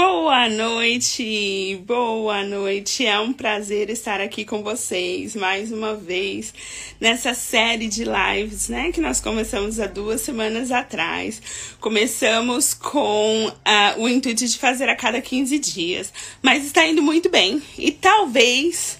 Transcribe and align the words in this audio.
Boa 0.00 0.48
noite, 0.48 1.82
boa 1.84 2.44
noite. 2.44 3.04
É 3.04 3.18
um 3.18 3.32
prazer 3.32 3.90
estar 3.90 4.20
aqui 4.20 4.44
com 4.44 4.62
vocês 4.62 5.34
mais 5.34 5.72
uma 5.72 5.96
vez 5.96 6.54
nessa 7.00 7.34
série 7.34 7.88
de 7.88 8.04
lives, 8.04 8.68
né? 8.68 8.92
Que 8.92 9.00
nós 9.00 9.20
começamos 9.20 9.80
há 9.80 9.88
duas 9.88 10.20
semanas 10.20 10.70
atrás. 10.70 11.42
Começamos 11.80 12.74
com 12.74 13.48
uh, 13.48 14.00
o 14.00 14.08
intuito 14.08 14.46
de 14.46 14.56
fazer 14.56 14.88
a 14.88 14.94
cada 14.94 15.20
15 15.20 15.58
dias, 15.58 16.12
mas 16.40 16.64
está 16.64 16.86
indo 16.86 17.02
muito 17.02 17.28
bem 17.28 17.60
e 17.76 17.90
talvez, 17.90 18.98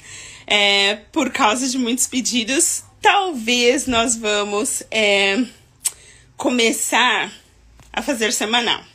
é, 0.49 0.97
por 1.13 1.31
causa 1.31 1.69
de 1.69 1.79
muitos 1.79 2.09
pedidos, 2.09 2.83
talvez 3.01 3.87
nós 3.87 4.17
vamos 4.17 4.83
é, 4.91 5.45
começar 6.37 7.33
a 7.93 8.03
fazer 8.03 8.33
semanal. 8.33 8.88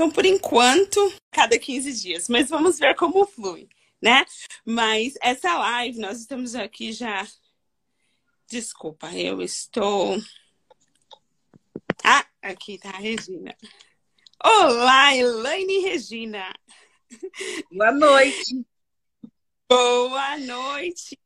Então, 0.00 0.10
por 0.10 0.24
enquanto, 0.24 0.98
cada 1.30 1.58
15 1.58 2.00
dias, 2.00 2.26
mas 2.26 2.48
vamos 2.48 2.78
ver 2.78 2.96
como 2.96 3.26
flui, 3.26 3.68
né? 4.00 4.24
Mas 4.64 5.12
essa 5.20 5.58
live, 5.58 5.98
nós 5.98 6.20
estamos 6.20 6.54
aqui 6.54 6.90
já. 6.90 7.28
Desculpa, 8.48 9.14
eu 9.14 9.42
estou. 9.42 10.16
Ah, 12.02 12.26
aqui 12.40 12.78
tá 12.78 12.88
a 12.88 12.96
Regina. 12.96 13.54
Olá, 14.42 15.14
Elaine 15.14 15.70
e 15.70 15.82
Regina. 15.82 16.50
Boa 17.70 17.92
noite. 17.92 18.66
Boa 19.68 20.38
noite. 20.38 21.20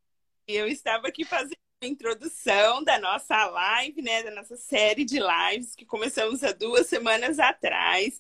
Eu 0.48 0.66
estava 0.66 1.06
aqui 1.06 1.24
fazendo 1.24 1.63
introdução 1.86 2.82
da 2.82 2.98
nossa 2.98 3.46
live, 3.46 4.02
né, 4.02 4.22
da 4.22 4.30
nossa 4.30 4.56
série 4.56 5.04
de 5.04 5.18
lives 5.18 5.74
que 5.74 5.84
começamos 5.84 6.42
há 6.42 6.52
duas 6.52 6.86
semanas 6.86 7.38
atrás. 7.38 8.18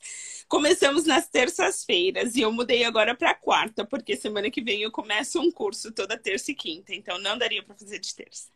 Começamos 0.48 1.04
nas 1.04 1.28
terças-feiras 1.28 2.36
e 2.36 2.42
eu 2.42 2.52
mudei 2.52 2.84
agora 2.84 3.14
para 3.14 3.34
quarta, 3.34 3.84
porque 3.84 4.16
semana 4.16 4.50
que 4.50 4.62
vem 4.62 4.82
eu 4.82 4.90
começo 4.90 5.40
um 5.40 5.50
curso 5.50 5.92
toda 5.92 6.18
terça 6.18 6.50
e 6.50 6.54
quinta, 6.54 6.94
então 6.94 7.18
não 7.18 7.36
daria 7.36 7.62
para 7.62 7.74
fazer 7.74 7.98
de 7.98 8.14
terça. 8.14 8.48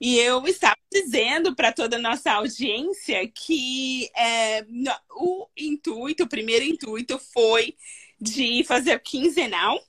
E 0.00 0.18
eu 0.18 0.46
estava 0.46 0.76
dizendo 0.92 1.54
para 1.54 1.72
toda 1.72 1.96
a 1.96 2.00
nossa 2.00 2.32
audiência 2.32 3.26
que 3.28 4.10
é, 4.16 4.64
o 5.10 5.46
intuito, 5.56 6.24
o 6.24 6.28
primeiro 6.28 6.64
intuito 6.64 7.18
foi 7.18 7.76
de 8.20 8.62
fazer 8.64 9.00
quinzenal 9.00 9.80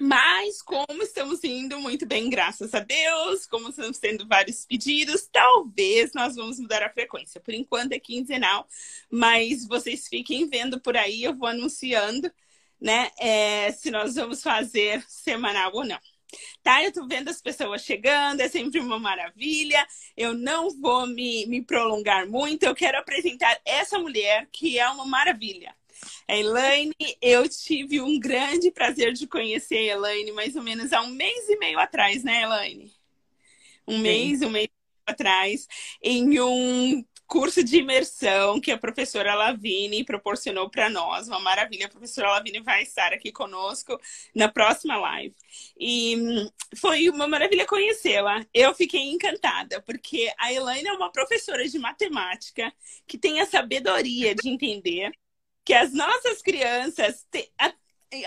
mas 0.00 0.60
como 0.60 1.02
estamos 1.02 1.42
indo 1.42 1.80
muito 1.80 2.04
bem, 2.04 2.28
graças 2.28 2.74
a 2.74 2.80
Deus, 2.80 3.46
como 3.46 3.70
estamos 3.70 3.98
tendo 3.98 4.26
vários 4.26 4.66
pedidos, 4.66 5.26
talvez 5.32 6.12
nós 6.12 6.36
vamos 6.36 6.60
mudar 6.60 6.82
a 6.82 6.92
frequência. 6.92 7.40
Por 7.40 7.54
enquanto 7.54 7.92
é 7.92 7.98
quinzenal, 7.98 8.68
mas 9.10 9.66
vocês 9.66 10.06
fiquem 10.06 10.48
vendo 10.48 10.80
por 10.80 10.96
aí, 10.96 11.24
eu 11.24 11.34
vou 11.34 11.48
anunciando, 11.48 12.30
né, 12.80 13.10
é, 13.18 13.72
se 13.72 13.90
nós 13.90 14.14
vamos 14.16 14.42
fazer 14.42 15.02
semanal 15.08 15.70
ou 15.74 15.84
não. 15.84 15.98
Tá, 16.62 16.82
eu 16.82 16.92
tô 16.92 17.06
vendo 17.06 17.28
as 17.28 17.40
pessoas 17.40 17.82
chegando, 17.82 18.40
é 18.40 18.48
sempre 18.48 18.80
uma 18.80 18.98
maravilha. 18.98 19.86
Eu 20.16 20.34
não 20.34 20.70
vou 20.70 21.06
me, 21.06 21.46
me 21.46 21.62
prolongar 21.62 22.28
muito, 22.28 22.64
eu 22.64 22.74
quero 22.74 22.98
apresentar 22.98 23.58
essa 23.64 23.98
mulher 23.98 24.48
que 24.52 24.78
é 24.78 24.88
uma 24.88 25.06
maravilha. 25.06 25.74
Elaine, 26.28 26.94
eu 27.20 27.48
tive 27.48 28.00
um 28.00 28.18
grande 28.18 28.70
prazer 28.70 29.12
de 29.12 29.26
conhecer 29.26 29.90
a 29.90 29.94
Elaine 29.94 30.32
mais 30.32 30.56
ou 30.56 30.62
menos 30.62 30.92
há 30.92 31.00
um 31.02 31.10
mês 31.10 31.48
e 31.48 31.56
meio 31.56 31.78
atrás, 31.78 32.24
né, 32.24 32.42
Elaine? 32.42 32.92
Um 33.86 33.96
Sim. 33.96 34.02
mês, 34.02 34.42
um 34.42 34.50
mês 34.50 34.68
atrás, 35.06 35.68
em 36.02 36.40
um 36.40 37.04
curso 37.26 37.62
de 37.62 37.78
imersão 37.78 38.60
que 38.60 38.70
a 38.70 38.78
professora 38.78 39.34
Lavini 39.34 40.04
proporcionou 40.04 40.70
para 40.70 40.88
nós. 40.88 41.28
Uma 41.28 41.40
maravilha. 41.40 41.86
A 41.86 41.90
professora 41.90 42.30
Lavini 42.30 42.60
vai 42.60 42.82
estar 42.82 43.12
aqui 43.12 43.32
conosco 43.32 44.00
na 44.34 44.48
próxima 44.48 44.96
live. 44.96 45.34
E 45.78 46.16
hum, 46.16 46.50
foi 46.76 47.08
uma 47.10 47.26
maravilha 47.26 47.66
conhecê-la. 47.66 48.44
Eu 48.54 48.74
fiquei 48.74 49.02
encantada, 49.10 49.82
porque 49.82 50.32
a 50.38 50.52
Elaine 50.52 50.88
é 50.88 50.92
uma 50.92 51.10
professora 51.10 51.66
de 51.68 51.78
matemática 51.78 52.72
que 53.06 53.18
tem 53.18 53.40
a 53.40 53.46
sabedoria 53.46 54.34
de 54.34 54.48
entender 54.48 55.12
que 55.66 55.74
as 55.74 55.92
nossas 55.92 56.40
crianças 56.40 57.26
te, 57.30 57.52
a, 57.58 57.74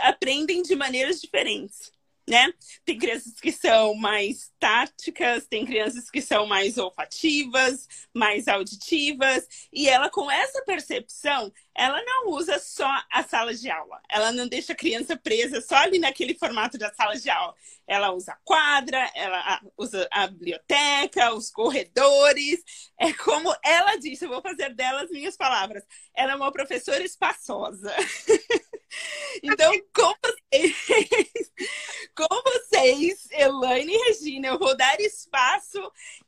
aprendem 0.10 0.62
de 0.62 0.76
maneiras 0.76 1.22
diferentes. 1.22 1.92
Né? 2.30 2.54
Tem 2.86 2.96
crianças 2.96 3.34
que 3.40 3.52
são 3.52 3.96
mais 3.96 4.52
táticas, 4.60 5.48
tem 5.48 5.66
crianças 5.66 6.12
que 6.12 6.22
são 6.22 6.46
mais 6.46 6.78
olfativas, 6.78 7.88
mais 8.14 8.48
auditivas, 8.48 9.48
e 9.74 9.90
ela 9.90 10.12
com 10.12 10.30
essa 10.30 10.64
percepção, 10.64 11.52
ela 11.76 12.00
não 12.04 12.30
usa 12.30 12.60
só 12.60 12.88
a 13.12 13.24
sala 13.24 13.54
de 13.54 13.70
aula. 13.72 14.00
Ela 14.08 14.32
não 14.32 14.48
deixa 14.48 14.74
a 14.74 14.76
criança 14.76 15.18
presa 15.18 15.60
só 15.60 15.76
ali 15.78 15.98
naquele 15.98 16.36
formato 16.36 16.78
da 16.78 16.94
sala 16.94 17.16
de 17.16 17.30
aula. 17.30 17.56
Ela 17.88 18.12
usa 18.12 18.34
a 18.34 18.40
quadra, 18.44 19.10
ela 19.16 19.60
usa 19.76 20.08
a 20.12 20.28
biblioteca, 20.28 21.34
os 21.34 21.50
corredores. 21.50 22.62
É 23.00 23.12
como 23.14 23.56
ela 23.64 23.96
disse, 23.96 24.26
eu 24.26 24.30
vou 24.30 24.42
fazer 24.42 24.76
delas 24.76 25.10
minhas 25.10 25.36
palavras. 25.36 25.84
Ela 26.14 26.34
é 26.34 26.36
uma 26.36 26.52
professora 26.52 27.04
espaçosa. 27.04 27.92
então, 29.44 29.72
com 29.94 30.14
vocês, 30.24 30.76
com 32.16 32.42
vocês, 32.44 33.28
Elaine 33.32 33.94
e 33.94 33.98
Regina, 34.08 34.48
eu 34.48 34.60
vou 34.60 34.76
dar 34.76 35.00
espaço 35.00 35.80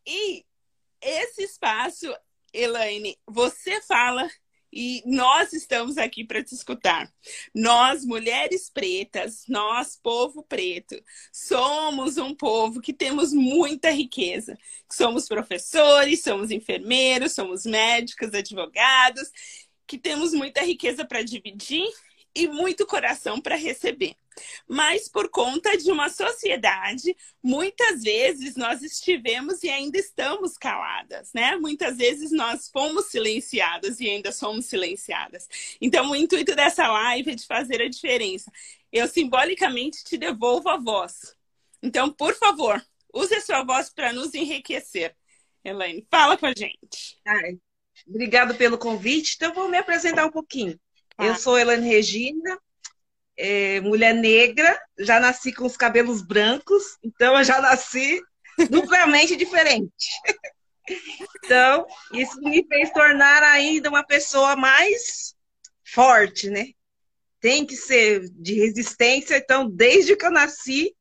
e 0.06 0.46
esse 1.02 1.44
espaço, 1.44 2.14
Elaine, 2.54 3.18
você 3.28 3.82
fala 3.82 4.30
e 4.74 5.04
nós 5.06 5.52
estamos 5.52 5.98
aqui 5.98 6.24
para 6.24 6.44
te 6.44 6.54
escutar. 6.54 7.12
Nós, 7.54 8.06
mulheres 8.06 8.70
pretas, 8.70 9.44
nós, 9.48 10.00
povo 10.02 10.44
preto, 10.44 10.96
somos 11.32 12.18
um 12.18 12.34
povo 12.34 12.80
que 12.80 12.94
temos 12.94 13.34
muita 13.34 13.92
riqueza. 13.92 14.58
Somos 14.90 15.28
professores, 15.28 16.24
somos 16.24 16.52
enfermeiros, 16.52 17.34
somos 17.34 17.66
médicos, 17.66 18.34
advogados, 18.34 19.30
que 19.86 19.98
temos 19.98 20.34
muita 20.34 20.62
riqueza 20.62 21.04
para 21.04 21.22
dividir 21.22 21.86
e 22.36 22.48
muito 22.48 22.86
coração 22.86 23.42
para 23.42 23.56
receber. 23.56 24.16
Mas 24.68 25.08
por 25.08 25.30
conta 25.30 25.78
de 25.78 25.92
uma 25.92 26.10
sociedade, 26.10 27.16
muitas 27.44 28.02
vezes 28.02 28.56
nós 28.56 28.82
estivemos 28.82 29.64
e 29.64 29.70
ainda 29.70 29.98
estamos 29.98 30.58
caladas, 30.58 31.32
né? 31.34 31.56
Muitas 31.58 31.98
vezes 31.98 32.32
nós 32.32 32.70
fomos 32.70 33.08
silenciadas 33.08 34.00
e 34.00 34.10
ainda 34.10 34.32
somos 34.32 34.66
silenciadas. 34.66 35.48
Então, 35.82 36.10
o 36.10 36.16
intuito 36.16 36.56
dessa 36.56 36.88
live 36.88 37.32
é 37.32 37.36
de 37.36 37.46
fazer 37.46 37.82
a 37.82 37.90
diferença. 37.90 38.52
Eu 38.92 39.08
simbolicamente 39.08 40.04
te 40.04 40.18
devolvo 40.18 40.70
a 40.70 40.78
voz. 40.78 41.36
Então, 41.84 42.12
por 42.12 42.34
favor, 42.36 42.82
use 43.14 43.34
a 43.36 43.42
sua 43.42 43.64
voz 43.64 43.90
para 43.90 44.14
nos 44.14 44.34
enriquecer. 44.34 45.16
Elaine, 45.64 46.08
fala 46.10 46.38
com 46.38 46.46
a 46.46 46.54
gente. 46.56 47.20
Ai, 47.26 47.60
obrigado 48.08 48.56
pelo 48.56 48.78
convite. 48.78 49.36
Então, 49.36 49.54
vou 49.54 49.70
me 49.70 49.78
apresentar 49.78 50.26
um 50.26 50.32
pouquinho. 50.32 50.80
Eu 51.22 51.36
sou 51.36 51.58
Elaine 51.58 51.88
Regina, 51.88 52.60
é, 53.38 53.80
mulher 53.82 54.14
negra, 54.14 54.80
já 55.00 55.20
nasci 55.20 55.54
com 55.54 55.66
os 55.66 55.78
cabelos 55.78 56.22
brancos, 56.22 56.98
então 57.04 57.38
eu 57.38 57.44
já 57.44 57.62
nasci 57.62 58.20
duplamente 58.70 59.36
diferente. 59.36 60.10
Então, 61.44 61.86
isso 62.14 62.40
me 62.42 62.66
fez 62.68 62.92
tornar 62.92 63.44
ainda 63.44 63.90
uma 63.90 64.04
pessoa 64.04 64.56
mais 64.56 65.36
forte, 65.86 66.50
né? 66.50 66.70
Tem 67.40 67.66
que 67.66 67.76
ser 67.76 68.28
de 68.32 68.56
resistência, 68.56 69.38
então, 69.38 69.70
desde 69.70 70.16
que 70.16 70.26
eu 70.26 70.32
nasci, 70.32 70.96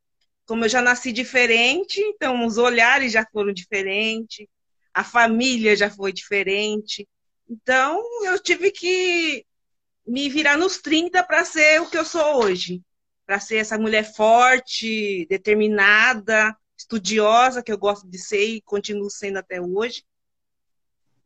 como 0.46 0.64
eu 0.64 0.68
já 0.68 0.82
nasci 0.82 1.12
diferente, 1.12 1.98
então 2.00 2.44
os 2.44 2.58
olhares 2.58 3.12
já 3.12 3.26
foram 3.32 3.52
diferentes, 3.52 4.46
a 4.92 5.02
família 5.02 5.74
já 5.74 5.90
foi 5.90 6.12
diferente. 6.12 7.08
Então, 7.48 8.02
eu 8.24 8.38
tive 8.38 8.70
que 8.70 9.44
me 10.10 10.28
virar 10.28 10.56
nos 10.56 10.78
30 10.78 11.22
para 11.22 11.44
ser 11.44 11.80
o 11.80 11.88
que 11.88 11.96
eu 11.96 12.04
sou 12.04 12.42
hoje. 12.42 12.82
Para 13.24 13.38
ser 13.38 13.58
essa 13.58 13.78
mulher 13.78 14.02
forte, 14.02 15.24
determinada, 15.26 16.52
estudiosa, 16.76 17.62
que 17.62 17.70
eu 17.70 17.78
gosto 17.78 18.08
de 18.08 18.18
ser 18.18 18.44
e 18.44 18.60
continuo 18.60 19.08
sendo 19.08 19.38
até 19.38 19.60
hoje. 19.60 20.04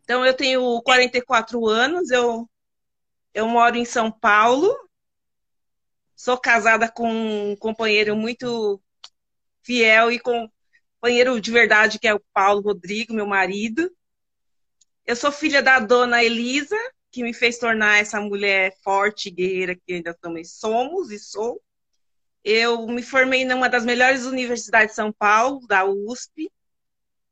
Então, 0.02 0.24
eu 0.26 0.34
tenho 0.34 0.82
44 0.82 1.66
anos, 1.66 2.10
eu, 2.10 2.46
eu 3.32 3.48
moro 3.48 3.74
em 3.74 3.86
São 3.86 4.12
Paulo, 4.12 4.70
sou 6.14 6.36
casada 6.36 6.86
com 6.86 7.08
um 7.52 7.56
companheiro 7.56 8.14
muito 8.14 8.78
fiel 9.62 10.12
e 10.12 10.20
companheiro 10.20 11.40
de 11.40 11.50
verdade, 11.50 11.98
que 11.98 12.06
é 12.06 12.12
o 12.12 12.22
Paulo 12.34 12.60
Rodrigo, 12.60 13.14
meu 13.14 13.26
marido. 13.26 13.90
Eu 15.06 15.16
sou 15.16 15.32
filha 15.32 15.62
da 15.62 15.78
dona 15.78 16.22
Elisa, 16.22 16.76
que 17.14 17.22
me 17.22 17.32
fez 17.32 17.58
tornar 17.58 18.00
essa 18.00 18.20
mulher 18.20 18.74
forte 18.82 19.30
guerreira 19.30 19.76
que 19.76 19.92
ainda 19.94 20.12
também 20.12 20.42
somos 20.42 21.12
e 21.12 21.18
sou. 21.18 21.62
Eu 22.42 22.88
me 22.88 23.04
formei 23.04 23.44
numa 23.44 23.68
das 23.68 23.84
melhores 23.84 24.24
universidades 24.24 24.88
de 24.90 24.96
São 24.96 25.12
Paulo, 25.12 25.64
da 25.68 25.84
USP, 25.84 26.50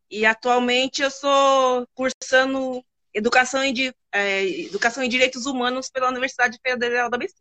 e 0.09 0.25
atualmente 0.25 1.03
eu 1.03 1.11
sou 1.11 1.85
cursando 1.95 2.85
educação 3.13 3.65
em, 3.65 3.75
é, 4.13 4.45
educação 4.61 5.03
em 5.03 5.09
direitos 5.09 5.47
humanos 5.47 5.91
pela 5.91 6.09
Universidade 6.09 6.61
Federal 6.65 7.11
da 7.11 7.17
ABC. 7.17 7.35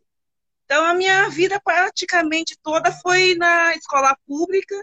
Então, 0.64 0.84
a 0.84 0.94
minha 0.94 1.28
vida 1.28 1.60
praticamente 1.60 2.58
toda 2.60 2.90
foi 2.90 3.36
na 3.36 3.72
escola 3.76 4.16
pública 4.26 4.74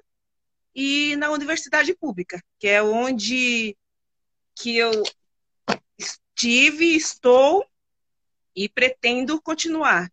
e 0.74 1.14
na 1.18 1.30
universidade 1.30 1.94
pública, 1.94 2.42
que 2.58 2.70
é 2.70 2.82
onde 2.82 3.76
que 4.56 4.78
eu 4.78 5.04
estive, 6.40 6.96
estou 6.96 7.68
e 8.56 8.70
pretendo 8.70 9.42
continuar. 9.42 10.10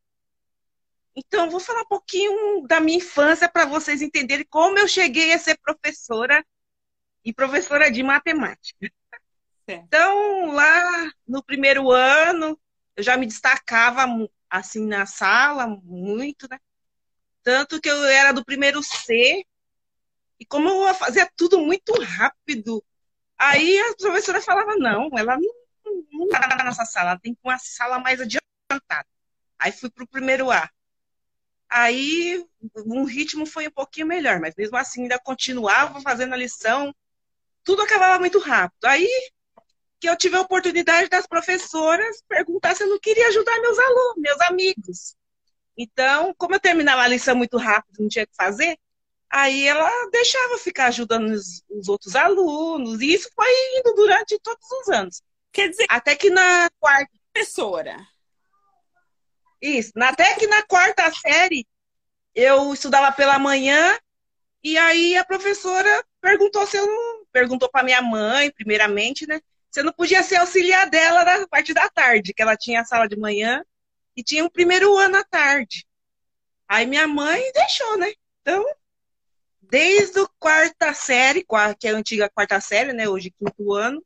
Então, 1.15 1.49
vou 1.49 1.61
falar 1.61 1.83
um 1.83 1.87
pouquinho 1.87 2.67
da 2.67 2.81
minha 2.81 2.99
infância 2.99 3.49
para 3.49 3.65
vocês 3.65 4.03
entenderem 4.03 4.45
como 4.51 4.79
eu 4.79 4.89
cheguei 4.89 5.33
a 5.33 5.39
ser 5.39 5.57
professora 5.59 6.45
e 7.25 7.33
professora 7.33 7.91
de 7.91 8.03
matemática. 8.03 8.93
Então, 9.69 10.53
lá 10.53 11.11
no 11.27 11.43
primeiro 11.43 11.91
ano, 11.91 12.59
eu 12.97 13.03
já 13.03 13.17
me 13.17 13.27
destacava 13.27 14.05
assim 14.51 14.85
na 14.85 15.07
sala 15.07 15.67
muito, 15.67 16.47
né? 16.51 16.59
Tanto 17.43 17.81
que 17.81 17.89
eu 17.89 18.05
era 18.05 18.33
do 18.33 18.45
primeiro 18.45 18.83
C, 18.83 19.45
e 20.39 20.45
como 20.45 20.69
eu 20.69 20.95
fazia 20.95 21.31
tudo 21.37 21.59
muito 21.59 21.93
rápido, 22.03 22.85
aí 23.39 23.79
a 23.79 23.95
professora 23.97 24.43
falava, 24.43 24.77
não, 24.77 25.09
ela 25.17 25.37
não, 25.37 25.56
não 26.17 26.27
na 26.27 26.65
nossa 26.65 26.85
sala, 26.85 27.19
tem 27.19 27.37
uma 27.43 27.59
sala 27.59 27.99
mais 27.99 28.21
adiantada. 28.21 29.07
Aí 29.59 29.73
fui 29.73 29.91
para 29.91 30.05
o 30.05 30.09
primeiro 30.09 30.51
A. 30.51 30.71
Aí 31.69 32.45
um 32.87 33.05
ritmo 33.05 33.47
foi 33.47 33.69
um 33.69 33.73
pouquinho 33.73 34.07
melhor, 34.07 34.41
mas 34.41 34.55
mesmo 34.57 34.77
assim 34.77 35.03
ainda 35.03 35.19
continuava 35.19 36.01
fazendo 36.01 36.35
a 36.35 36.37
lição, 36.37 36.95
tudo 37.65 37.83
acabava 37.83 38.19
muito 38.19 38.39
rápido. 38.39 38.85
Aí 38.85 39.09
que 39.99 40.09
eu 40.09 40.17
tive 40.17 40.37
a 40.37 40.43
oportunidade 40.43 41.09
das 41.09 41.27
professoras 41.27 42.23
perguntar 42.29 42.75
se 42.75 42.85
eu 42.85 42.89
não 42.89 42.99
queria 42.99 43.29
ajudar 43.29 43.61
meus 43.61 43.79
alunos, 43.79 44.17
meus 44.19 44.41
amigos. 44.43 45.17
Então, 45.77 46.35
como 46.39 46.55
eu 46.55 46.61
terminava 46.61 47.03
a 47.03 47.09
lição 47.09 47.37
muito 47.37 47.57
rápido, 47.57 48.01
não 48.01 48.09
tinha 48.09 48.25
o 48.25 48.29
que 48.29 48.37
fazer, 48.37 48.79
aí 49.29 49.67
ela 49.67 49.91
deixava 50.11 50.59
ficar 50.59 50.87
ajudando 50.87 51.31
os, 51.31 51.63
os, 51.69 51.89
outros 51.89 52.17
alunos, 52.17 53.01
e 53.01 53.13
isso 53.13 53.31
foi 53.35 53.49
indo 53.79 53.95
durante 53.95 54.39
todos 54.41 54.71
os 54.71 54.89
anos. 54.89 55.23
Quer 55.57 55.71
dizer, 55.71 55.87
até 55.89 56.15
que 56.15 56.29
na 56.29 56.69
quarta. 56.79 57.11
Professora. 57.33 57.97
Isso, 59.61 59.91
até 59.97 60.35
que 60.35 60.47
na 60.47 60.63
quarta 60.63 61.11
série 61.13 61.67
eu 62.35 62.75
estudava 62.75 63.11
pela 63.11 63.39
manhã, 63.39 63.99
e 64.63 64.77
aí 64.77 65.17
a 65.17 65.25
professora 65.25 66.05
perguntou 66.21 66.67
se 66.67 66.77
eu 66.77 66.87
não. 66.87 67.25
Perguntou 67.33 67.71
para 67.71 67.83
minha 67.83 68.03
mãe, 68.03 68.51
primeiramente, 68.51 69.27
né? 69.27 69.41
Você 69.71 69.83
não 69.83 69.95
podia 69.95 70.23
ser 70.23 70.37
auxiliar 70.37 70.91
dela 70.91 71.25
na 71.25 71.49
parte 71.49 71.73
da 71.73 71.89
tarde, 71.89 72.35
que 72.35 72.43
ela 72.43 72.57
tinha 72.57 72.83
a 72.83 72.85
sala 72.85 73.09
de 73.09 73.19
manhã 73.19 73.65
e 74.15 74.23
tinha 74.23 74.45
o 74.45 74.51
primeiro 74.51 74.95
ano 74.99 75.17
à 75.17 75.25
tarde. 75.25 75.87
Aí 76.69 76.85
minha 76.85 77.07
mãe 77.07 77.43
deixou, 77.53 77.97
né? 77.97 78.13
Então, 78.43 78.63
desde 79.63 80.21
o 80.21 80.29
quarta 80.39 80.93
série, 80.93 81.47
que 81.79 81.89
é 81.89 81.91
a 81.93 81.97
antiga 81.97 82.29
quarta 82.29 82.61
série, 82.61 82.93
né? 82.93 83.09
Hoje 83.09 83.31
quinto 83.31 83.73
ano. 83.73 84.05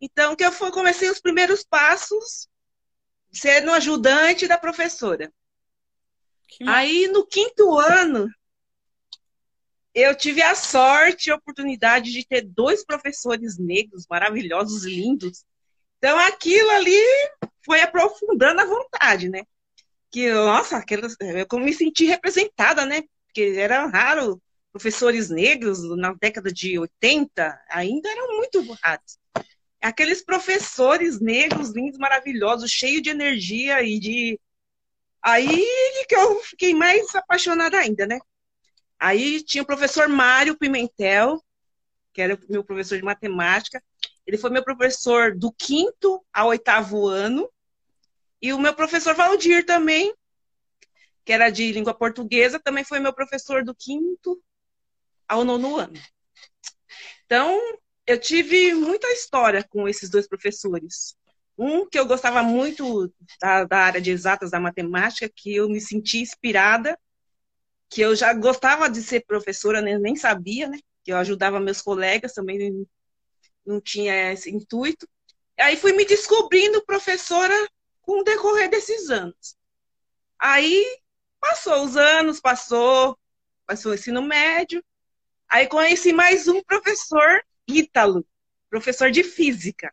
Então, 0.00 0.34
que 0.34 0.44
eu 0.44 0.52
comecei 0.72 1.10
os 1.10 1.20
primeiros 1.20 1.62
passos 1.62 2.48
sendo 3.32 3.70
ajudante 3.70 4.48
da 4.48 4.58
professora. 4.58 5.32
Aí, 6.66 7.06
no 7.08 7.26
quinto 7.26 7.78
ano, 7.78 8.28
eu 9.94 10.14
tive 10.14 10.42
a 10.42 10.54
sorte 10.54 11.28
e 11.28 11.32
a 11.32 11.36
oportunidade 11.36 12.12
de 12.12 12.26
ter 12.26 12.42
dois 12.42 12.84
professores 12.84 13.58
negros 13.58 14.06
maravilhosos, 14.08 14.84
lindos. 14.84 15.44
Então, 15.98 16.18
aquilo 16.18 16.70
ali 16.70 17.00
foi 17.64 17.80
aprofundando 17.80 18.60
a 18.60 18.66
vontade, 18.66 19.28
né? 19.28 19.42
Que, 20.10 20.32
nossa, 20.32 20.76
aquelas, 20.76 21.14
eu 21.20 21.58
me 21.58 21.72
senti 21.72 22.06
representada, 22.06 22.84
né? 22.84 23.02
Porque 23.26 23.54
era 23.56 23.86
raro 23.86 24.42
professores 24.72 25.30
negros 25.30 25.80
na 25.96 26.14
década 26.14 26.52
de 26.52 26.78
80, 26.78 27.60
ainda 27.68 28.08
eram 28.08 28.36
muito 28.36 28.60
raros. 28.82 29.19
Aqueles 29.80 30.22
professores 30.22 31.20
negros, 31.20 31.70
lindos, 31.70 31.98
maravilhosos, 31.98 32.70
cheios 32.70 33.02
de 33.02 33.10
energia 33.10 33.82
e 33.82 33.98
de. 33.98 34.40
Aí 35.22 35.66
que 36.08 36.14
eu 36.14 36.40
fiquei 36.42 36.74
mais 36.74 37.14
apaixonada 37.14 37.78
ainda, 37.78 38.06
né? 38.06 38.18
Aí 38.98 39.42
tinha 39.42 39.62
o 39.62 39.66
professor 39.66 40.08
Mário 40.08 40.56
Pimentel, 40.56 41.42
que 42.12 42.20
era 42.20 42.38
meu 42.48 42.62
professor 42.62 42.98
de 42.98 43.04
matemática. 43.04 43.82
Ele 44.26 44.36
foi 44.36 44.50
meu 44.50 44.62
professor 44.62 45.34
do 45.34 45.50
quinto 45.52 46.24
ao 46.32 46.48
oitavo 46.48 47.06
ano. 47.06 47.50
E 48.42 48.52
o 48.52 48.58
meu 48.58 48.74
professor 48.74 49.14
Valdir 49.14 49.64
também, 49.64 50.14
que 51.24 51.32
era 51.32 51.50
de 51.50 51.72
língua 51.72 51.94
portuguesa, 51.94 52.60
também 52.60 52.84
foi 52.84 53.00
meu 53.00 53.12
professor 53.12 53.64
do 53.64 53.74
quinto 53.74 54.42
ao 55.26 55.44
nono 55.44 55.76
ano. 55.76 56.00
Então, 57.24 57.78
eu 58.10 58.20
tive 58.20 58.74
muita 58.74 59.06
história 59.12 59.64
com 59.68 59.88
esses 59.88 60.10
dois 60.10 60.28
professores. 60.28 61.16
Um 61.56 61.86
que 61.86 61.98
eu 61.98 62.06
gostava 62.06 62.42
muito 62.42 63.12
da, 63.40 63.64
da 63.64 63.78
área 63.78 64.00
de 64.00 64.10
exatas 64.10 64.50
da 64.50 64.60
matemática, 64.60 65.30
que 65.34 65.54
eu 65.54 65.68
me 65.68 65.80
senti 65.80 66.20
inspirada 66.20 66.98
que 67.90 68.00
eu 68.00 68.14
já 68.14 68.32
gostava 68.32 68.88
de 68.88 69.02
ser 69.02 69.26
professora, 69.26 69.82
né? 69.82 69.98
nem 69.98 70.14
sabia, 70.14 70.68
né? 70.68 70.78
Que 71.02 71.12
eu 71.12 71.16
ajudava 71.16 71.58
meus 71.58 71.82
colegas, 71.82 72.32
também 72.32 72.86
não 73.66 73.80
tinha 73.80 74.32
esse 74.32 74.48
intuito. 74.48 75.08
Aí 75.58 75.76
fui 75.76 75.92
me 75.92 76.04
descobrindo 76.04 76.84
professora 76.86 77.52
com 78.00 78.20
o 78.20 78.24
decorrer 78.24 78.70
desses 78.70 79.10
anos. 79.10 79.56
Aí 80.38 80.86
passou 81.40 81.84
os 81.84 81.96
anos, 81.96 82.40
passou, 82.40 83.18
passou 83.66 83.90
o 83.90 83.94
ensino 83.94 84.22
médio. 84.22 84.82
Aí 85.48 85.66
conheci 85.66 86.12
mais 86.12 86.46
um 86.46 86.62
professor, 86.62 87.42
Ítalo, 87.78 88.26
professor 88.68 89.10
de 89.10 89.22
física. 89.22 89.92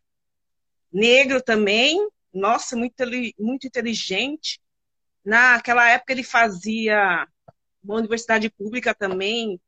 Negro 0.92 1.42
também, 1.42 2.08
nossa, 2.34 2.76
muito, 2.76 2.96
muito 3.38 3.68
inteligente. 3.68 4.60
Naquela 5.24 5.90
época 5.90 6.14
ele 6.14 6.24
fazia 6.24 7.28
uma 7.84 7.96
universidade 7.96 8.50
pública 8.50 8.94
também 8.94 9.60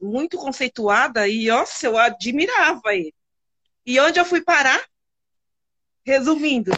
muito 0.00 0.36
conceituada 0.36 1.26
e, 1.28 1.46
nossa, 1.48 1.86
eu 1.86 1.98
admirava 1.98 2.94
ele. 2.94 3.14
E 3.84 3.98
onde 4.00 4.20
eu 4.20 4.24
fui 4.24 4.42
parar? 4.42 4.84
Resumindo, 6.04 6.72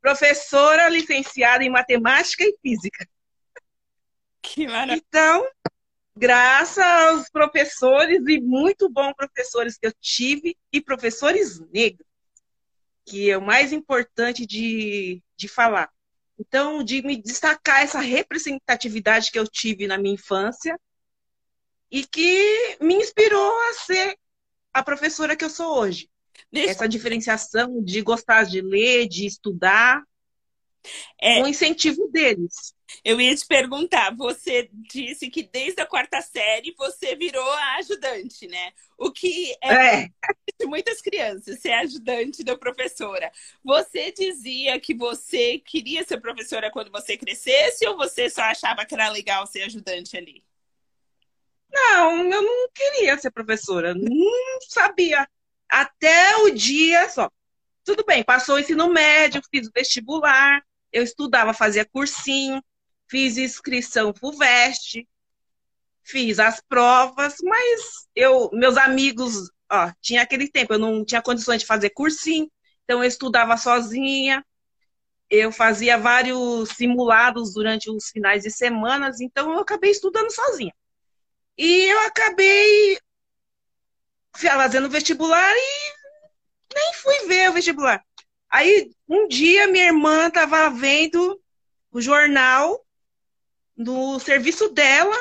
professora 0.00 0.88
licenciada 0.88 1.64
em 1.64 1.70
matemática 1.70 2.44
e 2.44 2.56
física. 2.62 3.06
Que 4.40 4.66
maravilha. 4.66 4.96
Então, 4.96 5.46
graças 6.18 6.84
aos 6.84 7.30
professores 7.30 8.20
e 8.26 8.40
muito 8.40 8.90
bons 8.90 9.12
professores 9.14 9.78
que 9.78 9.86
eu 9.86 9.92
tive 10.00 10.56
e 10.72 10.80
professores 10.80 11.60
negros, 11.72 12.06
que 13.06 13.30
é 13.30 13.38
o 13.38 13.42
mais 13.42 13.72
importante 13.72 14.44
de, 14.44 15.22
de 15.36 15.48
falar. 15.48 15.88
Então, 16.38 16.82
de 16.82 17.02
me 17.02 17.16
destacar 17.16 17.82
essa 17.82 18.00
representatividade 18.00 19.30
que 19.30 19.38
eu 19.38 19.46
tive 19.46 19.86
na 19.86 19.96
minha 19.96 20.14
infância 20.14 20.78
e 21.90 22.04
que 22.04 22.78
me 22.80 22.94
inspirou 22.94 23.52
a 23.70 23.74
ser 23.74 24.18
a 24.72 24.82
professora 24.82 25.36
que 25.36 25.44
eu 25.44 25.50
sou 25.50 25.78
hoje. 25.78 26.10
Deixa... 26.50 26.70
Essa 26.70 26.88
diferenciação 26.88 27.82
de 27.82 28.00
gostar 28.02 28.44
de 28.44 28.60
ler, 28.60 29.08
de 29.08 29.26
estudar, 29.26 30.02
é, 31.20 31.42
um 31.42 31.46
incentivo 31.46 32.08
deles. 32.08 32.74
Eu 33.04 33.20
ia 33.20 33.34
te 33.34 33.46
perguntar, 33.46 34.14
você 34.16 34.70
disse 34.72 35.28
que 35.28 35.42
desde 35.42 35.80
a 35.80 35.86
quarta 35.86 36.20
série 36.22 36.74
você 36.76 37.14
virou 37.14 37.50
a 37.50 37.76
ajudante, 37.76 38.46
né? 38.46 38.72
O 38.96 39.12
que 39.12 39.54
é, 39.62 40.04
é. 40.04 40.08
de 40.58 40.66
muitas 40.66 41.00
crianças, 41.00 41.60
ser 41.60 41.72
ajudante 41.72 42.42
da 42.42 42.56
professora. 42.56 43.30
Você 43.62 44.10
dizia 44.12 44.80
que 44.80 44.94
você 44.94 45.58
queria 45.58 46.04
ser 46.04 46.20
professora 46.20 46.70
quando 46.70 46.90
você 46.90 47.16
crescesse 47.16 47.86
ou 47.86 47.96
você 47.96 48.30
só 48.30 48.42
achava 48.42 48.84
que 48.86 48.94
era 48.94 49.08
legal 49.10 49.46
ser 49.46 49.62
ajudante 49.64 50.16
ali? 50.16 50.42
Não, 51.70 52.24
eu 52.32 52.42
não 52.42 52.68
queria 52.74 53.18
ser 53.18 53.30
professora, 53.30 53.94
não 53.94 54.60
sabia. 54.68 55.28
Até 55.68 56.36
o 56.38 56.50
dia 56.50 57.08
só. 57.10 57.30
Tudo 57.84 58.04
bem, 58.04 58.22
passou 58.22 58.56
o 58.56 58.58
ensino 58.58 58.88
médio, 58.92 59.42
fiz 59.50 59.66
o 59.66 59.72
vestibular, 59.74 60.62
eu 60.92 61.02
estudava, 61.02 61.52
fazia 61.52 61.84
cursinho, 61.84 62.62
fiz 63.08 63.36
inscrição 63.36 64.14
FUVEST, 64.14 65.06
fiz 66.02 66.38
as 66.38 66.60
provas, 66.60 67.36
mas 67.42 68.06
eu, 68.14 68.50
meus 68.52 68.76
amigos, 68.76 69.50
ó, 69.70 69.92
tinha 70.00 70.22
aquele 70.22 70.50
tempo, 70.50 70.74
eu 70.74 70.78
não 70.78 71.04
tinha 71.04 71.22
condições 71.22 71.60
de 71.60 71.66
fazer 71.66 71.90
cursinho, 71.90 72.50
então 72.84 73.02
eu 73.02 73.08
estudava 73.08 73.56
sozinha, 73.56 74.44
eu 75.30 75.52
fazia 75.52 75.98
vários 75.98 76.70
simulados 76.70 77.52
durante 77.52 77.90
os 77.90 78.08
finais 78.08 78.42
de 78.42 78.50
semanas, 78.50 79.20
então 79.20 79.52
eu 79.52 79.58
acabei 79.58 79.90
estudando 79.90 80.32
sozinha. 80.32 80.72
E 81.56 81.92
eu 81.92 82.00
acabei 82.06 82.98
fazendo 84.34 84.88
vestibular 84.88 85.52
e 85.54 85.94
nem 86.74 86.94
fui 86.94 87.26
ver 87.26 87.50
o 87.50 87.52
vestibular. 87.52 88.02
Aí, 88.50 88.90
um 89.08 89.28
dia, 89.28 89.66
minha 89.66 89.86
irmã 89.86 90.28
estava 90.28 90.70
vendo 90.70 91.40
o 91.90 92.00
jornal 92.00 92.84
no 93.76 94.18
serviço 94.18 94.68
dela. 94.70 95.16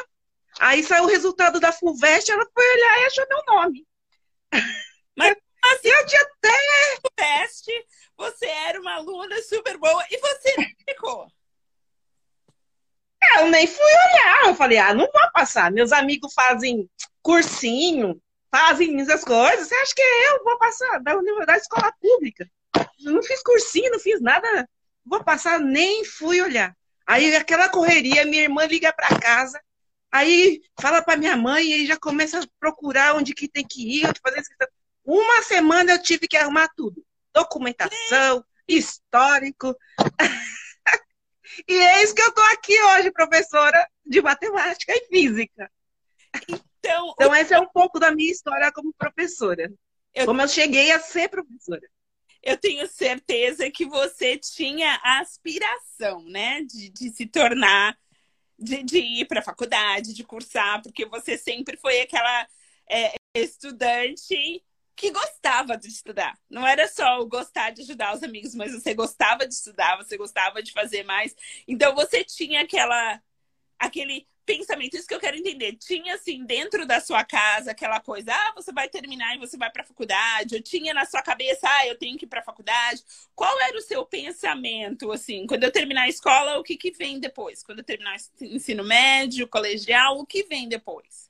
Aí 0.59 0.83
saiu 0.83 1.03
o 1.03 1.07
resultado 1.07 1.59
da 1.59 1.71
FUVEST, 1.71 2.31
ela 2.31 2.47
foi 2.53 2.73
olhar 2.73 3.01
e 3.01 3.05
achou 3.05 3.25
meu 3.29 3.43
nome. 3.47 3.87
Mas 5.15 5.35
assim, 5.63 5.89
eu 5.89 6.05
tinha 6.07 6.21
até 6.21 6.57
teste, 7.15 7.71
você 8.15 8.45
era 8.45 8.79
uma 8.79 8.95
aluna 8.95 9.41
super 9.41 9.77
boa 9.77 10.03
e 10.09 10.17
você 10.19 10.55
ficou. 10.87 11.27
É, 13.21 13.41
eu 13.41 13.47
nem 13.47 13.67
fui 13.67 13.83
olhar. 13.83 14.45
Eu 14.45 14.55
falei, 14.55 14.77
ah, 14.77 14.93
não 14.93 15.05
vou 15.11 15.31
passar. 15.33 15.71
Meus 15.71 15.91
amigos 15.91 16.33
fazem 16.33 16.89
cursinho, 17.21 18.21
fazem 18.49 18.99
essas 19.01 19.23
coisas. 19.23 19.67
Você 19.67 19.75
acha 19.75 19.93
que 19.95 20.01
eu 20.01 20.43
vou 20.43 20.57
passar 20.57 20.99
da, 20.99 21.13
da 21.45 21.57
escola 21.57 21.91
pública? 21.99 22.49
Eu 22.75 23.13
não 23.13 23.23
fiz 23.23 23.41
cursinho, 23.41 23.91
não 23.91 23.99
fiz 23.99 24.21
nada. 24.21 24.69
Vou 25.05 25.23
passar, 25.23 25.59
nem 25.59 26.03
fui 26.03 26.41
olhar. 26.41 26.75
Aí 27.05 27.33
aquela 27.35 27.69
correria, 27.69 28.25
minha 28.25 28.43
irmã 28.43 28.65
liga 28.65 28.91
para 28.91 29.17
casa, 29.19 29.61
aí 30.11 30.61
fala 30.79 31.01
para 31.01 31.15
minha 31.15 31.37
mãe 31.37 31.65
e 31.71 31.87
já 31.87 31.97
começa 31.97 32.39
a 32.39 32.47
procurar 32.59 33.15
onde 33.15 33.33
que 33.33 33.47
tem 33.47 33.65
que 33.65 33.99
ir, 33.99 34.05
onde 34.05 34.19
fazer 34.19 34.43
Uma 35.05 35.41
semana 35.43 35.93
eu 35.93 36.01
tive 36.01 36.27
que 36.27 36.35
arrumar 36.35 36.67
tudo. 36.75 37.01
Documentação, 37.33 38.43
histórico. 38.67 39.73
e 41.65 41.73
eis 41.73 42.11
que 42.11 42.21
eu 42.21 42.27
estou 42.27 42.43
aqui 42.51 42.81
hoje, 42.81 43.11
professora 43.11 43.87
de 44.05 44.21
matemática 44.21 44.91
e 44.93 45.07
física. 45.07 45.71
Então, 46.49 47.13
então 47.13 47.35
esse 47.35 47.53
é 47.53 47.59
um 47.59 47.67
pouco 47.67 47.99
da 47.99 48.11
minha 48.11 48.31
história 48.31 48.69
como 48.73 48.93
professora. 48.97 49.71
Eu... 50.13 50.25
Como 50.25 50.41
eu 50.41 50.47
cheguei 50.49 50.91
a 50.91 50.99
ser 50.99 51.29
professora 51.29 51.87
eu 52.43 52.57
tenho 52.57 52.87
certeza 52.87 53.69
que 53.71 53.85
você 53.85 54.37
tinha 54.37 54.99
a 55.03 55.19
aspiração, 55.19 56.23
né, 56.23 56.61
de, 56.63 56.89
de 56.89 57.09
se 57.09 57.25
tornar, 57.25 57.97
de, 58.57 58.83
de 58.83 58.99
ir 58.99 59.25
para 59.27 59.39
a 59.39 59.43
faculdade, 59.43 60.13
de 60.13 60.23
cursar, 60.23 60.81
porque 60.81 61.05
você 61.05 61.37
sempre 61.37 61.77
foi 61.77 62.01
aquela 62.01 62.47
é, 62.89 63.13
estudante 63.35 64.63
que 64.95 65.11
gostava 65.11 65.77
de 65.77 65.87
estudar. 65.87 66.37
Não 66.49 66.65
era 66.65 66.87
só 66.87 67.19
o 67.19 67.27
gostar 67.27 67.69
de 67.69 67.83
ajudar 67.83 68.15
os 68.15 68.23
amigos, 68.23 68.55
mas 68.55 68.73
você 68.73 68.95
gostava 68.95 69.47
de 69.47 69.53
estudar, 69.53 69.95
você 69.97 70.17
gostava 70.17 70.63
de 70.63 70.71
fazer 70.71 71.03
mais. 71.03 71.35
Então 71.67 71.93
você 71.93 72.23
tinha 72.23 72.61
aquela 72.61 73.21
aquele 73.77 74.27
pensamento, 74.47 74.95
isso 74.95 75.05
que 75.05 75.13
eu 75.13 75.19
quero 75.19 75.37
entender. 75.37 75.73
Tinha, 75.73 76.15
assim, 76.15 76.45
dentro 76.45 76.85
da 76.87 77.01
sua 77.01 77.23
casa 77.25 77.71
aquela 77.71 77.99
coisa, 77.99 78.33
ah, 78.33 78.53
você 78.55 78.71
vai 78.71 78.87
terminar 78.87 79.35
e 79.35 79.39
você 79.39 79.57
vai 79.57 79.69
para 79.69 79.83
a 79.83 79.85
faculdade, 79.85 80.55
ou 80.55 80.61
tinha 80.61 80.93
na 80.93 81.05
sua 81.05 81.21
cabeça, 81.21 81.67
ah, 81.69 81.85
eu 81.85 81.97
tenho 81.97 82.17
que 82.17 82.25
ir 82.25 82.29
para 82.29 82.39
a 82.39 82.43
faculdade. 82.43 83.03
Qual 83.35 83.59
era 83.61 83.77
o 83.77 83.81
seu 83.81 84.05
pensamento, 84.05 85.11
assim, 85.11 85.45
quando 85.45 85.65
eu 85.65 85.71
terminar 85.71 86.03
a 86.03 86.09
escola, 86.09 86.57
o 86.57 86.63
que, 86.63 86.77
que 86.77 86.91
vem 86.91 87.19
depois? 87.19 87.61
Quando 87.61 87.79
eu 87.79 87.85
terminar 87.85 88.15
o 88.15 88.45
ensino 88.45 88.83
médio, 88.83 89.47
colegial, 89.47 90.17
o 90.17 90.25
que 90.25 90.43
vem 90.43 90.69
depois? 90.69 91.27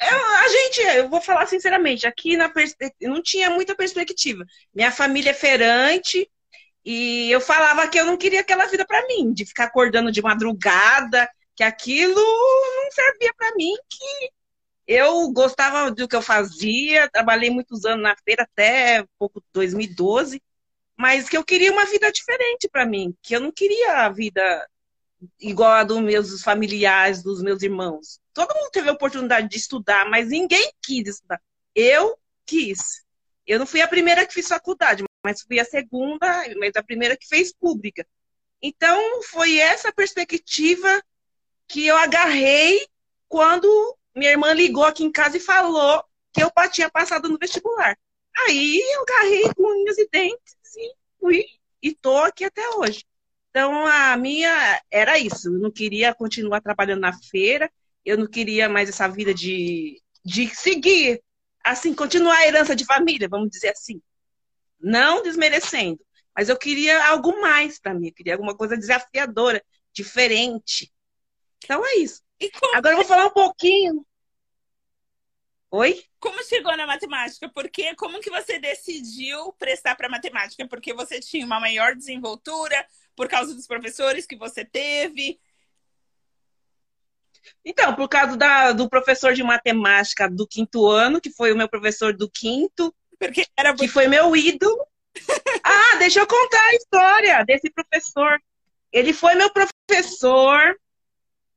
Eu, 0.00 0.26
a 0.38 0.48
gente, 0.48 0.80
eu 0.96 1.08
vou 1.08 1.20
falar 1.20 1.46
sinceramente, 1.46 2.06
aqui 2.06 2.36
na 2.36 2.50
não 3.02 3.22
tinha 3.22 3.50
muita 3.50 3.74
perspectiva. 3.74 4.44
Minha 4.74 4.90
família 4.90 5.30
é 5.30 5.34
feirante, 5.34 6.28
e 6.84 7.30
eu 7.30 7.40
falava 7.40 7.88
que 7.88 7.98
eu 7.98 8.04
não 8.04 8.16
queria 8.16 8.40
aquela 8.40 8.66
vida 8.66 8.84
para 8.86 9.06
mim, 9.06 9.32
de 9.32 9.46
ficar 9.46 9.64
acordando 9.64 10.12
de 10.12 10.20
madrugada, 10.20 11.28
que 11.56 11.62
aquilo 11.62 12.14
não 12.14 12.90
servia 12.90 13.32
para 13.36 13.54
mim, 13.54 13.72
que 13.88 14.30
eu 14.86 15.30
gostava 15.32 15.90
do 15.90 16.06
que 16.06 16.14
eu 16.14 16.20
fazia, 16.20 17.08
trabalhei 17.08 17.48
muitos 17.48 17.84
anos 17.86 18.02
na 18.02 18.14
feira 18.22 18.42
até 18.42 19.04
pouco 19.18 19.42
2012, 19.52 20.42
mas 20.96 21.28
que 21.28 21.36
eu 21.36 21.44
queria 21.44 21.72
uma 21.72 21.86
vida 21.86 22.12
diferente 22.12 22.68
para 22.70 22.84
mim, 22.84 23.14
que 23.22 23.34
eu 23.34 23.40
não 23.40 23.50
queria 23.50 24.04
a 24.04 24.10
vida 24.10 24.68
igual 25.40 25.72
a 25.72 25.84
dos 25.84 26.00
meus 26.00 26.42
familiares, 26.42 27.22
dos 27.22 27.42
meus 27.42 27.62
irmãos. 27.62 28.20
Todo 28.34 28.54
mundo 28.54 28.70
teve 28.70 28.90
a 28.90 28.92
oportunidade 28.92 29.48
de 29.48 29.56
estudar, 29.56 30.08
mas 30.10 30.28
ninguém 30.28 30.70
quis 30.82 31.08
estudar. 31.08 31.40
Eu 31.74 32.18
quis. 32.44 33.02
Eu 33.46 33.58
não 33.58 33.66
fui 33.66 33.80
a 33.80 33.88
primeira 33.88 34.26
que 34.26 34.34
fiz 34.34 34.48
faculdade, 34.48 35.02
mas 35.24 35.40
fui 35.40 35.58
a 35.58 35.64
segunda, 35.64 36.44
mas 36.58 36.76
a 36.76 36.82
primeira 36.82 37.16
que 37.16 37.26
fez 37.26 37.50
pública. 37.50 38.06
Então, 38.60 39.22
foi 39.22 39.56
essa 39.56 39.90
perspectiva 39.90 41.02
que 41.66 41.86
eu 41.86 41.96
agarrei 41.96 42.86
quando 43.26 43.96
minha 44.14 44.30
irmã 44.30 44.52
ligou 44.52 44.84
aqui 44.84 45.02
em 45.02 45.10
casa 45.10 45.38
e 45.38 45.40
falou 45.40 46.04
que 46.30 46.42
eu 46.42 46.50
tinha 46.70 46.90
passado 46.90 47.28
no 47.28 47.38
vestibular. 47.38 47.96
Aí 48.46 48.82
eu 48.94 49.02
agarrei 49.02 49.54
com 49.54 49.62
unhas 49.62 49.96
e 49.96 50.08
dentes 50.10 50.56
e 50.76 50.94
fui 51.18 51.46
e 51.82 51.94
tô 51.94 52.18
aqui 52.18 52.44
até 52.44 52.68
hoje. 52.76 53.04
Então 53.50 53.86
a 53.86 54.16
minha 54.16 54.82
era 54.90 55.18
isso. 55.18 55.48
Eu 55.48 55.58
não 55.58 55.70
queria 55.70 56.14
continuar 56.14 56.60
trabalhando 56.60 57.00
na 57.00 57.12
feira, 57.12 57.70
eu 58.04 58.18
não 58.18 58.26
queria 58.26 58.68
mais 58.68 58.88
essa 58.88 59.08
vida 59.08 59.32
de, 59.32 60.02
de 60.24 60.48
seguir, 60.54 61.22
assim, 61.64 61.94
continuar 61.94 62.36
a 62.36 62.46
herança 62.46 62.76
de 62.76 62.84
família, 62.84 63.28
vamos 63.28 63.48
dizer 63.50 63.70
assim 63.70 64.02
não 64.84 65.22
desmerecendo, 65.22 66.04
mas 66.36 66.48
eu 66.48 66.58
queria 66.58 67.08
algo 67.08 67.40
mais 67.40 67.80
para 67.80 67.94
mim, 67.94 68.08
eu 68.08 68.14
queria 68.14 68.34
alguma 68.34 68.56
coisa 68.56 68.76
desafiadora, 68.76 69.64
diferente. 69.92 70.92
Então 71.64 71.84
é 71.84 71.96
isso. 71.96 72.22
Agora 72.74 72.92
eu 72.92 72.98
vou 72.98 73.06
falar 73.06 73.26
um 73.26 73.30
pouquinho. 73.30 74.06
Oi? 75.70 76.04
Como 76.20 76.42
chegou 76.44 76.76
na 76.76 76.86
matemática? 76.86 77.48
Porque 77.48 77.94
como 77.96 78.20
que 78.20 78.30
você 78.30 78.58
decidiu 78.58 79.52
prestar 79.54 79.96
para 79.96 80.08
matemática? 80.08 80.68
Porque 80.68 80.92
você 80.92 81.18
tinha 81.18 81.44
uma 81.44 81.58
maior 81.58 81.96
desenvoltura 81.96 82.86
por 83.16 83.26
causa 83.26 83.54
dos 83.54 83.66
professores 83.66 84.26
que 84.26 84.36
você 84.36 84.64
teve? 84.64 85.40
Então, 87.64 87.94
por 87.94 88.08
causa 88.08 88.36
da, 88.36 88.72
do 88.72 88.88
professor 88.88 89.34
de 89.34 89.42
matemática 89.42 90.28
do 90.28 90.46
quinto 90.46 90.86
ano, 90.86 91.20
que 91.20 91.30
foi 91.30 91.52
o 91.52 91.56
meu 91.56 91.68
professor 91.68 92.14
do 92.14 92.30
quinto, 92.30 92.94
porque 93.18 93.46
era 93.56 93.74
que 93.74 93.88
foi 93.88 94.08
meu 94.08 94.34
ídolo. 94.36 94.86
ah, 95.64 95.96
deixa 95.98 96.20
eu 96.20 96.26
contar 96.26 96.62
a 96.62 96.74
história 96.74 97.44
desse 97.44 97.70
professor. 97.70 98.40
Ele 98.92 99.12
foi 99.12 99.34
meu 99.34 99.50
professor. 99.50 100.78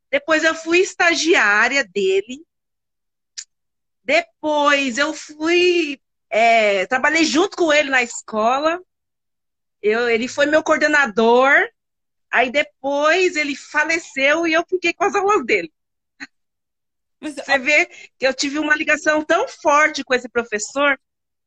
Depois 0.09 0.43
eu 0.43 0.55
fui 0.55 0.79
estagiária 0.79 1.83
dele. 1.83 2.41
Depois 4.03 4.97
eu 4.97 5.13
fui. 5.13 5.99
É, 6.29 6.85
trabalhei 6.85 7.25
junto 7.25 7.57
com 7.57 7.71
ele 7.71 7.89
na 7.89 8.01
escola. 8.01 8.81
Eu, 9.81 10.09
ele 10.09 10.27
foi 10.27 10.45
meu 10.45 10.63
coordenador. 10.63 11.69
Aí 12.31 12.51
depois 12.51 13.35
ele 13.35 13.55
faleceu 13.55 14.45
e 14.45 14.53
eu 14.53 14.63
fiquei 14.69 14.93
com 14.93 15.05
as 15.05 15.15
aulas 15.15 15.45
dele. 15.45 15.71
Mas, 17.19 17.35
Você 17.35 17.57
vê 17.57 17.85
que 18.17 18.27
eu 18.27 18.33
tive 18.33 18.59
uma 18.59 18.75
ligação 18.75 19.23
tão 19.23 19.47
forte 19.47 20.03
com 20.03 20.13
esse 20.13 20.29
professor 20.29 20.99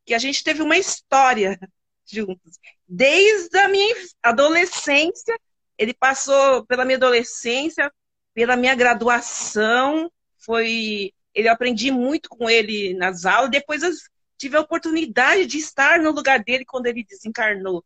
que 0.05 0.13
a 0.13 0.19
gente 0.19 0.43
teve 0.43 0.61
uma 0.61 0.77
história 0.77 1.59
juntos. 2.05 2.57
Desde 2.87 3.57
a 3.57 3.67
minha 3.67 3.95
adolescência, 4.21 5.37
ele 5.77 5.93
passou 5.93 6.65
pela 6.65 6.85
minha 6.85 6.97
adolescência, 6.97 7.91
pela 8.33 8.55
minha 8.55 8.75
graduação, 8.75 10.11
foi, 10.37 11.13
ele 11.33 11.47
aprendi 11.47 11.91
muito 11.91 12.29
com 12.29 12.49
ele 12.49 12.93
nas 12.93 13.25
aulas, 13.25 13.51
depois 13.51 13.83
eu 13.83 13.91
tive 14.37 14.57
a 14.57 14.61
oportunidade 14.61 15.45
de 15.45 15.57
estar 15.59 15.99
no 15.99 16.11
lugar 16.11 16.43
dele 16.43 16.65
quando 16.65 16.87
ele 16.87 17.03
desencarnou. 17.03 17.83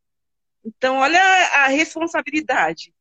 Então, 0.64 0.98
olha 0.98 1.22
a 1.54 1.68
responsabilidade. 1.68 2.94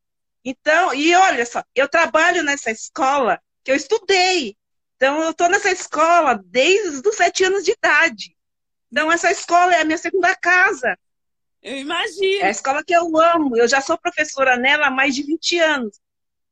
Então, 0.43 0.93
e 0.93 1.15
olha 1.15 1.45
só, 1.45 1.63
eu 1.73 1.89
trabalho 1.89 2.43
nessa 2.43 2.69
escola 2.69 3.41
que 3.63 3.71
eu 3.71 3.75
estudei. 3.75 4.55
Então, 4.95 5.23
eu 5.23 5.31
estou 5.31 5.49
nessa 5.49 5.71
escola 5.71 6.39
desde 6.45 7.07
os 7.07 7.15
sete 7.15 7.43
anos 7.43 7.63
de 7.63 7.71
idade. 7.71 8.34
Então, 8.95 9.11
essa 9.11 9.29
escola 9.29 9.75
é 9.75 9.81
a 9.81 9.83
minha 9.83 9.97
segunda 9.97 10.33
casa. 10.37 10.97
Eu 11.61 11.75
imagino. 11.75 12.41
É 12.41 12.45
a 12.45 12.49
escola 12.49 12.81
que 12.81 12.95
eu 12.95 13.17
amo. 13.17 13.57
Eu 13.57 13.67
já 13.67 13.81
sou 13.81 13.97
professora 13.97 14.55
nela 14.55 14.87
há 14.87 14.89
mais 14.89 15.13
de 15.13 15.21
20 15.21 15.59
anos. 15.59 15.99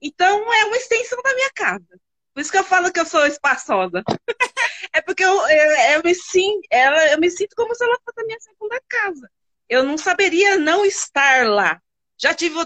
Então, 0.01 0.53
é 0.53 0.65
uma 0.65 0.75
extensão 0.75 1.21
da 1.23 1.33
minha 1.33 1.49
casa. 1.55 1.87
Por 2.33 2.41
isso 2.41 2.51
que 2.51 2.57
eu 2.57 2.65
falo 2.65 2.91
que 2.91 2.99
eu 2.99 3.05
sou 3.05 3.25
espaçosa. 3.25 4.03
é 4.91 4.99
porque 4.99 5.23
eu, 5.23 5.31
eu, 5.31 5.71
eu, 5.93 6.03
me 6.03 6.13
sinto, 6.13 6.67
eu 7.13 7.17
me 7.17 7.31
sinto 7.31 7.55
como 7.55 7.73
se 7.73 7.81
ela 7.81 7.97
fosse 8.03 8.19
a 8.19 8.25
minha 8.25 8.39
segunda 8.41 8.81
casa. 8.89 9.31
Eu 9.69 9.83
não 9.85 9.97
saberia 9.97 10.57
não 10.57 10.85
estar 10.85 11.47
lá. 11.47 11.81
Já 12.17 12.33
tive 12.33 12.57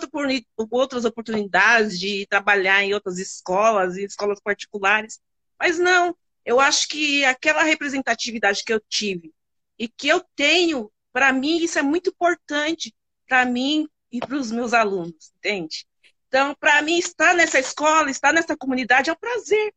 outras 0.72 1.06
oportunidades 1.06 2.00
de 2.00 2.26
trabalhar 2.28 2.82
em 2.82 2.96
outras 2.96 3.20
escolas, 3.20 3.96
em 3.96 4.06
escolas 4.06 4.40
particulares, 4.42 5.20
mas 5.60 5.78
não. 5.78 6.18
Eu 6.44 6.60
acho 6.60 6.88
que 6.88 7.24
aquela 7.26 7.62
representatividade 7.62 8.64
que 8.64 8.74
eu 8.74 8.82
tive 8.90 9.37
e 9.78 9.88
que 9.88 10.08
eu 10.08 10.24
tenho, 10.36 10.92
para 11.12 11.32
mim, 11.32 11.58
isso 11.58 11.78
é 11.80 11.82
muito 11.82 12.10
importante 12.10 12.94
para 13.28 13.46
mim 13.46 13.88
e 14.12 14.20
para 14.20 14.36
os 14.36 14.52
meus 14.52 14.74
alunos, 14.74 15.32
entende? 15.38 15.86
Então, 16.28 16.56
para 16.60 16.82
mim, 16.82 16.98
estar 16.98 17.34
nessa 17.34 17.60
escola, 17.60 18.10
estar 18.10 18.34
nessa 18.34 18.56
comunidade 18.56 19.10
é 19.10 19.14
um 19.14 19.18
prazer. 19.18 19.74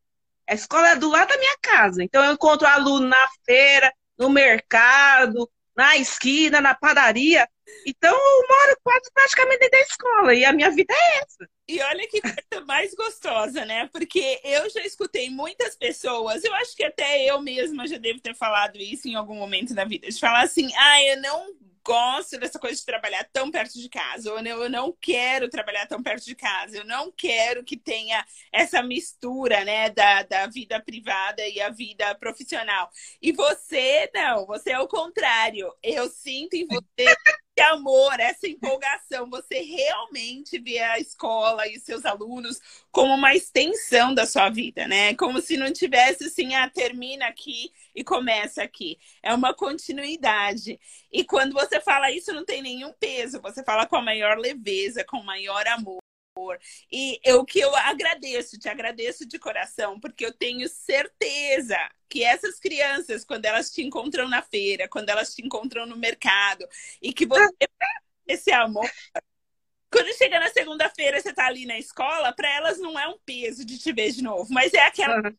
A 0.47 0.53
escola 0.53 0.89
é 0.89 0.95
do 0.95 1.09
lado 1.09 1.29
da 1.29 1.37
minha 1.37 1.57
casa. 1.61 2.03
Então, 2.03 2.23
eu 2.23 2.33
encontro 2.33 2.67
aluno 2.67 3.07
na 3.07 3.29
feira, 3.45 3.93
no 4.17 4.29
mercado, 4.29 5.49
na 5.75 5.97
esquina, 5.97 6.59
na 6.59 6.75
padaria. 6.75 7.47
Então, 7.85 8.13
eu 8.13 8.47
moro 8.47 8.77
quase 8.83 9.11
praticamente 9.13 9.59
dentro 9.59 9.77
da 9.77 9.81
escola 9.81 10.35
e 10.35 10.45
a 10.45 10.53
minha 10.53 10.69
vida 10.71 10.93
é 10.93 11.19
essa. 11.19 11.49
E 11.67 11.81
olha 11.81 12.07
que 12.07 12.21
coisa 12.21 12.65
mais 12.65 12.93
gostosa, 12.93 13.65
né? 13.65 13.87
Porque 13.91 14.39
eu 14.43 14.69
já 14.69 14.81
escutei 14.81 15.29
muitas 15.29 15.75
pessoas, 15.75 16.43
eu 16.43 16.53
acho 16.55 16.75
que 16.75 16.83
até 16.83 17.23
eu 17.25 17.41
mesma 17.41 17.87
já 17.87 17.97
devo 17.97 18.19
ter 18.19 18.35
falado 18.35 18.77
isso 18.77 19.07
em 19.07 19.15
algum 19.15 19.35
momento 19.35 19.73
da 19.73 19.85
vida, 19.85 20.09
de 20.09 20.19
falar 20.19 20.41
assim: 20.41 20.69
ah, 20.75 21.03
eu 21.03 21.21
não 21.21 21.55
gosto 21.83 22.37
dessa 22.37 22.59
coisa 22.59 22.77
de 22.77 22.85
trabalhar 22.85 23.27
tão 23.31 23.49
perto 23.51 23.79
de 23.79 23.89
casa, 23.89 24.31
ou 24.31 24.39
eu 24.39 24.69
não 24.69 24.95
quero 24.99 25.49
trabalhar 25.49 25.87
tão 25.87 26.01
perto 26.01 26.25
de 26.25 26.35
casa, 26.35 26.77
eu 26.77 26.85
não 26.85 27.11
quero 27.11 27.63
que 27.63 27.77
tenha 27.77 28.23
essa 28.51 28.81
mistura, 28.83 29.63
né, 29.65 29.89
da, 29.89 30.23
da 30.23 30.47
vida 30.47 30.79
privada 30.79 31.47
e 31.47 31.59
a 31.59 31.69
vida 31.69 32.13
profissional. 32.15 32.89
E 33.21 33.31
você, 33.31 34.09
não, 34.13 34.45
você 34.45 34.71
é 34.71 34.79
o 34.79 34.87
contrário. 34.87 35.73
Eu 35.81 36.09
sinto 36.09 36.53
em 36.53 36.67
você 36.67 37.15
amor, 37.61 38.19
essa 38.19 38.47
empolgação. 38.47 39.29
Você 39.29 39.61
realmente 39.61 40.59
vê 40.59 40.79
a 40.79 40.99
escola 40.99 41.67
e 41.67 41.77
os 41.77 41.83
seus 41.83 42.05
alunos 42.05 42.59
como 42.91 43.13
uma 43.13 43.33
extensão 43.35 44.13
da 44.13 44.25
sua 44.25 44.49
vida, 44.49 44.87
né? 44.87 45.15
Como 45.15 45.41
se 45.41 45.57
não 45.57 45.71
tivesse 45.71 46.25
assim, 46.25 46.55
ah, 46.55 46.69
termina 46.69 47.27
aqui 47.27 47.71
e 47.95 48.03
começa 48.03 48.63
aqui. 48.63 48.97
É 49.23 49.33
uma 49.33 49.53
continuidade. 49.53 50.79
E 51.11 51.23
quando 51.23 51.53
você 51.53 51.79
fala 51.79 52.11
isso, 52.11 52.33
não 52.33 52.45
tem 52.45 52.61
nenhum 52.61 52.93
peso. 52.93 53.41
Você 53.41 53.63
fala 53.63 53.85
com 53.85 53.95
a 53.95 54.01
maior 54.01 54.37
leveza, 54.37 55.03
com 55.03 55.17
o 55.17 55.25
maior 55.25 55.65
amor. 55.67 56.00
E 56.91 57.19
o 57.33 57.45
que 57.45 57.59
eu 57.59 57.75
agradeço, 57.75 58.57
te 58.57 58.69
agradeço 58.69 59.25
de 59.25 59.37
coração, 59.37 59.99
porque 59.99 60.25
eu 60.25 60.33
tenho 60.33 60.67
certeza 60.69 61.77
que 62.07 62.23
essas 62.23 62.59
crianças, 62.59 63.23
quando 63.23 63.45
elas 63.45 63.71
te 63.71 63.81
encontram 63.81 64.27
na 64.27 64.41
feira, 64.41 64.87
quando 64.87 65.09
elas 65.09 65.33
te 65.33 65.45
encontram 65.45 65.85
no 65.85 65.97
mercado, 65.97 66.67
e 67.01 67.13
que 67.13 67.25
você 67.25 67.51
esse 68.27 68.51
amor. 68.51 68.89
Quando 69.91 70.15
chega 70.17 70.39
na 70.39 70.49
segunda-feira, 70.49 71.19
você 71.19 71.33
tá 71.33 71.47
ali 71.47 71.65
na 71.65 71.77
escola, 71.77 72.33
para 72.33 72.49
elas 72.49 72.79
não 72.79 72.97
é 72.97 73.07
um 73.07 73.19
peso 73.25 73.65
de 73.65 73.77
te 73.77 73.91
ver 73.91 74.11
de 74.11 74.23
novo, 74.23 74.51
mas 74.53 74.73
é 74.73 74.81
aquela. 74.81 75.17
Uhum. 75.17 75.37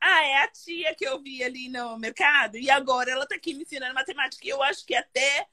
Ah, 0.00 0.24
é 0.24 0.36
a 0.42 0.48
tia 0.48 0.94
que 0.94 1.06
eu 1.06 1.22
vi 1.22 1.44
ali 1.44 1.68
no 1.68 1.98
mercado, 1.98 2.56
e 2.56 2.70
agora 2.70 3.10
ela 3.10 3.26
tá 3.26 3.34
aqui 3.34 3.54
me 3.54 3.62
ensinando 3.62 3.94
matemática. 3.94 4.46
E 4.46 4.50
eu 4.50 4.62
acho 4.62 4.84
que 4.86 4.94
até 4.94 5.46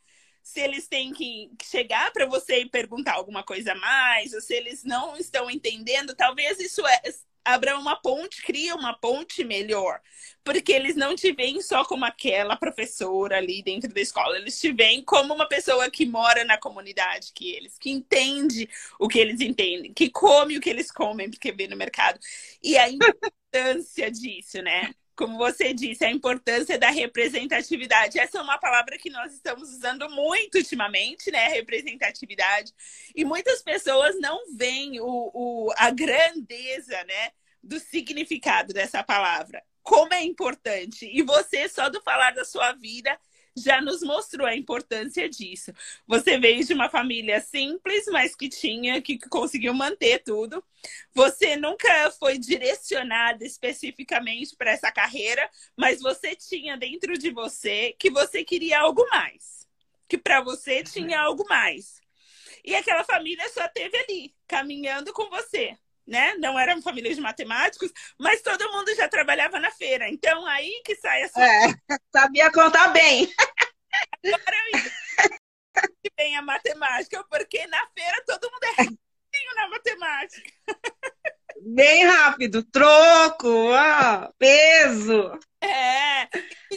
se 0.47 0.61
eles 0.61 0.87
têm 0.87 1.11
que 1.11 1.51
chegar 1.61 2.09
para 2.13 2.25
você 2.25 2.61
e 2.61 2.69
perguntar 2.69 3.15
alguma 3.15 3.43
coisa 3.43 3.73
a 3.73 3.75
mais, 3.75 4.33
ou 4.33 4.39
se 4.39 4.53
eles 4.53 4.81
não 4.85 5.17
estão 5.17 5.51
entendendo, 5.51 6.15
talvez 6.15 6.57
isso 6.57 6.87
é, 6.87 7.01
abra 7.43 7.77
uma 7.77 7.97
ponte, 7.97 8.41
cria 8.41 8.73
uma 8.73 8.97
ponte 8.97 9.43
melhor. 9.43 9.99
Porque 10.45 10.71
eles 10.71 10.95
não 10.95 11.15
te 11.17 11.33
veem 11.33 11.61
só 11.61 11.83
como 11.83 12.05
aquela 12.05 12.55
professora 12.55 13.37
ali 13.37 13.61
dentro 13.61 13.93
da 13.93 13.99
escola, 13.99 14.37
eles 14.37 14.57
te 14.57 14.71
veem 14.71 15.03
como 15.03 15.33
uma 15.33 15.49
pessoa 15.49 15.91
que 15.91 16.05
mora 16.05 16.45
na 16.45 16.57
comunidade 16.57 17.33
que 17.35 17.51
eles, 17.51 17.77
que 17.77 17.89
entende 17.91 18.69
o 18.97 19.09
que 19.09 19.19
eles 19.19 19.41
entendem, 19.41 19.93
que 19.93 20.09
come 20.09 20.57
o 20.57 20.61
que 20.61 20.69
eles 20.69 20.89
comem, 20.89 21.29
porque 21.29 21.51
vê 21.51 21.67
no 21.67 21.75
mercado. 21.75 22.17
E 22.63 22.77
a 22.77 22.89
importância 22.89 24.09
disso, 24.09 24.61
né? 24.61 24.93
Como 25.17 25.35
você 25.35 25.73
disse, 25.73 26.05
a 26.05 26.11
importância 26.11 26.77
da 26.77 26.91
representatividade. 26.91 28.19
Essa 28.19 28.37
é 28.37 28.41
uma 28.41 28.59
palavra 28.59 28.99
que 28.99 29.09
nós 29.09 29.33
estamos 29.33 29.69
usando 29.69 30.07
muito 30.11 30.59
ultimamente, 30.59 31.31
né? 31.31 31.47
Representatividade. 31.47 32.71
E 33.15 33.25
muitas 33.25 33.63
pessoas 33.63 34.15
não 34.19 34.55
veem 34.55 35.01
o, 35.01 35.31
o, 35.33 35.73
a 35.75 35.89
grandeza, 35.89 37.03
né? 37.05 37.31
Do 37.63 37.79
significado 37.79 38.71
dessa 38.71 39.03
palavra. 39.03 39.63
Como 39.81 40.13
é 40.13 40.23
importante. 40.23 41.09
E 41.11 41.23
você, 41.23 41.67
só 41.67 41.89
do 41.89 41.99
falar 42.03 42.35
da 42.35 42.45
sua 42.45 42.73
vida, 42.73 43.19
já 43.57 43.81
nos 43.81 44.01
mostrou 44.01 44.47
a 44.47 44.55
importância 44.55 45.27
disso. 45.29 45.73
Você 46.07 46.37
veio 46.37 46.63
de 46.63 46.73
uma 46.73 46.89
família 46.89 47.41
simples, 47.41 48.05
mas 48.07 48.35
que 48.35 48.47
tinha, 48.49 49.01
que 49.01 49.17
conseguiu 49.29 49.73
manter 49.73 50.23
tudo. 50.23 50.63
Você 51.13 51.55
nunca 51.55 52.11
foi 52.11 52.37
direcionada 52.37 53.43
especificamente 53.45 54.55
para 54.55 54.71
essa 54.71 54.91
carreira, 54.91 55.49
mas 55.75 56.01
você 56.01 56.35
tinha 56.35 56.77
dentro 56.77 57.17
de 57.17 57.31
você 57.31 57.95
que 57.99 58.09
você 58.09 58.43
queria 58.43 58.79
algo 58.79 59.05
mais. 59.09 59.67
Que 60.07 60.17
para 60.17 60.41
você 60.41 60.83
tinha 60.83 61.19
algo 61.19 61.45
mais. 61.49 62.01
E 62.63 62.75
aquela 62.75 63.03
família 63.03 63.47
só 63.49 63.67
teve 63.67 63.97
ali, 63.97 64.35
caminhando 64.47 65.11
com 65.13 65.29
você 65.29 65.77
né? 66.07 66.35
Não 66.35 66.57
eram 66.57 66.81
famílias 66.81 67.15
de 67.15 67.21
matemáticos, 67.21 67.91
mas 68.17 68.41
todo 68.41 68.71
mundo 68.71 68.95
já 68.95 69.07
trabalhava 69.09 69.59
na 69.59 69.69
feira. 69.71 70.09
Então, 70.09 70.45
aí 70.45 70.81
que 70.85 70.95
sai 70.95 71.23
a 71.23 71.29
sua... 71.29 71.43
É, 71.43 71.67
sabia 72.15 72.51
contar 72.51 72.87
bem. 72.89 73.31
Agora 74.25 74.57
eu 74.73 74.79
bem 76.15 76.35
a 76.35 76.41
matemática, 76.41 77.23
porque 77.29 77.67
na 77.67 77.85
feira 77.95 78.23
todo 78.25 78.49
mundo 78.51 78.63
é 78.63 78.69
rapidinho 78.69 79.55
na 79.55 79.69
matemática. 79.69 80.51
Bem 81.61 82.05
rápido, 82.05 82.63
troco, 82.63 83.47
ó, 83.47 84.31
peso. 84.37 85.37
É. 85.61 86.27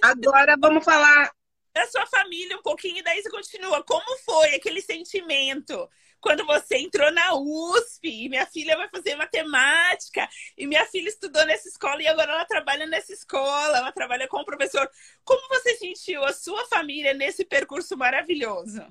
Agora 0.03 0.57
vamos 0.59 0.85
falar 0.85 1.31
da 1.73 1.87
sua 1.87 2.07
família 2.07 2.57
um 2.57 2.63
pouquinho 2.63 2.99
e 2.99 3.03
daí 3.03 3.23
você 3.23 3.31
continua. 3.31 3.85
Como 3.85 4.19
foi 4.25 4.55
aquele 4.55 4.81
sentimento 4.81 5.89
quando 6.21 6.45
você 6.47 6.77
entrou 6.77 7.11
na 7.13 7.35
USP 7.35 8.25
e 8.25 8.29
minha 8.29 8.47
filha 8.47 8.77
vai 8.77 8.89
fazer 8.89 9.17
matemática 9.17 10.29
e 10.57 10.67
minha 10.67 10.85
filha 10.87 11.09
estudou 11.09 11.45
nessa 11.47 11.69
escola 11.69 12.03
e 12.03 12.07
agora 12.07 12.33
ela 12.33 12.45
trabalha 12.45 12.87
nessa 12.87 13.13
escola, 13.13 13.79
ela 13.79 13.93
trabalha 13.93 14.29
com 14.29 14.39
o 14.39 14.45
professor. 14.45 14.89
Como 15.25 15.49
você 15.49 15.77
sentiu 15.77 16.25
a 16.25 16.33
sua 16.33 16.65
família 16.67 17.15
nesse 17.15 17.45
percurso 17.45 17.97
maravilhoso? 17.97 18.87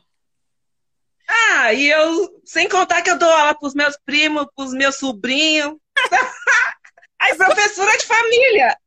Ah, 1.28 1.72
e 1.74 1.88
eu, 1.88 2.42
sem 2.44 2.68
contar 2.68 3.04
que 3.04 3.12
eu 3.12 3.18
dou 3.18 3.32
aula 3.32 3.54
para 3.54 3.68
os 3.68 3.76
meus 3.76 3.96
primos, 4.04 4.48
para 4.56 4.66
os 4.66 4.74
meus 4.74 4.96
sobrinhos. 4.96 5.78
A 7.20 7.36
professora 7.36 7.98
de 7.98 8.06
família. 8.06 8.78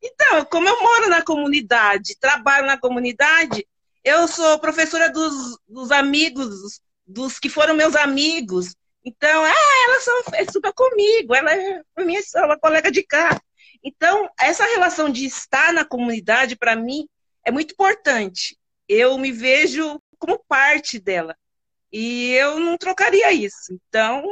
Então, 0.00 0.44
como 0.44 0.68
eu 0.68 0.80
moro 0.80 1.08
na 1.08 1.22
comunidade, 1.22 2.16
trabalho 2.20 2.66
na 2.66 2.78
comunidade, 2.78 3.66
eu 4.08 4.26
sou 4.26 4.58
professora 4.58 5.10
dos, 5.10 5.58
dos 5.68 5.90
amigos, 5.90 6.80
dos 7.06 7.38
que 7.38 7.48
foram 7.48 7.74
meus 7.74 7.94
amigos. 7.94 8.74
Então, 9.04 9.44
ah, 9.44 9.84
elas 9.88 10.04
são 10.04 10.22
é 10.34 10.44
super 10.50 10.72
comigo, 10.72 11.34
ela 11.34 11.52
é 11.54 11.82
minha 11.98 12.20
uma 12.36 12.58
colega 12.58 12.90
de 12.90 13.02
cá. 13.02 13.40
Então, 13.82 14.28
essa 14.40 14.64
relação 14.64 15.10
de 15.10 15.26
estar 15.26 15.72
na 15.72 15.84
comunidade, 15.84 16.56
para 16.56 16.74
mim, 16.74 17.06
é 17.44 17.50
muito 17.50 17.72
importante. 17.72 18.58
Eu 18.88 19.16
me 19.18 19.30
vejo 19.30 20.00
como 20.18 20.42
parte 20.48 20.98
dela. 20.98 21.36
E 21.92 22.32
eu 22.32 22.58
não 22.58 22.76
trocaria 22.76 23.32
isso. 23.32 23.72
Então, 23.88 24.24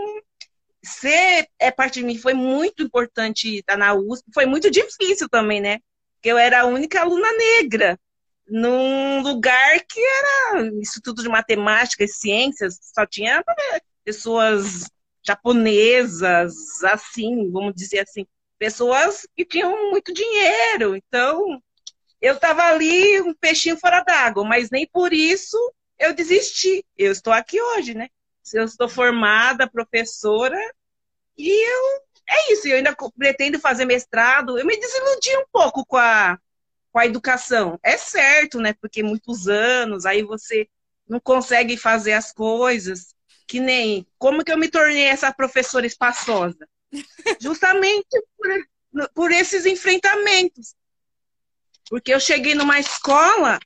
ser 0.82 1.48
é 1.58 1.70
parte 1.70 2.00
de 2.00 2.06
mim 2.06 2.18
foi 2.18 2.34
muito 2.34 2.82
importante 2.82 3.58
estar 3.58 3.76
na 3.76 3.94
USP. 3.94 4.24
Foi 4.32 4.46
muito 4.46 4.70
difícil 4.70 5.28
também, 5.28 5.60
né? 5.60 5.78
Porque 6.14 6.30
eu 6.30 6.38
era 6.38 6.62
a 6.62 6.66
única 6.66 7.00
aluna 7.00 7.28
negra 7.32 7.98
num 8.48 9.22
lugar 9.22 9.80
que 9.88 10.00
era 10.00 10.66
Instituto 10.78 11.22
de 11.22 11.28
Matemática 11.28 12.04
e 12.04 12.09
Ciências, 12.09 12.78
só 12.94 13.06
tinha 13.06 13.44
pessoas 14.04 14.88
japonesas, 15.22 16.54
assim, 16.85 17.50
vamos 17.50 17.74
dizer 17.74 18.00
assim, 18.00 18.26
pessoas 18.59 19.26
que 19.37 19.44
tinham 19.44 19.90
muito 19.90 20.12
dinheiro. 20.12 20.94
Então, 20.96 21.61
eu 22.20 22.35
estava 22.35 22.62
ali 22.64 23.20
um 23.20 23.35
peixinho 23.35 23.76
fora 23.76 24.02
d'água, 24.02 24.44
mas 24.44 24.70
nem 24.70 24.87
por 24.87 25.12
isso 25.12 25.59
eu 25.98 26.14
desisti. 26.14 26.85
Eu 26.96 27.12
estou 27.12 27.32
aqui 27.32 27.61
hoje, 27.61 27.94
né? 27.94 28.09
Eu 28.54 28.64
estou 28.64 28.88
formada, 28.88 29.68
professora, 29.68 30.59
e 31.37 31.50
eu 31.50 32.06
é 32.28 32.52
isso. 32.52 32.66
Eu 32.68 32.76
ainda 32.76 32.94
pretendo 33.16 33.59
fazer 33.61 33.85
mestrado. 33.85 34.59
Eu 34.59 34.66
me 34.66 34.78
desiludi 34.78 35.37
um 35.37 35.44
pouco 35.52 35.85
com 35.87 35.96
a 35.96 36.38
com 36.96 37.00
a 37.00 37.04
educação. 37.04 37.78
É 37.82 37.98
certo, 37.98 38.59
né? 38.59 38.72
Porque 38.72 39.02
muitos 39.02 39.48
anos, 39.48 40.06
aí 40.06 40.22
você 40.22 40.66
não 41.06 41.20
consegue 41.20 41.76
fazer 41.76 42.14
as 42.14 42.32
coisas. 42.32 43.14
Que 43.46 43.61
nem 43.61 44.06
como 44.16 44.42
que 44.42 44.50
eu 44.50 44.56
me 44.56 44.66
tornei 44.66 45.04
essa 45.04 45.30
professora 45.30 45.87
espaçosa? 45.87 46.66
Justamente 47.38 48.09
por, 48.38 49.11
por 49.12 49.30
esses 49.30 49.66
enfrentamentos. 49.66 50.74
Porque 51.90 52.14
eu 52.14 52.18
cheguei 52.18 52.54
numa 52.54 52.80
escola 52.80 53.59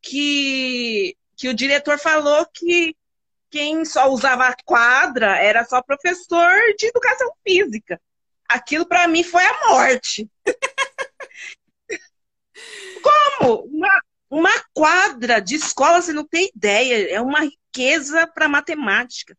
que, 0.00 1.16
que 1.36 1.48
o 1.48 1.54
diretor 1.54 1.98
falou 1.98 2.46
que 2.54 2.94
quem 3.50 3.84
só 3.84 4.08
usava 4.12 4.54
quadra 4.64 5.36
era 5.38 5.64
só 5.64 5.82
professor 5.82 6.56
de 6.78 6.86
educação 6.86 7.32
física. 7.44 8.00
Aquilo 8.48 8.86
para 8.86 9.08
mim 9.08 9.24
foi 9.24 9.42
a 9.42 9.68
morte. 9.70 10.30
Como? 13.00 13.64
Uma, 13.64 14.02
uma 14.30 14.64
quadra 14.72 15.40
de 15.40 15.56
escola, 15.56 16.00
você 16.00 16.12
não 16.12 16.26
tem 16.26 16.50
ideia, 16.54 17.14
é 17.14 17.20
uma 17.20 17.40
riqueza 17.40 18.26
para 18.26 18.48
matemática. 18.48 19.36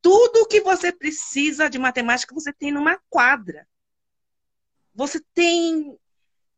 Tudo 0.00 0.42
o 0.42 0.46
que 0.46 0.60
você 0.60 0.92
precisa 0.92 1.68
de 1.68 1.78
matemática, 1.78 2.34
você 2.34 2.52
tem 2.52 2.70
numa 2.70 2.98
quadra. 3.08 3.66
Você 4.94 5.20
tem 5.34 5.98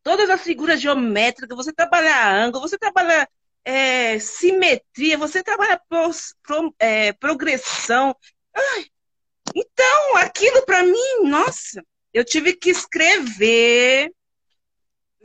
todas 0.03 0.29
as 0.29 0.41
figuras 0.41 0.79
geométricas, 0.79 1.55
você 1.55 1.73
trabalha 1.73 2.29
ângulo, 2.29 2.67
você 2.67 2.77
trabalha 2.77 3.27
é, 3.65 4.17
simetria, 4.19 5.17
você 5.17 5.43
trabalha 5.43 5.81
pro, 5.89 6.09
pro, 6.43 6.75
é, 6.79 7.11
progressão. 7.13 8.15
Ai, 8.55 8.85
então, 9.53 10.17
aquilo 10.17 10.65
para 10.65 10.83
mim, 10.83 11.23
nossa, 11.23 11.83
eu 12.13 12.23
tive 12.23 12.53
que 12.53 12.69
escrever, 12.69 14.11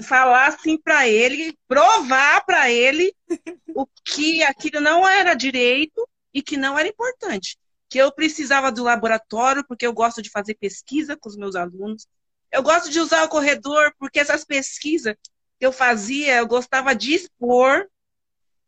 falar 0.03 0.49
assim 0.49 0.79
para 0.79 1.09
ele, 1.09 1.57
provar 1.69 2.45
para 2.45 2.71
ele 2.71 3.15
o 3.75 3.87
que 4.05 4.43
aquilo 4.43 4.81
não 4.81 5.09
era 5.09 5.35
direito 5.35 6.09
e 6.33 6.43
que 6.43 6.57
não 6.57 6.79
era 6.79 6.89
importante. 6.89 7.59
Que 7.89 7.99
eu 7.99 8.13
precisava 8.13 8.73
do 8.73 8.85
laboratório, 8.85 9.65
porque 9.67 9.87
eu 9.87 9.93
gosto 9.93 10.23
de 10.23 10.31
fazer 10.31 10.55
pesquisa 10.55 11.17
com 11.17 11.29
os 11.29 11.37
meus 11.37 11.55
alunos. 11.55 12.07
Eu 12.51 12.63
gosto 12.63 12.91
de 12.91 13.01
usar 13.01 13.25
o 13.25 13.29
corredor, 13.29 13.95
porque 13.99 14.21
essas 14.21 14.45
pesquisas 14.45 15.15
que 15.59 15.67
eu 15.67 15.73
fazia, 15.73 16.37
eu 16.37 16.47
gostava 16.47 16.95
de 16.95 17.15
expor. 17.15 17.87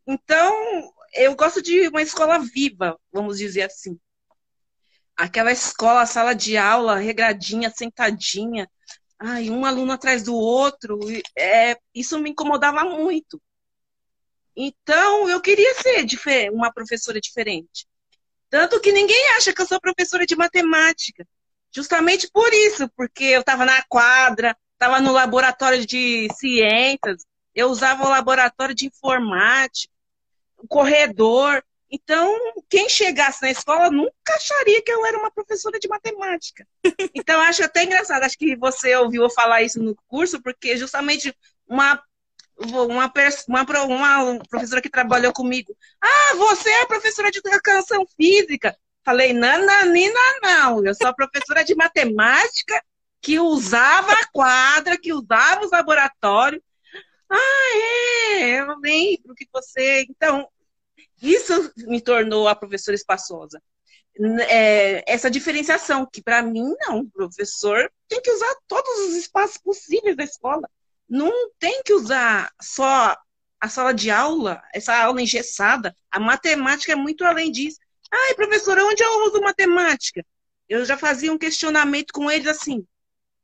Então, 0.07 0.93
eu 1.15 1.35
gosto 1.35 1.63
de 1.63 1.89
uma 1.89 2.03
escola 2.03 2.39
viva, 2.39 2.99
vamos 3.13 3.39
dizer 3.39 3.63
assim. 3.63 3.99
Aquela 5.17 5.53
escola, 5.53 6.07
sala 6.07 6.35
de 6.35 6.57
aula, 6.57 6.97
regradinha, 6.97 7.71
sentadinha, 7.71 8.69
ai, 9.25 9.49
um 9.49 9.65
aluno 9.65 9.93
atrás 9.93 10.23
do 10.23 10.35
outro, 10.35 10.99
é, 11.37 11.79
isso 11.95 12.19
me 12.19 12.31
incomodava 12.31 12.85
muito. 12.85 13.41
Então, 14.55 15.29
eu 15.29 15.41
queria 15.41 15.75
ser 15.75 16.51
uma 16.51 16.71
professora 16.73 17.19
diferente. 17.19 17.87
Tanto 18.51 18.81
que 18.81 18.93
ninguém 18.93 19.31
acha 19.37 19.53
que 19.53 19.63
eu 19.63 19.67
sou 19.67 19.81
professora 19.81 20.27
de 20.27 20.37
matemática. 20.37 21.27
Justamente 21.75 22.31
por 22.31 22.53
isso, 22.53 22.89
porque 22.97 23.25
eu 23.25 23.41
estava 23.41 23.65
na 23.65 23.83
quadra, 23.89 24.57
estava 24.75 25.01
no 25.01 25.11
laboratório 25.11 25.85
de 25.87 26.29
ciências, 26.35 27.25
eu 27.55 27.69
usava 27.69 28.05
o 28.05 28.11
laboratório 28.11 28.75
de 28.75 28.87
informática, 28.87 29.93
o 30.59 30.69
corredor. 30.69 31.65
Então, 31.91 32.37
quem 32.69 32.89
chegasse 32.89 33.43
na 33.43 33.51
escola 33.51 33.91
nunca 33.91 34.35
acharia 34.35 34.83
que 34.83 34.91
eu 34.91 35.05
era 35.07 35.19
uma 35.19 35.31
professora 35.31 35.79
de 35.79 35.89
matemática. 35.89 36.67
Então, 37.15 37.41
acho 37.41 37.63
até 37.65 37.85
engraçado. 37.85 38.25
Acho 38.25 38.37
que 38.37 38.57
você 38.57 38.95
ouviu 38.97 39.23
eu 39.23 39.31
falar 39.31 39.63
isso 39.63 39.81
no 39.81 39.95
curso, 40.09 40.43
porque 40.43 40.77
justamente 40.77 41.35
uma, 41.67 42.03
uma, 42.59 43.07
uma, 43.47 44.23
uma 44.25 44.45
professora 44.49 44.83
que 44.83 44.91
trabalhou 44.91 45.33
comigo. 45.33 45.77
Ah, 46.01 46.35
você 46.37 46.69
é 46.71 46.87
professora 46.87 47.31
de 47.31 47.39
educação 47.39 48.05
física. 48.17 48.77
Falei, 49.05 49.33
nananina, 49.33 50.19
não. 50.43 50.85
Eu 50.85 50.95
sou 50.95 51.15
professora 51.15 51.63
de 51.63 51.75
matemática 51.75 52.83
que 53.21 53.39
usava 53.39 54.13
a 54.13 54.27
quadra, 54.33 54.99
que 54.99 55.13
usava 55.13 55.65
os 55.65 55.71
laboratórios. 55.71 56.63
Ah, 57.31 57.77
é, 58.37 58.61
eu 58.61 58.79
lembro 58.79 59.35
que 59.35 59.47
você. 59.53 60.07
Então, 60.09 60.49
isso 61.33 61.73
me 61.79 62.01
tornou 62.01 62.49
a 62.49 62.55
professora 62.55 62.95
espaçosa. 62.95 63.63
É, 64.49 65.03
essa 65.13 65.31
diferenciação, 65.31 66.07
que 66.11 66.23
para 66.23 66.43
mim, 66.43 66.75
não, 66.81 67.01
o 67.01 67.11
professor 67.11 67.91
tem 68.09 68.21
que 68.21 68.31
usar 68.31 68.55
todos 68.69 69.09
os 69.09 69.15
espaços 69.17 69.59
possíveis 69.59 70.17
da 70.17 70.25
escola. 70.25 70.69
Não 71.09 71.33
tem 71.59 71.83
que 71.83 71.93
usar 71.93 72.51
só 72.63 73.17
a 73.61 73.69
sala 73.69 73.93
de 73.93 74.11
aula, 74.11 74.63
essa 74.73 74.97
aula 74.97 75.21
engessada. 75.21 75.95
A 76.11 76.21
matemática 76.21 76.93
é 76.93 76.97
muito 76.97 77.25
além 77.25 77.51
disso. 77.51 77.79
Ai, 78.13 78.35
professora, 78.35 78.85
onde 78.85 79.03
eu 79.03 79.27
uso 79.27 79.41
matemática? 79.41 80.25
Eu 80.69 80.85
já 80.85 80.97
fazia 80.97 81.33
um 81.33 81.39
questionamento 81.39 82.13
com 82.13 82.31
eles 82.31 82.47
assim. 82.47 82.87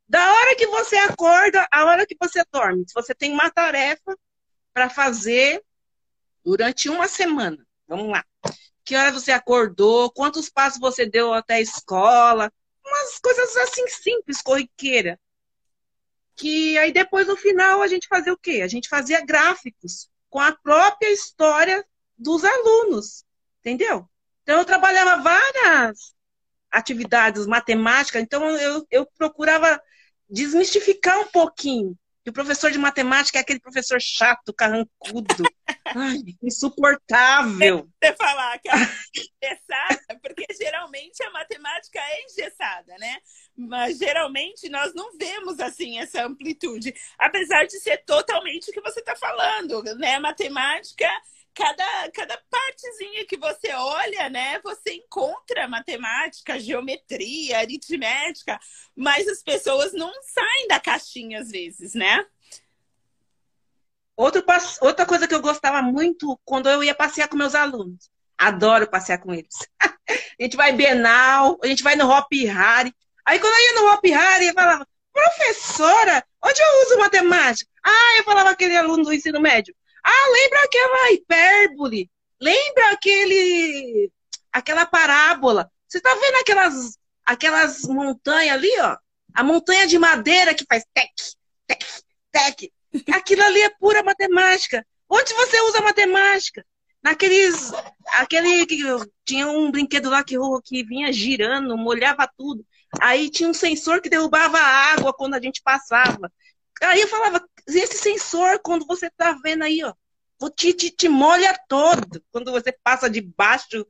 Da 0.09 0.33
hora 0.33 0.57
que 0.57 0.67
você 0.67 0.97
acorda, 0.97 1.67
a 1.73 1.85
hora 1.85 2.07
que 2.07 2.17
você 2.21 2.43
dorme. 2.53 2.85
Se 2.87 2.95
você 2.95 3.15
tem 3.15 3.33
uma 3.33 3.51
tarefa 3.51 4.17
para 4.73 4.89
fazer 4.89 5.63
durante 6.45 6.89
uma 6.89 7.09
semana. 7.09 7.65
Vamos 7.91 8.09
lá. 8.09 8.25
Que 8.85 8.95
hora 8.95 9.11
você 9.11 9.33
acordou? 9.33 10.13
Quantos 10.13 10.49
passos 10.49 10.79
você 10.79 11.05
deu 11.05 11.35
até 11.35 11.55
a 11.55 11.61
escola? 11.61 12.53
Umas 12.87 13.19
coisas 13.19 13.57
assim 13.57 13.85
simples, 13.89 14.41
corriqueira. 14.41 15.19
Que 16.37 16.79
aí 16.79 16.93
depois 16.93 17.27
no 17.27 17.37
final 17.37 17.83
a 17.83 17.89
gente 17.89 18.07
fazia 18.07 18.33
o 18.33 18.39
quê? 18.39 18.61
A 18.63 18.69
gente 18.69 18.89
fazia 18.89 19.27
gráficos 19.27 20.09
com 20.29 20.39
a 20.39 20.53
própria 20.53 21.11
história 21.11 21.85
dos 22.17 22.45
alunos, 22.45 23.25
entendeu? 23.59 24.09
Então 24.45 24.59
eu 24.61 24.65
trabalhava 24.65 25.21
várias 25.21 26.15
atividades 26.71 27.45
matemáticas, 27.49 28.23
então 28.23 28.49
eu, 28.57 28.87
eu 28.89 29.05
procurava 29.19 29.83
desmistificar 30.29 31.19
um 31.19 31.27
pouquinho 31.27 31.99
que 32.23 32.31
o 32.31 32.33
professor 32.33 32.71
de 32.71 32.79
matemática 32.79 33.39
é 33.39 33.41
aquele 33.41 33.59
professor 33.59 34.01
chato, 34.01 34.55
carrancudo, 34.55 35.45
ai, 35.95 36.19
insuportável. 36.43 37.89
Você 38.03 38.15
falar 38.15 38.59
que 38.59 38.69
é 38.69 38.75
engessada, 38.75 40.21
porque 40.23 40.47
geralmente 40.57 41.23
a 41.23 41.31
matemática 41.31 41.99
é 41.99 42.25
engessada, 42.25 42.97
né? 42.99 43.19
Mas 43.57 43.99
geralmente 43.99 44.69
nós 44.69 44.95
não 44.95 45.17
vemos 45.17 45.61
assim 45.61 45.99
essa 45.99 46.25
amplitude, 46.25 46.95
apesar 47.19 47.67
de 47.67 47.79
ser 47.81 47.99
totalmente 48.05 48.71
o 48.71 48.73
que 48.73 48.81
você 48.81 49.01
está 49.01 49.17
falando, 49.17 49.83
né? 49.97 50.19
Matemática 50.19 51.09
cada, 51.55 52.11
cada 52.13 52.39
partezinha 52.51 53.27
que 53.27 53.37
você 53.37 53.73
olha, 53.73 54.31
né, 54.31 54.61
você 54.63 54.95
encontra 54.95 55.69
matemática, 55.69 56.59
geometria, 56.59 57.59
aritmética, 57.59 58.59
mas 58.97 59.29
as 59.29 59.43
pessoas 59.43 59.93
não 59.93 60.13
saem 60.23 60.69
da 60.69 60.81
caixinha 60.81 61.41
às 61.41 61.51
vezes, 61.51 61.95
né? 61.95 62.25
Outro, 64.21 64.45
outra 64.83 65.07
coisa 65.07 65.27
que 65.27 65.35
eu 65.35 65.41
gostava 65.41 65.81
muito 65.81 66.39
quando 66.45 66.69
eu 66.69 66.85
ia 66.85 66.95
passear 66.95 67.27
com 67.27 67.39
meus 67.39 67.55
alunos. 67.55 68.11
Adoro 68.37 68.87
passear 68.87 69.17
com 69.17 69.33
eles. 69.33 69.55
a 69.81 70.43
gente 70.43 70.59
vai 70.59 70.75
Bienal, 70.75 71.59
a 71.65 71.67
gente 71.67 71.83
vai 71.83 71.97
no 71.97 72.07
Hop 72.07 72.31
Harry. 72.31 72.95
Aí 73.25 73.41
quando 73.41 73.55
eu 73.55 73.61
ia 73.61 73.81
no 73.81 73.95
Hop 73.95 74.05
Harry, 74.05 74.49
eu 74.49 74.53
falava, 74.53 74.87
professora, 75.11 76.23
onde 76.45 76.61
eu 76.61 76.83
uso 76.83 76.99
matemática? 76.99 77.71
Ah, 77.83 78.19
eu 78.19 78.25
falava 78.25 78.51
aquele 78.51 78.77
aluno 78.77 79.05
do 79.05 79.13
ensino 79.15 79.41
médio. 79.41 79.75
Ah, 80.05 80.31
lembra 80.33 80.65
aquela 80.65 81.13
hipérbole? 81.13 82.11
Lembra 82.39 82.93
aquele 82.93 84.13
aquela 84.53 84.85
parábola? 84.85 85.73
Você 85.89 85.97
está 85.97 86.15
vendo 86.15 86.37
aquelas 86.43 86.99
aquelas 87.25 87.85
montanhas 87.85 88.55
ali, 88.55 88.81
ó? 88.81 88.99
A 89.33 89.43
montanha 89.43 89.87
de 89.87 89.99
madeira 89.99 90.55
que 90.55 90.67
faz 90.69 90.85
tec, 90.93 91.11
tec, 91.67 91.83
tec. 92.31 92.71
Aquilo 93.13 93.43
ali 93.43 93.63
é 93.63 93.71
pura 93.71 94.03
matemática. 94.03 94.87
Onde 95.09 95.33
você 95.35 95.61
usa 95.63 95.81
matemática? 95.81 96.65
Naqueles. 97.03 97.73
Aquele 98.19 98.67
que 98.67 98.83
tinha 99.25 99.49
um 99.49 99.71
brinquedo 99.71 100.11
lá 100.11 100.23
que, 100.23 100.37
que 100.65 100.85
vinha 100.85 101.13
girando, 101.13 101.77
molhava 101.77 102.31
tudo. 102.37 102.65
Aí 103.01 103.31
tinha 103.31 103.49
um 103.49 103.55
sensor 103.55 104.01
que 104.01 104.11
derrubava 104.11 104.59
a 104.59 104.93
água 104.93 105.13
quando 105.13 105.35
a 105.35 105.41
gente 105.41 105.63
passava. 105.63 106.33
Aí 106.83 107.01
eu 107.01 107.09
falava, 107.09 107.45
esse 107.69 107.99
sensor, 107.99 108.59
quando 108.61 108.87
você 108.87 109.11
tá 109.11 109.39
vendo 109.43 109.63
aí, 109.63 109.83
ó, 109.85 109.95
te, 110.49 110.73
te, 110.73 110.91
te 110.91 111.09
molha 111.09 111.57
todo 111.69 112.23
quando 112.33 112.51
você 112.51 112.73
passa 112.83 113.09
debaixo 113.11 113.87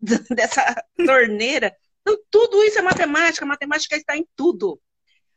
dessa 0.28 0.84
torneira. 0.96 1.74
Então, 2.00 2.18
tudo 2.30 2.62
isso 2.64 2.78
é 2.78 2.82
matemática, 2.82 3.46
matemática 3.46 3.96
está 3.96 4.16
em 4.16 4.26
tudo. 4.34 4.80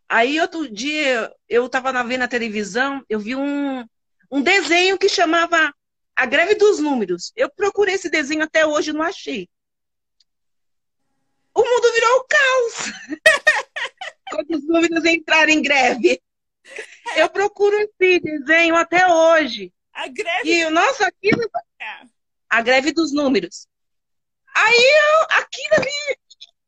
Aí, 0.07 0.39
outro 0.39 0.71
dia, 0.71 1.33
eu 1.49 1.65
estava 1.65 1.91
vendo 2.03 2.19
na 2.19 2.27
televisão, 2.27 3.03
eu 3.09 3.19
vi 3.19 3.35
um, 3.35 3.85
um 4.31 4.41
desenho 4.41 4.97
que 4.97 5.09
chamava 5.09 5.73
A 6.15 6.25
Greve 6.25 6.55
dos 6.55 6.79
Números. 6.79 7.31
Eu 7.35 7.49
procurei 7.49 7.95
esse 7.95 8.09
desenho 8.09 8.43
até 8.43 8.65
hoje 8.65 8.93
não 8.93 9.01
achei. 9.01 9.49
O 11.53 11.63
mundo 11.63 11.93
virou 11.93 12.19
um 12.19 12.25
caos. 12.27 12.93
Quando 14.29 14.57
os 14.57 14.67
números 14.67 15.05
entraram 15.05 15.51
em 15.51 15.61
greve. 15.61 16.21
Eu 17.15 17.29
procuro 17.29 17.75
esse 17.77 18.19
desenho 18.19 18.75
até 18.75 19.07
hoje. 19.07 19.71
A 19.93 20.07
greve. 20.09 20.49
E, 20.51 20.69
nossa, 20.69 21.07
aquilo. 21.07 21.41
É. 21.79 22.01
A 22.49 22.61
greve 22.61 22.91
dos 22.91 23.13
números. 23.13 23.67
Aí, 24.53 24.75
eu, 24.75 25.27
aquilo 25.37 25.75
ali, 25.75 26.17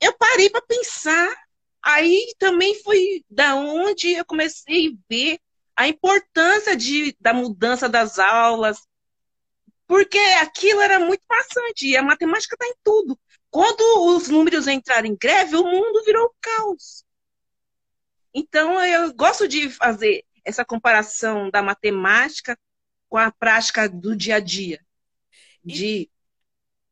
eu 0.02 0.14
parei 0.14 0.50
para 0.50 0.62
pensar. 0.62 1.47
Aí 1.82 2.34
também 2.38 2.82
foi 2.84 3.24
da 3.30 3.56
onde 3.56 4.14
eu 4.14 4.26
comecei 4.26 4.90
a 4.90 4.98
ver 5.10 5.40
a 5.76 5.88
importância 5.88 6.76
de, 6.76 7.16
da 7.20 7.34
mudança 7.34 7.88
das 7.88 8.18
aulas, 8.18 8.80
porque 9.86 10.18
aquilo 10.42 10.82
era 10.82 11.00
muito 11.00 11.24
maçante, 11.30 11.88
e 11.88 11.96
a 11.96 12.02
matemática 12.02 12.56
está 12.56 12.66
em 12.68 12.76
tudo. 12.84 13.18
Quando 13.50 14.16
os 14.16 14.28
números 14.28 14.68
entraram 14.68 15.08
em 15.08 15.16
greve, 15.16 15.56
o 15.56 15.64
mundo 15.64 16.04
virou 16.04 16.34
caos. 16.42 17.06
Então, 18.34 18.84
eu 18.84 19.14
gosto 19.14 19.48
de 19.48 19.70
fazer 19.70 20.26
essa 20.44 20.66
comparação 20.66 21.50
da 21.50 21.62
matemática 21.62 22.58
com 23.10 23.18
a 23.18 23.32
prática 23.32 23.88
do 23.88 24.16
dia 24.16 24.36
a 24.36 24.40
dia. 24.40 24.80
De, 25.64 26.10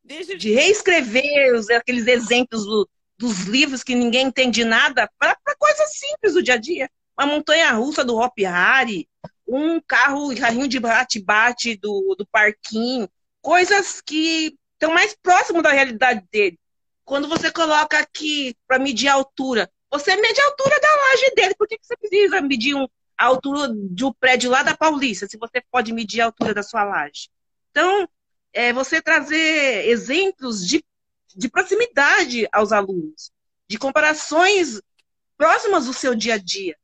de 0.04 0.54
reescrever 0.54 1.54
os, 1.56 1.70
aqueles 1.70 2.08
exemplos 2.08 2.66
do, 2.66 2.90
dos 3.18 3.44
livros 3.44 3.84
que 3.84 3.96
ninguém 3.96 4.28
entende 4.28 4.64
nada 4.64 5.10
para 5.18 5.38
coisas 5.58 5.98
simples 5.98 6.34
do 6.34 6.44
dia 6.44 6.56
a 6.56 6.58
dia. 6.58 6.90
Uma 7.18 7.28
montanha 7.28 7.72
russa 7.72 8.04
do 8.04 8.18
Hop 8.18 8.38
Harry, 8.40 9.08
um 9.48 9.80
carro, 9.80 10.36
carrinho 10.36 10.68
de 10.68 10.80
bate-bate 10.80 11.78
do, 11.78 12.16
do 12.18 12.26
parquinho, 12.26 13.10
coisas 13.42 14.02
que 14.02 14.58
estão 14.74 14.94
mais 14.94 15.16
próximo 15.22 15.62
da 15.62 15.72
realidade 15.72 16.26
dele. 16.32 16.60
Quando 17.04 17.28
você 17.28 17.52
coloca 17.52 18.00
aqui 18.00 18.56
para 18.68 18.80
medir 18.80 19.08
a 19.08 19.14
altura, 19.14 19.70
você 19.92 20.16
mede 20.16 20.42
a 20.42 20.46
altura 20.46 20.80
da 20.82 20.88
laje 20.88 21.36
dele. 21.36 21.56
Por 21.56 21.68
que 21.68 21.78
você 21.82 21.96
precisa 21.96 22.42
medir 22.42 22.76
um, 22.76 22.88
a 23.18 23.26
altura 23.26 23.72
de 23.92 24.04
um 24.04 24.12
prédio 24.12 24.50
lá 24.50 24.64
da 24.64 24.76
Paulista, 24.76 25.28
se 25.28 25.38
você 25.38 25.62
pode 25.72 25.94
medir 25.94 26.22
a 26.22 26.26
altura 26.26 26.54
da 26.54 26.64
sua 26.64 26.84
laje? 26.84 27.30
Então, 27.72 28.08
é 28.52 28.74
você 28.74 29.02
trazer 29.02 29.88
exemplos 29.88 30.66
de, 30.68 30.84
de 31.36 31.50
proximidade 31.50 32.48
aos 32.52 32.72
alunos, 32.72 33.32
de 33.68 33.78
comparações 33.78 34.82
próximas 35.38 35.86
do 35.86 35.94
seu 35.94 36.16
dia 36.16 36.36
a 36.36 36.38
dia. 36.38 36.78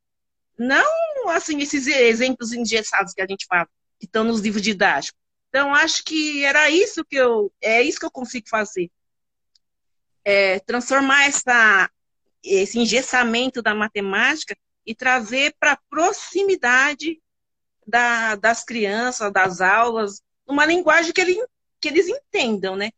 Não, 0.57 1.29
assim, 1.29 1.59
esses 1.61 1.87
exemplos 1.87 2.51
engessados 2.51 3.13
que 3.13 3.21
a 3.21 3.27
gente 3.27 3.45
fala, 3.47 3.67
que 3.99 4.05
estão 4.05 4.23
nos 4.23 4.41
livros 4.41 4.61
didáticos. 4.61 5.19
Então, 5.49 5.73
acho 5.73 6.03
que 6.03 6.43
era 6.45 6.69
isso 6.69 7.03
que 7.03 7.15
eu, 7.15 7.51
é 7.61 7.81
isso 7.81 7.99
que 7.99 8.05
eu 8.05 8.11
consigo 8.11 8.47
fazer. 8.49 8.89
É, 10.23 10.59
transformar 10.59 11.25
essa, 11.25 11.89
esse 12.43 12.77
engessamento 12.77 13.61
da 13.61 13.73
matemática 13.73 14.55
e 14.85 14.93
trazer 14.93 15.55
para 15.59 15.73
a 15.73 15.79
proximidade 15.89 17.21
da, 17.87 18.35
das 18.35 18.63
crianças, 18.63 19.31
das 19.31 19.61
aulas, 19.61 20.21
uma 20.47 20.65
linguagem 20.65 21.11
que, 21.11 21.21
ele, 21.21 21.45
que 21.79 21.87
eles 21.87 22.07
entendam, 22.07 22.75
né? 22.75 22.91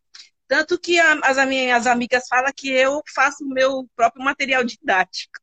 Tanto 0.54 0.78
que 0.78 1.00
a, 1.00 1.14
as 1.24 1.48
minhas 1.48 1.88
amigas 1.88 2.28
falam 2.28 2.54
que 2.56 2.70
eu 2.70 3.02
faço 3.16 3.44
o 3.44 3.50
meu 3.50 3.90
próprio 3.96 4.24
material 4.24 4.64
didático. 4.64 5.40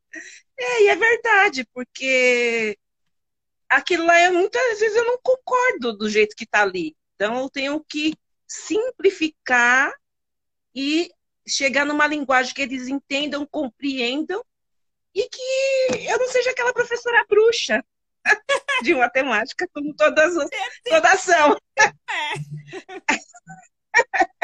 É, 0.57 0.83
e 0.83 0.87
é 0.87 0.95
verdade, 0.95 1.67
porque 1.73 2.79
aquilo 3.67 4.05
lá, 4.05 4.21
eu, 4.21 4.31
muitas 4.35 4.79
vezes 4.79 4.95
eu 4.95 5.03
não 5.03 5.19
concordo 5.21 5.97
do 5.97 6.09
jeito 6.09 6.33
que 6.33 6.45
está 6.45 6.61
ali. 6.61 6.95
Então, 7.15 7.37
eu 7.41 7.49
tenho 7.49 7.83
que 7.89 8.13
simplificar 8.47 9.93
e 10.73 11.11
chegar 11.45 11.85
numa 11.85 12.07
linguagem 12.07 12.53
que 12.53 12.61
eles 12.61 12.87
entendam, 12.87 13.45
compreendam 13.45 14.41
e 15.13 15.27
que 15.27 16.09
eu 16.09 16.19
não 16.19 16.29
seja 16.29 16.51
aquela 16.51 16.73
professora 16.73 17.25
bruxa 17.27 17.83
de 18.81 18.95
matemática, 18.95 19.67
como 19.73 19.93
todas, 19.93 20.33
todas 20.85 21.19
são. 21.19 21.57
É. 21.77 21.91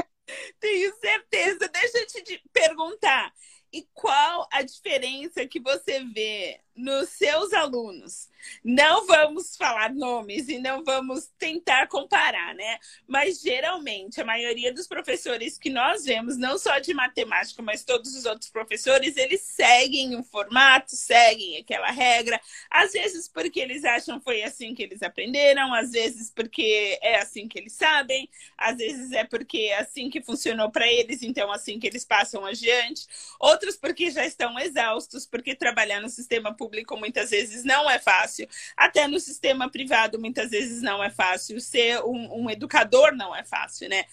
Tenho 0.59 0.95
certeza. 0.99 1.67
Deixa 1.69 1.99
eu 1.99 2.07
te 2.07 2.43
perguntar. 2.51 3.33
E 3.71 3.87
qual 3.93 4.47
a 4.51 4.61
diferença 4.61 5.45
que 5.47 5.59
você 5.59 6.03
vê 6.05 6.59
nos 6.77 7.09
seus 7.09 7.51
alunos? 7.53 8.29
Não 8.63 9.05
vamos 9.05 9.55
falar 9.57 9.93
nomes 9.93 10.47
e 10.47 10.59
não 10.59 10.83
vamos 10.83 11.27
tentar 11.37 11.87
comparar, 11.87 12.53
né? 12.55 12.77
Mas 13.07 13.41
geralmente 13.41 14.21
a 14.21 14.25
maioria 14.25 14.73
dos 14.73 14.87
professores 14.87 15.57
que 15.57 15.69
nós 15.69 16.05
vemos, 16.05 16.37
não 16.37 16.57
só 16.57 16.79
de 16.79 16.93
matemática, 16.93 17.61
mas 17.61 17.83
todos 17.83 18.15
os 18.15 18.25
outros 18.25 18.49
professores, 18.49 19.17
eles 19.17 19.41
seguem 19.41 20.15
um 20.15 20.23
formato, 20.23 20.95
seguem 20.95 21.57
aquela 21.57 21.91
regra, 21.91 22.39
às 22.69 22.93
vezes 22.93 23.27
porque 23.27 23.59
eles 23.59 23.83
acham 23.83 24.21
foi 24.21 24.43
assim 24.43 24.73
que 24.73 24.83
eles 24.83 25.01
aprenderam, 25.01 25.73
às 25.73 25.91
vezes 25.91 26.31
porque 26.31 26.97
é 27.01 27.19
assim 27.19 27.47
que 27.47 27.57
eles 27.57 27.73
sabem, 27.73 28.29
às 28.57 28.77
vezes 28.77 29.11
é 29.11 29.23
porque 29.23 29.57
é 29.57 29.79
assim 29.79 30.09
que 30.09 30.21
funcionou 30.21 30.69
para 30.71 30.87
eles, 30.87 31.21
então 31.21 31.51
assim 31.51 31.79
que 31.79 31.87
eles 31.87 32.05
passam 32.05 32.45
adiante. 32.45 33.07
Outros 33.39 33.75
porque 33.75 34.11
já 34.11 34.25
estão 34.25 34.57
exaustos, 34.59 35.25
porque 35.25 35.55
trabalhar 35.55 36.01
no 36.01 36.09
sistema 36.09 36.53
público 36.53 36.66
muitas 36.97 37.29
vezes 37.29 37.63
não 37.63 37.89
é 37.89 37.99
fácil. 37.99 38.47
Até 38.75 39.07
no 39.07 39.19
sistema 39.19 39.69
privado, 39.69 40.19
muitas 40.19 40.51
vezes 40.51 40.81
não 40.81 41.03
é 41.03 41.09
fácil. 41.09 41.59
Ser 41.59 42.03
um, 42.03 42.43
um 42.43 42.49
educador 42.49 43.15
não 43.15 43.35
é 43.35 43.43
fácil, 43.43 43.89
né? 43.89 44.05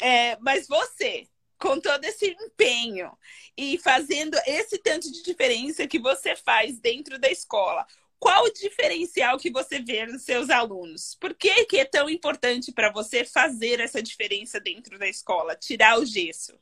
É, 0.00 0.36
mas 0.40 0.66
você, 0.66 1.28
com 1.58 1.80
todo 1.80 2.04
esse 2.04 2.26
empenho 2.26 3.16
e 3.56 3.78
fazendo 3.78 4.36
esse 4.46 4.78
tanto 4.78 5.10
de 5.10 5.22
diferença 5.22 5.86
que 5.86 5.98
você 5.98 6.34
faz 6.34 6.78
dentro 6.80 7.18
da 7.18 7.30
escola, 7.30 7.86
qual 8.18 8.44
o 8.44 8.52
diferencial 8.52 9.36
que 9.36 9.50
você 9.50 9.80
vê 9.80 10.06
nos 10.06 10.22
seus 10.22 10.48
alunos? 10.48 11.16
Por 11.20 11.34
que, 11.34 11.64
que 11.66 11.78
é 11.78 11.84
tão 11.84 12.08
importante 12.08 12.70
para 12.70 12.90
você 12.92 13.24
fazer 13.24 13.80
essa 13.80 14.00
diferença 14.00 14.60
dentro 14.60 14.96
da 14.98 15.08
escola, 15.08 15.56
tirar 15.56 15.98
o 15.98 16.06
gesso? 16.06 16.56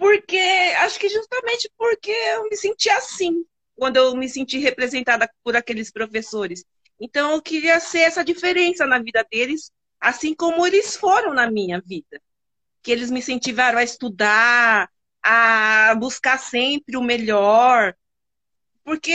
Porque 0.00 0.38
acho 0.78 0.98
que 0.98 1.10
justamente 1.10 1.70
porque 1.76 2.10
eu 2.10 2.44
me 2.44 2.56
senti 2.56 2.88
assim 2.88 3.44
quando 3.76 3.98
eu 3.98 4.16
me 4.16 4.30
senti 4.30 4.56
representada 4.56 5.30
por 5.44 5.54
aqueles 5.54 5.92
professores. 5.92 6.64
Então 6.98 7.32
eu 7.32 7.42
queria 7.42 7.78
ser 7.78 8.00
essa 8.00 8.24
diferença 8.24 8.86
na 8.86 8.98
vida 8.98 9.22
deles, 9.30 9.70
assim 10.00 10.34
como 10.34 10.66
eles 10.66 10.96
foram 10.96 11.34
na 11.34 11.50
minha 11.50 11.82
vida. 11.84 12.18
Que 12.82 12.90
eles 12.90 13.10
me 13.10 13.18
incentivaram 13.18 13.78
a 13.78 13.84
estudar, 13.84 14.88
a 15.22 15.94
buscar 15.96 16.38
sempre 16.38 16.96
o 16.96 17.02
melhor. 17.02 17.94
Porque 18.82 19.12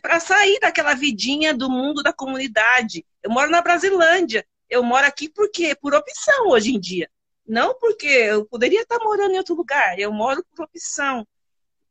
para 0.00 0.20
sair 0.20 0.60
daquela 0.60 0.94
vidinha 0.94 1.52
do 1.52 1.68
mundo 1.68 2.00
da 2.00 2.12
comunidade, 2.12 3.04
eu 3.24 3.30
moro 3.32 3.50
na 3.50 3.60
Brasilândia. 3.60 4.46
Eu 4.70 4.84
moro 4.84 5.04
aqui 5.04 5.28
por 5.28 5.50
quê? 5.50 5.74
Por 5.74 5.94
opção 5.94 6.46
hoje 6.50 6.76
em 6.76 6.78
dia. 6.78 7.10
Não 7.48 7.74
porque 7.78 8.06
eu 8.06 8.44
poderia 8.46 8.82
estar 8.82 8.98
morando 8.98 9.32
em 9.32 9.38
outro 9.38 9.54
lugar, 9.54 9.98
eu 9.98 10.12
moro 10.12 10.44
por 10.54 10.64
opção, 10.64 11.26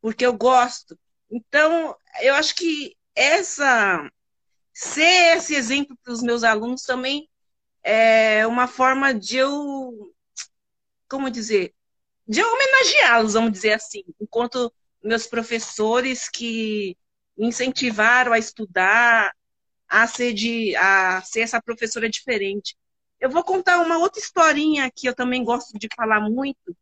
porque 0.00 0.24
eu 0.24 0.32
gosto. 0.32 0.98
Então, 1.30 1.96
eu 2.22 2.34
acho 2.34 2.54
que 2.54 2.96
essa 3.14 4.08
ser 4.72 5.36
esse 5.36 5.56
exemplo 5.56 5.96
para 6.04 6.12
os 6.12 6.22
meus 6.22 6.44
alunos 6.44 6.82
também 6.82 7.28
é 7.82 8.46
uma 8.46 8.68
forma 8.68 9.12
de 9.12 9.38
eu, 9.38 10.14
como 11.08 11.30
dizer, 11.30 11.74
de 12.26 12.42
homenageá-los, 12.42 13.32
vamos 13.34 13.52
dizer 13.52 13.72
assim, 13.72 14.04
enquanto 14.20 14.72
meus 15.02 15.26
professores 15.26 16.28
que 16.28 16.96
me 17.36 17.48
incentivaram 17.48 18.32
a 18.32 18.38
estudar, 18.38 19.32
a 19.88 20.06
ser, 20.06 20.32
de, 20.34 20.76
a 20.76 21.22
ser 21.22 21.40
essa 21.40 21.60
professora 21.60 22.08
diferente. 22.08 22.76
Eu 23.20 23.30
vou 23.30 23.42
contar 23.42 23.80
uma 23.80 23.98
outra 23.98 24.20
historinha 24.20 24.90
que 24.94 25.08
eu 25.08 25.14
também 25.14 25.44
gosto 25.44 25.78
de 25.78 25.88
falar 25.96 26.20
muito, 26.20 26.76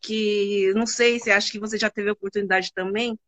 que 0.00 0.72
não 0.74 0.86
sei 0.86 1.18
se 1.18 1.30
acho 1.30 1.52
que 1.52 1.58
você 1.58 1.78
já 1.78 1.90
teve 1.90 2.08
a 2.08 2.12
oportunidade 2.12 2.72
também, 2.72 3.18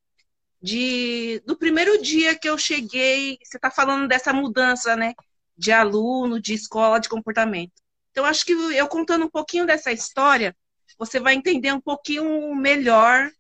de 0.61 1.43
do 1.45 1.57
primeiro 1.57 2.01
dia 2.01 2.39
que 2.39 2.49
eu 2.49 2.57
cheguei, 2.57 3.39
você 3.43 3.57
está 3.57 3.71
falando 3.71 4.09
dessa 4.09 4.33
mudança, 4.33 4.97
né? 4.97 5.13
De 5.57 5.73
aluno, 5.73 6.41
de 6.41 6.55
escola, 6.55 7.01
de 7.01 7.09
comportamento. 7.09 7.73
Então, 8.11 8.25
acho 8.25 8.47
que 8.47 8.53
eu 8.53 8.89
contando 8.89 9.25
um 9.25 9.31
pouquinho 9.31 9.67
dessa 9.67 9.91
história, 9.91 10.57
você 10.99 11.19
vai 11.19 11.35
entender 11.35 11.73
um 11.73 11.81
pouquinho 11.81 12.55
melhor 12.55 13.31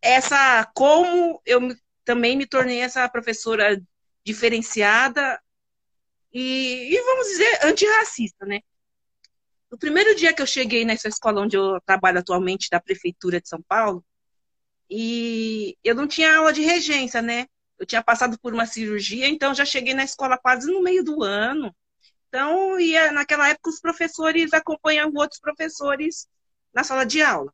essa 0.00 0.64
como 0.74 1.40
eu 1.46 1.60
também 2.04 2.36
me 2.36 2.46
tornei 2.46 2.80
essa 2.80 3.08
professora 3.08 3.80
diferenciada 4.24 5.40
e, 6.32 6.94
e 6.94 7.02
vamos 7.02 7.26
dizer, 7.28 7.66
antirracista, 7.66 8.46
né? 8.46 8.60
O 9.70 9.78
primeiro 9.78 10.14
dia 10.14 10.34
que 10.34 10.42
eu 10.42 10.46
cheguei 10.46 10.84
nessa 10.84 11.08
escola 11.08 11.40
onde 11.40 11.56
eu 11.56 11.80
trabalho 11.86 12.18
atualmente, 12.18 12.68
da 12.70 12.80
Prefeitura 12.80 13.40
de 13.40 13.48
São 13.48 13.62
Paulo, 13.62 14.04
e 14.90 15.76
eu 15.82 15.94
não 15.94 16.06
tinha 16.06 16.36
aula 16.36 16.52
de 16.52 16.60
regência, 16.62 17.22
né? 17.22 17.46
Eu 17.78 17.86
tinha 17.86 18.02
passado 18.02 18.38
por 18.38 18.52
uma 18.52 18.66
cirurgia, 18.66 19.28
então 19.28 19.54
já 19.54 19.64
cheguei 19.64 19.94
na 19.94 20.04
escola 20.04 20.38
quase 20.38 20.70
no 20.70 20.82
meio 20.82 21.02
do 21.02 21.22
ano. 21.22 21.74
Então, 22.28 22.78
ia, 22.78 23.12
naquela 23.12 23.48
época, 23.48 23.70
os 23.70 23.80
professores 23.80 24.52
acompanhavam 24.52 25.14
outros 25.16 25.40
professores 25.40 26.28
na 26.72 26.84
sala 26.84 27.04
de 27.04 27.22
aula, 27.22 27.52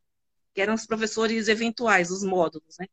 que 0.54 0.60
eram 0.60 0.74
os 0.74 0.86
professores 0.86 1.48
eventuais, 1.48 2.10
os 2.10 2.22
módulos, 2.22 2.76
né? 2.78 2.86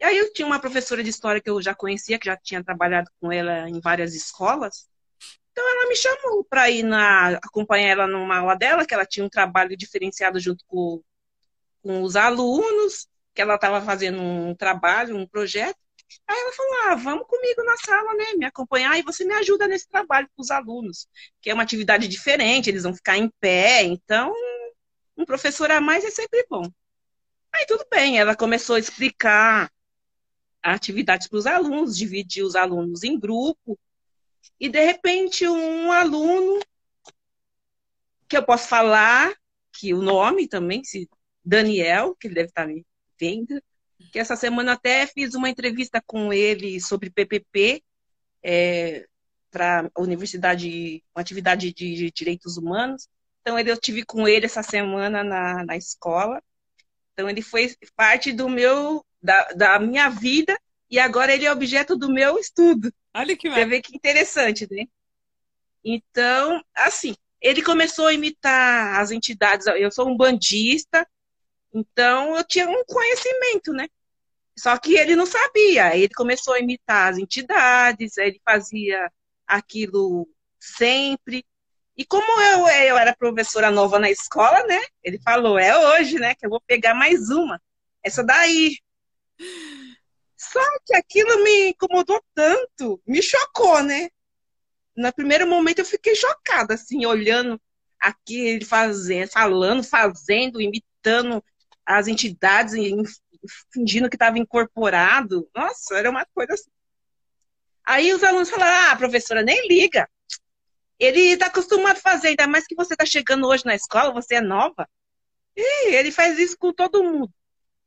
E 0.00 0.04
aí 0.04 0.16
eu 0.16 0.32
tinha 0.32 0.46
uma 0.46 0.60
professora 0.60 1.02
de 1.02 1.10
história 1.10 1.40
que 1.40 1.50
eu 1.50 1.60
já 1.60 1.74
conhecia, 1.74 2.18
que 2.18 2.26
já 2.26 2.36
tinha 2.36 2.62
trabalhado 2.62 3.10
com 3.20 3.32
ela 3.32 3.68
em 3.68 3.80
várias 3.80 4.14
escolas, 4.14 4.88
então 5.58 5.68
ela 5.68 5.88
me 5.88 5.96
chamou 5.96 6.44
para 6.44 6.70
ir 6.70 6.84
na, 6.84 7.30
acompanhar 7.38 7.88
ela 7.88 8.06
numa 8.06 8.38
aula 8.38 8.54
dela, 8.54 8.86
que 8.86 8.94
ela 8.94 9.04
tinha 9.04 9.26
um 9.26 9.28
trabalho 9.28 9.76
diferenciado 9.76 10.38
junto 10.38 10.64
com, 10.68 11.02
com 11.82 12.02
os 12.02 12.14
alunos, 12.14 13.08
que 13.34 13.42
ela 13.42 13.56
estava 13.56 13.82
fazendo 13.82 14.22
um 14.22 14.54
trabalho, 14.54 15.16
um 15.16 15.26
projeto. 15.26 15.76
Aí 16.28 16.38
ela 16.38 16.52
falou: 16.52 16.72
ah, 16.84 16.94
vamos 16.94 17.26
comigo 17.26 17.64
na 17.64 17.76
sala, 17.76 18.14
né? 18.14 18.34
Me 18.34 18.44
acompanhar 18.44 18.96
e 18.96 19.02
você 19.02 19.24
me 19.24 19.34
ajuda 19.34 19.66
nesse 19.66 19.88
trabalho 19.88 20.28
com 20.36 20.40
os 20.40 20.52
alunos, 20.52 21.08
que 21.40 21.50
é 21.50 21.54
uma 21.54 21.64
atividade 21.64 22.06
diferente, 22.06 22.70
eles 22.70 22.84
vão 22.84 22.94
ficar 22.94 23.18
em 23.18 23.28
pé, 23.40 23.82
então 23.82 24.32
um 25.16 25.24
professor 25.24 25.72
a 25.72 25.80
mais 25.80 26.04
é 26.04 26.10
sempre 26.12 26.46
bom. 26.48 26.62
Aí 27.52 27.66
tudo 27.66 27.84
bem, 27.90 28.16
ela 28.16 28.36
começou 28.36 28.76
a 28.76 28.78
explicar 28.78 29.72
atividades 30.62 31.26
para 31.26 31.38
os 31.38 31.46
alunos, 31.46 31.96
dividir 31.96 32.44
os 32.44 32.54
alunos 32.54 33.02
em 33.02 33.18
grupo, 33.18 33.76
e 34.60 34.68
de 34.68 34.84
repente 34.84 35.46
um 35.46 35.92
aluno 35.92 36.60
que 38.28 38.36
eu 38.36 38.42
posso 38.42 38.68
falar 38.68 39.34
que 39.72 39.94
o 39.94 40.02
nome 40.02 40.48
também, 40.48 40.84
se 40.84 41.08
Daniel, 41.44 42.16
que 42.18 42.26
ele 42.26 42.34
deve 42.34 42.48
estar 42.48 42.66
me 42.66 42.84
vendo, 43.18 43.62
que 44.12 44.18
essa 44.18 44.36
semana 44.36 44.72
até 44.72 45.06
fiz 45.06 45.34
uma 45.34 45.48
entrevista 45.48 46.02
com 46.06 46.32
ele 46.32 46.80
sobre 46.80 47.10
PPP, 47.10 47.82
é, 48.42 49.06
para 49.50 49.90
a 49.94 50.02
universidade, 50.02 51.02
uma 51.14 51.22
atividade 51.22 51.72
de 51.72 52.10
direitos 52.10 52.56
humanos. 52.56 53.08
Então, 53.40 53.58
eu 53.58 53.76
tive 53.78 54.04
com 54.04 54.28
ele 54.28 54.46
essa 54.46 54.62
semana 54.62 55.24
na, 55.24 55.64
na 55.64 55.76
escola. 55.76 56.42
Então, 57.12 57.28
ele 57.28 57.42
foi 57.42 57.74
parte 57.96 58.32
do 58.32 58.48
meu, 58.48 59.04
da, 59.22 59.48
da 59.52 59.78
minha 59.78 60.08
vida 60.08 60.58
e 60.90 60.98
agora 60.98 61.34
ele 61.34 61.46
é 61.46 61.52
objeto 61.52 61.96
do 61.96 62.10
meu 62.10 62.38
estudo. 62.38 62.92
Olha 63.18 63.36
que 63.36 63.50
Você 63.50 63.64
vê 63.64 63.82
que 63.82 63.96
interessante, 63.96 64.66
né? 64.70 64.84
Então, 65.84 66.62
assim, 66.74 67.14
ele 67.40 67.62
começou 67.62 68.06
a 68.06 68.12
imitar 68.12 69.00
as 69.00 69.10
entidades. 69.10 69.66
Eu 69.66 69.90
sou 69.90 70.08
um 70.08 70.16
bandista, 70.16 71.06
então 71.74 72.36
eu 72.36 72.44
tinha 72.44 72.68
um 72.68 72.84
conhecimento, 72.84 73.72
né? 73.72 73.88
Só 74.56 74.76
que 74.78 74.94
ele 74.94 75.16
não 75.16 75.26
sabia. 75.26 75.96
Ele 75.96 76.12
começou 76.14 76.54
a 76.54 76.60
imitar 76.60 77.12
as 77.12 77.18
entidades, 77.18 78.16
ele 78.16 78.40
fazia 78.44 79.10
aquilo 79.46 80.28
sempre. 80.60 81.44
E 81.96 82.04
como 82.04 82.40
eu, 82.40 82.68
eu 82.68 82.98
era 82.98 83.16
professora 83.16 83.70
nova 83.70 83.98
na 83.98 84.10
escola, 84.10 84.64
né? 84.66 84.80
Ele 85.02 85.18
falou, 85.20 85.58
é 85.58 85.76
hoje, 85.76 86.18
né? 86.18 86.34
Que 86.34 86.46
eu 86.46 86.50
vou 86.50 86.60
pegar 86.66 86.94
mais 86.94 87.30
uma. 87.30 87.60
Essa 88.02 88.22
daí. 88.22 88.76
Só 90.38 90.60
que 90.86 90.94
aquilo 90.94 91.42
me 91.42 91.70
incomodou 91.70 92.22
tanto, 92.32 93.02
me 93.04 93.20
chocou, 93.20 93.82
né? 93.82 94.08
No 94.96 95.12
primeiro 95.12 95.48
momento 95.48 95.80
eu 95.80 95.84
fiquei 95.84 96.14
chocada, 96.14 96.74
assim, 96.74 97.04
olhando 97.04 97.60
aqui 98.00 98.38
ele 98.38 98.64
fazendo, 98.64 99.28
falando, 99.30 99.82
fazendo, 99.82 100.60
imitando 100.60 101.42
as 101.84 102.06
entidades, 102.06 102.74
fingindo 103.72 104.08
que 104.08 104.14
estava 104.14 104.38
incorporado. 104.38 105.48
Nossa, 105.54 105.96
era 105.96 106.08
uma 106.08 106.24
coisa 106.26 106.54
assim. 106.54 106.70
Aí 107.84 108.12
os 108.12 108.22
alunos 108.22 108.50
falaram: 108.50 108.92
ah, 108.92 108.96
professora, 108.96 109.42
nem 109.42 109.66
liga. 109.66 110.08
Ele 111.00 111.32
está 111.32 111.46
acostumado 111.46 111.96
a 111.96 112.00
fazer, 112.00 112.28
ainda 112.28 112.46
mais 112.46 112.66
que 112.66 112.74
você 112.76 112.94
está 112.94 113.06
chegando 113.06 113.46
hoje 113.46 113.64
na 113.64 113.74
escola, 113.74 114.12
você 114.12 114.36
é 114.36 114.40
nova. 114.40 114.88
E 115.56 115.94
ele 115.94 116.12
faz 116.12 116.38
isso 116.38 116.56
com 116.58 116.72
todo 116.72 117.02
mundo. 117.02 117.32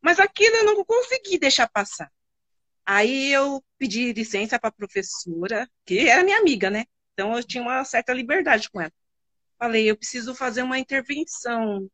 Mas 0.01 0.19
aquilo 0.19 0.55
eu 0.57 0.65
não 0.65 0.83
consegui 0.83 1.37
deixar 1.37 1.69
passar. 1.69 2.11
Aí 2.93 3.31
eu 3.31 3.63
pedi 3.77 4.11
licença 4.11 4.59
para 4.59 4.67
a 4.67 4.73
professora, 4.73 5.65
que 5.85 6.09
era 6.09 6.25
minha 6.25 6.37
amiga, 6.37 6.69
né? 6.69 6.83
Então 7.13 7.37
eu 7.37 7.41
tinha 7.41 7.63
uma 7.63 7.85
certa 7.85 8.11
liberdade 8.11 8.69
com 8.69 8.81
ela. 8.81 8.91
Falei, 9.57 9.89
eu 9.89 9.95
preciso 9.95 10.35
fazer 10.35 10.61
uma 10.61 10.77
intervenção 10.77 11.89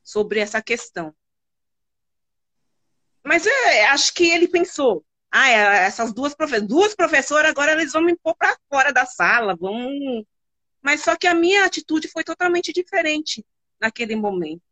sobre 0.00 0.38
essa 0.38 0.62
questão. 0.62 1.12
Mas 3.24 3.46
é, 3.46 3.86
acho 3.86 4.14
que 4.14 4.30
ele 4.30 4.46
pensou, 4.46 5.04
ah, 5.28 5.50
é, 5.50 5.86
essas 5.86 6.12
duas, 6.14 6.36
duas 6.64 6.94
professoras, 6.94 7.50
agora 7.50 7.72
eles 7.72 7.92
vão 7.92 8.02
me 8.02 8.16
pôr 8.16 8.36
para 8.36 8.56
fora 8.70 8.92
da 8.92 9.04
sala, 9.04 9.56
vão... 9.56 9.90
Mas 10.80 11.00
só 11.00 11.16
que 11.16 11.26
a 11.26 11.34
minha 11.34 11.64
atitude 11.64 12.06
foi 12.06 12.22
totalmente 12.22 12.72
diferente 12.72 13.44
naquele 13.80 14.14
momento. 14.14 14.62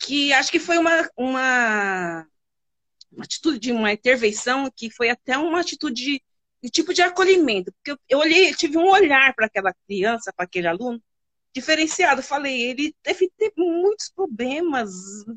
Que 0.00 0.32
acho 0.32 0.50
que 0.50 0.58
foi 0.58 0.78
uma, 0.78 1.08
uma, 1.16 2.26
uma 3.12 3.24
atitude 3.24 3.58
de 3.58 3.72
uma 3.72 3.92
intervenção 3.92 4.70
que 4.74 4.90
foi 4.90 5.10
até 5.10 5.36
uma 5.38 5.60
atitude 5.60 6.22
de, 6.62 6.70
tipo 6.70 6.92
de 6.92 7.02
acolhimento. 7.02 7.72
Porque 7.72 7.92
eu, 7.92 7.98
eu 8.08 8.18
olhei, 8.18 8.54
tive 8.54 8.76
um 8.78 8.88
olhar 8.88 9.34
para 9.34 9.46
aquela 9.46 9.74
criança, 9.86 10.32
para 10.32 10.44
aquele 10.44 10.66
aluno, 10.66 11.02
diferenciado. 11.52 12.22
Falei, 12.22 12.60
ele 12.62 12.94
deve 13.02 13.30
ter 13.36 13.52
muitos 13.56 14.10
problemas. 14.10 14.90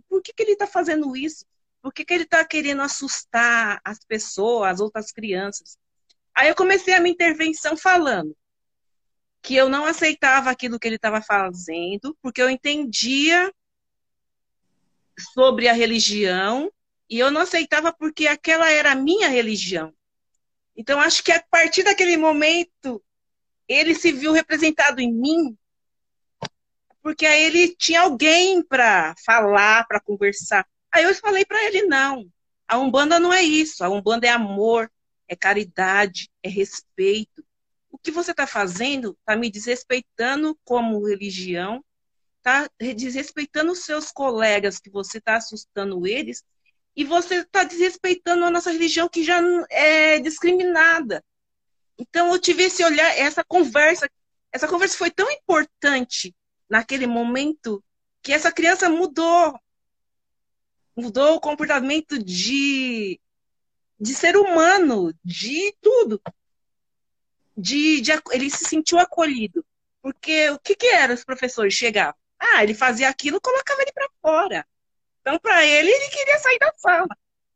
Por 0.10 0.22
que, 0.22 0.34
que 0.34 0.44
ele 0.44 0.54
está 0.54 0.68
fazendo 0.68 1.16
isso? 1.16 1.46
Por 1.82 1.94
que, 1.94 2.06
que 2.06 2.14
ele 2.14 2.24
está 2.24 2.46
querendo 2.46 2.82
assustar 2.82 3.82
as 3.84 4.00
pessoas, 4.06 4.74
as 4.74 4.80
outras 4.80 5.12
crianças? 5.12 5.78
Aí 6.36 6.50
eu 6.50 6.56
comecei 6.56 6.94
a 6.94 7.00
minha 7.00 7.14
intervenção 7.14 7.76
falando 7.76 8.36
que 9.42 9.56
eu 9.56 9.68
não 9.68 9.86
aceitava 9.86 10.52
aquilo 10.52 10.80
que 10.80 10.88
ele 10.88 10.98
estava 10.98 11.22
fazendo, 11.22 12.16
porque 12.22 12.42
eu 12.42 12.50
entendia 12.50 13.52
sobre 15.34 15.68
a 15.68 15.74
religião 15.74 16.72
e 17.12 17.20
eu 17.20 17.30
não 17.30 17.42
aceitava 17.42 17.92
porque 17.92 18.26
aquela 18.26 18.72
era 18.72 18.94
a 18.94 18.96
minha 18.96 19.28
religião. 19.28 19.94
Então 20.74 20.98
acho 20.98 21.22
que 21.22 21.34
a 21.34 21.44
partir 21.52 21.84
daquele 21.84 22.16
momento 22.16 23.04
ele 23.68 23.94
se 23.94 24.14
viu 24.14 24.32
representado 24.32 25.02
em 25.02 25.14
mim, 25.14 25.58
porque 27.04 27.26
aí 27.26 27.44
ele 27.44 27.76
tinha 27.76 28.04
alguém 28.04 28.64
para 28.64 29.14
falar, 29.26 29.86
para 29.88 30.00
conversar. 30.00 30.66
Aí 30.90 31.04
eu 31.04 31.14
falei 31.16 31.44
para 31.44 31.62
ele: 31.66 31.84
não, 31.84 32.26
a 32.66 32.78
Umbanda 32.78 33.20
não 33.20 33.34
é 33.34 33.42
isso. 33.42 33.84
A 33.84 33.90
Umbanda 33.90 34.26
é 34.26 34.30
amor, 34.30 34.90
é 35.28 35.36
caridade, 35.36 36.30
é 36.42 36.48
respeito. 36.48 37.44
O 37.90 37.98
que 37.98 38.10
você 38.10 38.32
está 38.32 38.48
fazendo 38.48 39.18
está 39.20 39.36
me 39.36 39.52
desrespeitando 39.52 40.58
como 40.64 41.06
religião, 41.06 41.84
está 42.38 42.70
desrespeitando 42.80 43.74
os 43.74 43.80
seus 43.80 44.14
colegas, 44.14 44.80
que 44.80 44.90
você 44.90 45.18
está 45.18 45.36
assustando 45.36 46.08
eles, 46.08 46.44
e 46.96 47.04
você 47.04 47.36
está 47.36 47.64
desrespeitando 47.64 48.46
a 48.46 48.52
nossa 48.52 48.72
religião, 48.72 49.08
que 49.08 49.24
já 49.24 49.42
é 49.70 50.20
discriminada. 50.20 51.24
Então, 51.98 52.32
eu 52.32 52.40
tive 52.40 52.64
esse 52.64 52.84
olhar, 52.84 53.18
essa 53.18 53.44
conversa. 53.44 54.10
Essa 54.52 54.68
conversa 54.68 54.98
foi 54.98 55.10
tão 55.10 55.30
importante 55.32 56.36
naquele 56.70 57.08
momento 57.08 57.84
que 58.22 58.34
essa 58.34 58.52
criança 58.52 58.90
mudou 58.90 59.58
mudou 60.96 61.36
o 61.36 61.40
comportamento 61.40 62.22
de, 62.22 63.20
de 64.00 64.14
ser 64.14 64.36
humano, 64.36 65.14
de 65.24 65.76
tudo. 65.82 66.22
De, 67.58 68.02
de, 68.02 68.12
ele 68.32 68.50
se 68.50 68.66
sentiu 68.66 69.00
acolhido. 69.00 69.66
Porque 70.02 70.50
o 70.50 70.60
que, 70.60 70.76
que 70.76 70.88
era 70.88 71.14
os 71.14 71.24
professores 71.24 71.74
chegavam? 71.74 72.16
Ah, 72.40 72.64
ele 72.64 72.74
fazia 72.74 73.08
aquilo 73.08 73.40
colocava 73.40 73.82
ele 73.82 73.92
para 73.92 74.10
fora. 74.22 74.68
Então, 75.22 75.40
para 75.40 75.66
ele, 75.66 75.90
ele 75.90 76.10
queria 76.10 76.40
sair 76.40 76.60
da 76.60 76.74
sala. 76.78 77.08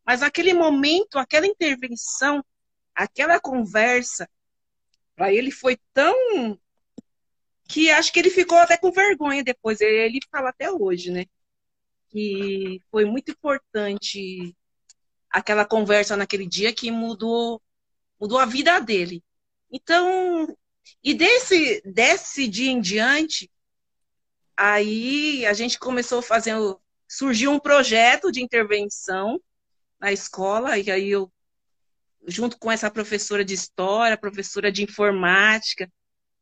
Mas 0.06 0.22
aquele 0.22 0.54
momento, 0.54 1.18
aquela 1.18 1.48
intervenção, 1.48 2.44
aquela 2.94 3.40
conversa, 3.40 4.30
para 5.16 5.34
ele 5.34 5.52
foi 5.52 5.78
tão. 5.94 6.60
que 7.68 7.90
acho 7.92 8.14
que 8.14 8.20
ele 8.20 8.30
ficou 8.30 8.58
até 8.60 8.78
com 8.78 8.92
vergonha 8.92 9.44
depois. 9.44 9.82
Ele 9.82 10.20
fala 10.32 10.50
até 10.50 10.72
hoje, 10.72 11.12
né? 11.12 11.26
que 12.16 12.82
foi 12.90 13.04
muito 13.04 13.32
importante 13.32 14.56
aquela 15.30 15.66
conversa 15.66 16.16
naquele 16.16 16.48
dia 16.48 16.74
que 16.74 16.90
mudou 16.90 17.62
mudou 18.18 18.40
a 18.40 18.46
vida 18.46 18.80
dele. 18.80 19.22
Então, 19.70 20.48
e 21.04 21.14
desse 21.14 21.82
desse 21.82 22.48
dia 22.48 22.72
em 22.72 22.80
diante, 22.80 23.52
aí 24.56 25.46
a 25.46 25.52
gente 25.52 25.78
começou 25.78 26.20
a 26.20 26.24
fazer 26.24 26.56
surgiu 27.08 27.52
um 27.52 27.60
projeto 27.60 28.32
de 28.32 28.42
intervenção 28.42 29.40
na 30.00 30.12
escola 30.12 30.78
e 30.78 30.90
aí 30.90 31.10
eu 31.10 31.32
junto 32.28 32.58
com 32.58 32.72
essa 32.72 32.90
professora 32.90 33.46
de 33.46 33.54
história, 33.54 34.18
professora 34.18 34.72
de 34.72 34.84
informática, 34.84 35.88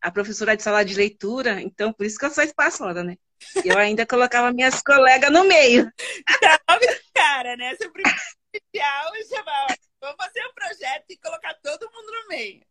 a 0.02 0.12
professora 0.12 0.56
de 0.56 0.63
sala 0.63 0.84
de 0.84 0.95
leitura, 0.95 1.62
então 1.62 1.91
por 1.93 2.06
isso 2.06 2.17
que 2.17 2.26
eu 2.26 2.32
sou 2.32 2.43
espaçosa, 2.43 3.04
né? 3.04 3.17
Eu 3.63 3.78
ainda 3.78 4.06
colocava 4.06 4.54
minhas 4.54 4.82
colegas 4.82 5.32
no 5.32 5.43
meio. 5.43 5.91
cara, 7.13 7.56
né? 7.58 7.76
Seu 7.76 7.91
primeiro 7.91 8.17
inicial, 8.54 9.12
chamava, 9.30 9.76
vamos 10.02 10.15
fazer 10.17 10.45
um 10.45 10.54
projeto 10.54 11.06
e 11.10 11.17
colocar 11.17 11.54
todo 11.62 11.91
mundo 11.91 12.12
no 12.12 12.28
meio. 12.28 12.65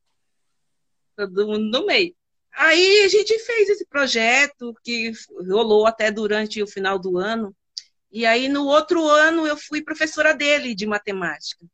Todo 1.17 1.47
mundo 1.47 1.79
no 1.79 1.87
meio. 1.87 2.15
Aí 2.53 3.03
a 3.05 3.09
gente 3.09 3.39
fez 3.39 3.69
esse 3.71 3.87
projeto 3.87 4.75
que 4.85 5.13
rolou 5.49 5.87
até 5.87 6.11
durante 6.11 6.63
o 6.63 6.67
final 6.67 6.99
do 6.99 7.19
ano. 7.19 7.55
E 8.13 8.27
aí 8.27 8.49
no 8.49 8.67
outro 8.67 9.09
ano 9.09 9.47
eu 9.47 9.57
fui 9.57 9.83
professora 9.83 10.35
dele 10.35 10.75
de 10.75 10.87
matemática. 10.87 11.67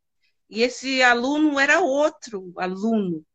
E 0.48 0.62
esse 0.62 1.03
aluno 1.03 1.59
era 1.59 1.81
outro 1.81 2.53
aluno. 2.57 3.26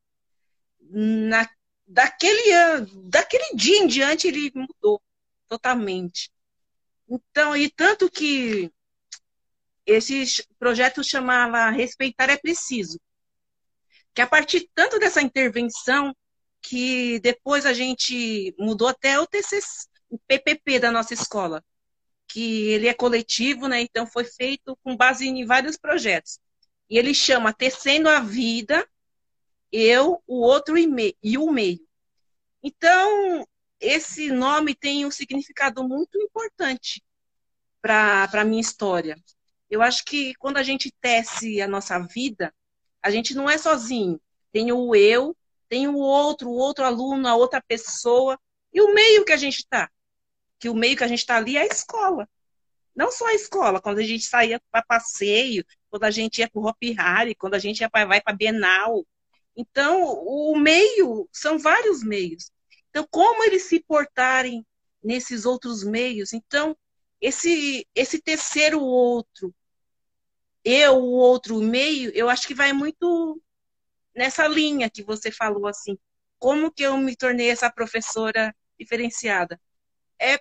Na, 0.89 1.47
daquele 1.85 2.51
ano, 2.51 3.03
daquele 3.09 3.55
dia 3.55 3.77
em 3.79 3.87
diante 3.87 4.27
ele 4.27 4.51
mudou 4.55 5.01
totalmente. 5.47 6.31
Então, 7.09 7.55
e 7.55 7.69
tanto 7.69 8.09
que 8.09 8.71
esse 9.85 10.47
projeto 10.57 11.03
chamava 11.03 11.69
Respeitar 11.69 12.29
é 12.29 12.37
Preciso. 12.37 12.99
Que 14.13 14.21
a 14.21 14.27
partir 14.27 14.69
tanto 14.73 14.97
dessa 14.97 15.21
intervenção, 15.21 16.15
que 16.61 17.19
depois 17.19 17.65
a 17.65 17.73
gente 17.73 18.55
mudou 18.57 18.87
até 18.87 19.19
o 19.19 19.27
TCC, 19.27 19.87
o 20.09 20.17
PPP 20.19 20.79
da 20.79 20.91
nossa 20.91 21.13
escola, 21.13 21.63
que 22.27 22.67
ele 22.69 22.87
é 22.87 22.93
coletivo, 22.93 23.67
né? 23.67 23.81
Então 23.81 24.07
foi 24.07 24.25
feito 24.25 24.77
com 24.83 24.95
base 24.97 25.27
em 25.27 25.45
vários 25.45 25.77
projetos. 25.77 26.39
E 26.89 26.97
ele 26.97 27.13
chama 27.13 27.53
Tecendo 27.53 28.09
a 28.09 28.19
Vida, 28.19 28.87
eu, 29.71 30.21
o 30.27 30.41
outro 30.41 30.77
e, 30.77 30.87
me, 30.87 31.17
e 31.23 31.37
o 31.37 31.51
meio. 31.51 31.79
Então, 32.61 33.47
esse 33.79 34.31
nome 34.31 34.75
tem 34.75 35.05
um 35.05 35.11
significado 35.11 35.87
muito 35.87 36.19
importante 36.21 37.03
para 37.81 38.29
a 38.31 38.45
minha 38.45 38.61
história. 38.61 39.15
Eu 39.69 39.81
acho 39.81 40.05
que 40.05 40.33
quando 40.35 40.57
a 40.57 40.63
gente 40.63 40.91
tece 41.01 41.61
a 41.61 41.67
nossa 41.67 41.99
vida, 41.99 42.53
A 43.03 43.11
gente 43.11 43.35
não 43.35 43.49
é 43.49 43.57
sozinho. 43.57 44.19
Tem 44.51 44.71
o 44.71 44.95
eu, 44.95 45.35
tem 45.67 45.87
o 45.87 45.97
outro, 45.97 46.49
o 46.49 46.55
outro 46.55 46.85
aluno, 46.85 47.27
a 47.27 47.35
outra 47.35 47.61
pessoa, 47.61 48.39
e 48.71 48.81
o 48.81 48.93
meio 48.93 49.25
que 49.25 49.33
a 49.33 49.37
gente 49.37 49.57
está. 49.57 49.89
Que 50.63 50.69
o 50.69 50.73
meio 50.73 50.95
que 50.95 51.03
a 51.03 51.07
gente 51.09 51.19
está 51.19 51.35
ali 51.35 51.57
é 51.57 51.63
a 51.63 51.65
escola. 51.65 52.25
Não 52.95 53.11
só 53.11 53.25
a 53.27 53.33
escola, 53.33 53.81
quando 53.81 53.99
a 53.99 54.03
gente 54.03 54.23
saía 54.23 54.61
para 54.71 54.81
passeio, 54.81 55.65
quando 55.89 56.05
a 56.05 56.09
gente 56.09 56.37
ia 56.37 56.49
para 56.49 56.61
o 56.61 56.65
Hopi 56.65 56.95
Hari, 56.97 57.35
quando 57.35 57.55
a 57.55 57.59
gente 57.59 57.81
ia 57.81 57.89
pra, 57.89 58.05
vai 58.05 58.21
para 58.21 58.33
Bienal. 58.33 59.05
Então, 59.57 60.05
o 60.25 60.55
meio, 60.57 61.27
são 61.33 61.59
vários 61.59 62.01
meios. 62.01 62.49
Então, 62.89 63.05
como 63.11 63.43
eles 63.43 63.63
se 63.63 63.81
portarem 63.81 64.65
nesses 65.03 65.45
outros 65.45 65.83
meios? 65.83 66.31
Então, 66.31 66.77
esse, 67.19 67.85
esse 67.93 68.21
terceiro 68.21 68.81
outro, 68.81 69.53
eu, 70.63 70.95
o 70.95 71.11
outro 71.11 71.59
meio, 71.59 72.09
eu 72.15 72.29
acho 72.29 72.47
que 72.47 72.55
vai 72.55 72.71
muito 72.71 73.41
nessa 74.15 74.47
linha 74.47 74.89
que 74.89 75.03
você 75.03 75.29
falou, 75.29 75.67
assim. 75.67 75.97
Como 76.39 76.71
que 76.71 76.83
eu 76.83 76.95
me 76.95 77.17
tornei 77.17 77.49
essa 77.49 77.69
professora 77.69 78.55
diferenciada? 78.79 79.59
É 80.17 80.39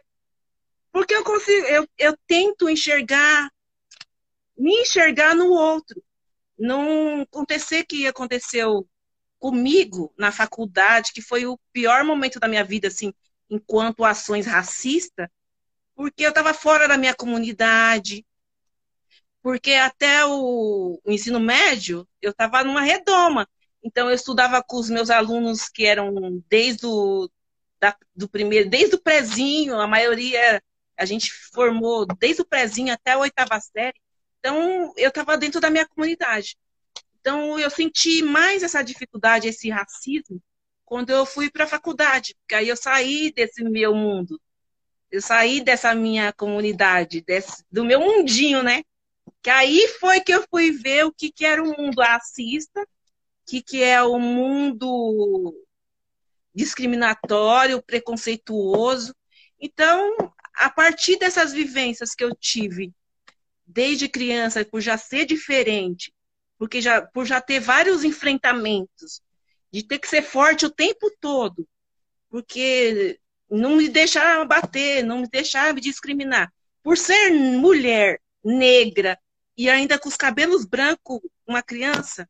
porque 0.92 1.14
eu 1.14 1.24
consigo, 1.24 1.66
eu, 1.66 1.88
eu 1.98 2.16
tento 2.26 2.68
enxergar, 2.68 3.50
me 4.56 4.82
enxergar 4.82 5.34
no 5.34 5.48
outro. 5.48 6.02
Não 6.58 7.22
acontecer 7.22 7.84
que 7.84 8.06
aconteceu 8.06 8.86
comigo 9.38 10.12
na 10.16 10.30
faculdade, 10.30 11.12
que 11.12 11.22
foi 11.22 11.46
o 11.46 11.58
pior 11.72 12.04
momento 12.04 12.38
da 12.38 12.46
minha 12.46 12.62
vida, 12.62 12.88
assim, 12.88 13.12
enquanto 13.50 14.04
ações 14.04 14.46
racistas, 14.46 15.28
porque 15.96 16.24
eu 16.24 16.28
estava 16.28 16.54
fora 16.54 16.86
da 16.86 16.96
minha 16.96 17.14
comunidade, 17.14 18.24
porque 19.42 19.72
até 19.72 20.24
o, 20.24 21.00
o 21.04 21.10
ensino 21.10 21.40
médio 21.40 22.06
eu 22.20 22.30
estava 22.30 22.62
numa 22.62 22.82
redoma. 22.82 23.48
Então 23.82 24.08
eu 24.08 24.14
estudava 24.14 24.62
com 24.62 24.76
os 24.76 24.88
meus 24.88 25.10
alunos 25.10 25.68
que 25.68 25.84
eram 25.84 26.40
desde 26.48 26.86
o 26.86 27.28
da, 27.80 27.96
do 28.14 28.28
primeiro, 28.28 28.70
desde 28.70 28.94
o 28.94 29.02
prezinho, 29.02 29.80
a 29.80 29.88
maioria 29.88 30.62
a 31.02 31.06
gente 31.06 31.32
formou 31.52 32.06
desde 32.06 32.42
o 32.42 32.46
prezinho 32.46 32.92
até 32.92 33.12
a 33.12 33.18
oitava 33.18 33.60
série. 33.60 33.98
Então 34.38 34.92
eu 34.96 35.08
estava 35.08 35.36
dentro 35.36 35.60
da 35.60 35.70
minha 35.70 35.86
comunidade. 35.86 36.56
Então 37.20 37.58
eu 37.58 37.70
senti 37.70 38.22
mais 38.22 38.62
essa 38.62 38.82
dificuldade, 38.82 39.48
esse 39.48 39.68
racismo, 39.68 40.40
quando 40.84 41.10
eu 41.10 41.24
fui 41.24 41.50
para 41.50 41.64
a 41.64 41.68
faculdade, 41.68 42.34
porque 42.40 42.54
aí 42.54 42.68
eu 42.68 42.76
saí 42.76 43.32
desse 43.32 43.62
meu 43.64 43.94
mundo, 43.94 44.40
eu 45.10 45.20
saí 45.20 45.60
dessa 45.60 45.94
minha 45.94 46.32
comunidade, 46.32 47.20
desse, 47.20 47.64
do 47.70 47.84
meu 47.84 48.00
mundinho, 48.00 48.62
né? 48.62 48.82
Que 49.42 49.50
aí 49.50 49.88
foi 50.00 50.20
que 50.20 50.32
eu 50.32 50.44
fui 50.50 50.70
ver 50.70 51.04
o 51.04 51.12
que, 51.12 51.30
que 51.30 51.44
era 51.44 51.62
o 51.62 51.76
mundo 51.76 52.00
racista, 52.00 52.82
o 52.82 52.86
que, 53.46 53.62
que 53.62 53.82
é 53.82 54.02
o 54.02 54.18
mundo 54.18 55.54
discriminatório, 56.54 57.82
preconceituoso. 57.82 59.14
Então, 59.60 60.32
a 60.54 60.70
partir 60.70 61.18
dessas 61.18 61.52
vivências 61.52 62.14
que 62.14 62.24
eu 62.24 62.34
tive 62.34 62.92
desde 63.66 64.08
criança, 64.08 64.64
por 64.64 64.80
já 64.80 64.98
ser 64.98 65.24
diferente, 65.24 66.12
porque 66.58 66.80
já, 66.80 67.02
por 67.02 67.24
já 67.24 67.40
ter 67.40 67.60
vários 67.60 68.04
enfrentamentos, 68.04 69.22
de 69.72 69.82
ter 69.82 69.98
que 69.98 70.08
ser 70.08 70.22
forte 70.22 70.66
o 70.66 70.70
tempo 70.70 71.10
todo, 71.20 71.66
porque 72.28 73.18
não 73.50 73.76
me 73.76 73.88
deixar 73.88 74.44
bater, 74.46 75.02
não 75.02 75.20
me 75.20 75.28
deixar 75.28 75.72
me 75.72 75.80
discriminar. 75.80 76.52
Por 76.82 76.98
ser 76.98 77.30
mulher, 77.30 78.20
negra, 78.44 79.18
e 79.56 79.70
ainda 79.70 79.98
com 79.98 80.08
os 80.08 80.16
cabelos 80.16 80.64
brancos, 80.64 81.20
uma 81.46 81.62
criança. 81.62 82.28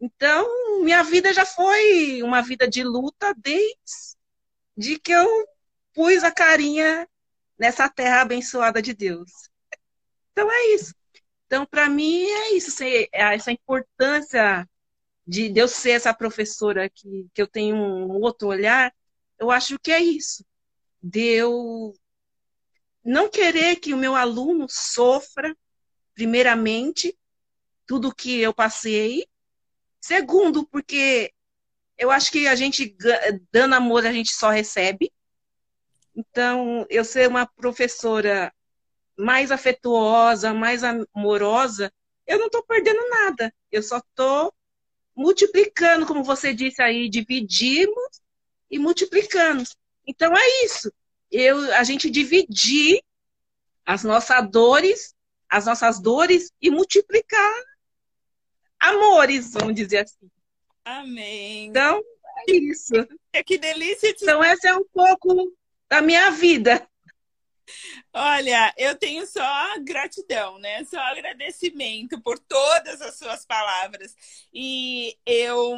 Então, 0.00 0.82
minha 0.82 1.02
vida 1.02 1.32
já 1.32 1.44
foi 1.44 2.22
uma 2.22 2.42
vida 2.42 2.68
de 2.68 2.82
luta 2.82 3.34
desde 3.36 4.98
que 5.00 5.12
eu 5.12 5.46
pus 5.94 6.24
a 6.24 6.30
carinha 6.30 7.08
nessa 7.62 7.88
terra 7.88 8.22
abençoada 8.22 8.82
de 8.82 8.92
Deus. 8.92 9.30
Então 10.32 10.50
é 10.50 10.74
isso. 10.74 10.92
Então, 11.46 11.64
para 11.64 11.88
mim, 11.88 12.24
é 12.24 12.54
isso, 12.54 12.82
é 12.82 13.08
essa 13.12 13.52
importância 13.52 14.68
de 15.24 15.48
Deus 15.48 15.70
ser 15.70 15.90
essa 15.92 16.12
professora 16.12 16.90
que, 16.90 17.28
que 17.32 17.40
eu 17.40 17.46
tenho 17.46 17.76
um 17.76 18.20
outro 18.20 18.48
olhar, 18.48 18.92
eu 19.38 19.48
acho 19.48 19.78
que 19.78 19.92
é 19.92 20.00
isso. 20.00 20.44
Deus 21.00 21.96
não 23.04 23.30
querer 23.30 23.76
que 23.76 23.94
o 23.94 23.96
meu 23.96 24.16
aluno 24.16 24.66
sofra 24.68 25.56
primeiramente, 26.14 27.16
tudo 27.86 28.12
que 28.12 28.40
eu 28.40 28.52
passei. 28.52 29.24
Segundo, 30.00 30.66
porque 30.66 31.32
eu 31.96 32.10
acho 32.10 32.32
que 32.32 32.48
a 32.48 32.56
gente, 32.56 32.96
dando 33.52 33.76
amor, 33.76 34.04
a 34.04 34.12
gente 34.12 34.32
só 34.32 34.50
recebe. 34.50 35.12
Então, 36.14 36.86
eu 36.90 37.04
ser 37.04 37.28
uma 37.28 37.46
professora 37.46 38.52
mais 39.16 39.50
afetuosa, 39.50 40.52
mais 40.52 40.82
amorosa, 40.84 41.92
eu 42.26 42.38
não 42.38 42.46
estou 42.46 42.62
perdendo 42.64 43.08
nada. 43.08 43.52
Eu 43.70 43.82
só 43.82 43.98
estou 43.98 44.52
multiplicando, 45.14 46.06
como 46.06 46.24
você 46.24 46.54
disse 46.54 46.82
aí, 46.82 47.08
dividimos 47.08 48.20
e 48.70 48.78
multiplicando. 48.78 49.64
Então 50.06 50.32
é 50.36 50.64
isso. 50.64 50.92
Eu, 51.30 51.74
a 51.74 51.84
gente 51.84 52.10
dividir 52.10 53.02
as 53.84 54.04
nossas 54.04 54.50
dores 54.50 55.14
as 55.52 55.66
nossas 55.66 56.00
dores 56.00 56.50
e 56.62 56.70
multiplicar 56.70 57.54
amores, 58.80 59.52
vamos 59.52 59.74
dizer 59.74 59.98
assim. 59.98 60.30
Amém. 60.82 61.66
Então, 61.66 62.02
é 62.48 62.52
isso. 62.52 62.94
É 63.34 63.42
que 63.44 63.58
delícia. 63.58 64.08
Então, 64.08 64.42
essa 64.42 64.68
é 64.68 64.74
um 64.74 64.84
pouco 64.90 65.52
da 65.92 66.00
minha 66.00 66.30
vida. 66.30 66.88
Olha, 68.14 68.72
eu 68.78 68.94
tenho 68.94 69.26
só 69.26 69.78
gratidão, 69.80 70.58
né? 70.58 70.82
Só 70.84 70.98
agradecimento 70.98 72.18
por 72.22 72.38
todas 72.38 73.02
as 73.02 73.18
suas 73.18 73.44
palavras. 73.44 74.16
E 74.54 75.14
eu 75.26 75.76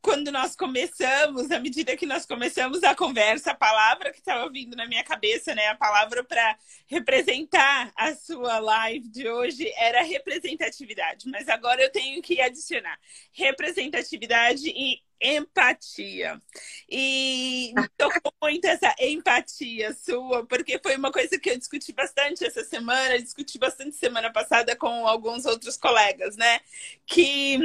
quando 0.00 0.32
nós 0.32 0.56
começamos, 0.56 1.50
à 1.52 1.60
medida 1.60 1.96
que 1.96 2.06
nós 2.06 2.26
começamos 2.26 2.82
a 2.82 2.92
conversa, 2.92 3.52
a 3.52 3.54
palavra 3.54 4.10
que 4.10 4.18
estava 4.18 4.50
vindo 4.50 4.76
na 4.76 4.84
minha 4.84 5.04
cabeça, 5.04 5.54
né, 5.54 5.68
a 5.68 5.76
palavra 5.76 6.24
para 6.24 6.58
representar 6.88 7.92
a 7.94 8.12
sua 8.12 8.58
live 8.58 9.08
de 9.08 9.28
hoje 9.28 9.72
era 9.76 10.02
representatividade, 10.02 11.28
mas 11.30 11.48
agora 11.48 11.80
eu 11.80 11.92
tenho 11.92 12.20
que 12.20 12.40
adicionar 12.40 12.98
representatividade 13.32 14.68
e 14.70 15.00
empatia. 15.22 16.42
E 16.90 17.72
tocou 17.96 18.32
muito 18.42 18.64
essa 18.66 18.94
empatia 18.98 19.94
sua, 19.94 20.44
porque 20.46 20.78
foi 20.78 20.96
uma 20.96 21.12
coisa 21.12 21.38
que 21.38 21.50
eu 21.50 21.58
discuti 21.58 21.92
bastante 21.92 22.44
essa 22.44 22.64
semana, 22.64 23.18
discuti 23.18 23.58
bastante 23.58 23.96
semana 23.96 24.32
passada 24.32 24.74
com 24.76 25.06
alguns 25.06 25.46
outros 25.46 25.76
colegas, 25.76 26.36
né? 26.36 26.60
Que 27.06 27.58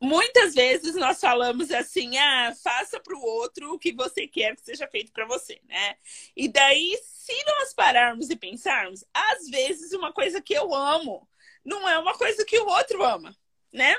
muitas 0.00 0.54
vezes 0.54 0.94
nós 0.94 1.20
falamos 1.20 1.70
assim, 1.70 2.16
ah, 2.16 2.54
faça 2.62 2.98
para 3.00 3.16
o 3.16 3.22
outro 3.22 3.74
o 3.74 3.78
que 3.78 3.92
você 3.92 4.26
quer 4.26 4.56
que 4.56 4.62
seja 4.64 4.88
feito 4.88 5.12
para 5.12 5.26
você, 5.26 5.60
né? 5.68 5.96
E 6.34 6.48
daí, 6.48 6.98
se 7.04 7.34
nós 7.44 7.74
pararmos 7.74 8.30
e 8.30 8.36
pensarmos, 8.36 9.04
às 9.12 9.48
vezes 9.48 9.92
uma 9.92 10.12
coisa 10.12 10.40
que 10.40 10.54
eu 10.54 10.74
amo 10.74 11.28
não 11.64 11.88
é 11.88 11.98
uma 11.98 12.16
coisa 12.16 12.44
que 12.44 12.58
o 12.58 12.66
outro 12.66 13.02
ama, 13.04 13.36
né? 13.72 13.96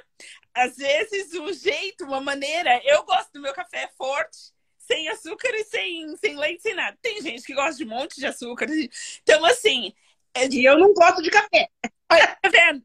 Às 0.54 0.76
vezes 0.76 1.34
o 1.34 1.54
jeito, 1.54 2.04
uma 2.04 2.22
maneira, 2.22 2.82
eu 2.84 3.04
gosto 3.04 3.32
do 3.34 3.42
meu 3.42 3.54
café 3.54 3.90
forte, 3.98 4.52
sem 4.78 5.08
açúcar 5.08 5.50
e 5.54 5.64
sem, 5.64 6.18
sem 6.18 6.36
leite, 6.36 6.62
sem 6.62 6.74
nada. 6.74 6.98
Tem 7.02 7.22
gente 7.22 7.44
que 7.44 7.54
gosta 7.54 7.78
de 7.78 7.86
um 7.86 7.90
monte 7.90 8.16
de 8.16 8.26
açúcar. 8.26 8.68
Então, 9.22 9.46
assim. 9.46 9.94
É 10.34 10.48
de... 10.48 10.60
E 10.60 10.66
eu 10.66 10.78
não 10.78 10.94
gosto 10.94 11.22
de 11.22 11.30
café. 11.30 11.70
Olha, 12.12 12.38
tá 12.42 12.50
vendo? 12.50 12.84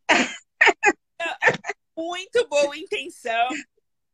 muito 1.97 2.47
boa 2.49 2.77
intenção 2.77 3.49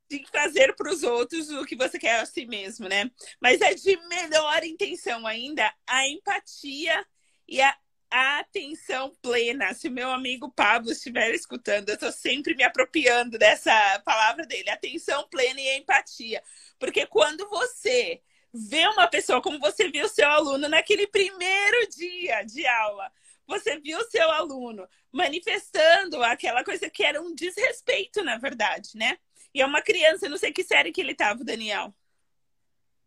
de 0.09 0.25
fazer 0.31 0.75
para 0.77 0.91
os 0.91 1.03
outros 1.03 1.51
o 1.51 1.65
que 1.65 1.75
você 1.75 1.99
quer 1.99 2.21
a 2.21 2.27
si 2.27 2.47
mesmo, 2.47 2.89
né? 2.89 3.11
Mas 3.41 3.61
é 3.61 3.75
de 3.75 3.97
melhor 4.09 4.63
intenção 4.63 5.27
ainda 5.27 5.73
a 5.87 6.09
empatia 6.09 7.05
e 7.49 7.61
a 7.61 7.77
atenção 8.13 9.15
plena. 9.23 9.73
Se 9.75 9.89
meu 9.89 10.11
amigo 10.11 10.51
Pablo 10.51 10.93
estiver 10.93 11.35
escutando, 11.35 11.89
eu 11.89 11.95
estou 11.95 12.13
sempre 12.13 12.55
me 12.55 12.63
apropriando 12.63 13.39
dessa 13.39 13.73
palavra 14.05 14.47
dele, 14.47 14.69
atenção 14.71 15.27
plena 15.29 15.61
e 15.61 15.79
empatia. 15.79 16.43
Porque 16.79 17.07
quando 17.07 17.49
você 17.49 18.21
vê 18.53 18.87
uma 18.89 19.09
pessoa 19.09 19.41
como 19.41 19.59
você 19.59 19.89
viu 19.89 20.09
seu 20.09 20.29
aluno 20.29 20.69
naquele 20.69 21.07
primeiro 21.07 21.89
dia 21.89 22.43
de 22.43 22.67
aula, 22.67 23.11
você 23.47 23.79
viu 23.79 24.01
seu 24.11 24.31
aluno 24.31 24.87
manifestando 25.11 26.23
aquela 26.23 26.63
coisa 26.63 26.91
que 26.91 27.03
era 27.03 27.21
um 27.21 27.35
desrespeito, 27.35 28.23
na 28.23 28.37
verdade, 28.37 28.91
né? 28.95 29.19
E 29.55 29.61
é 29.61 29.67
uma 29.67 29.83
criança, 29.83 30.29
não 30.29 30.37
sei 30.37 30.53
que 30.53 30.63
série 30.63 30.93
que 30.93 31.01
ele 31.01 31.13
estava, 31.13 31.45
Daniel. 31.45 31.95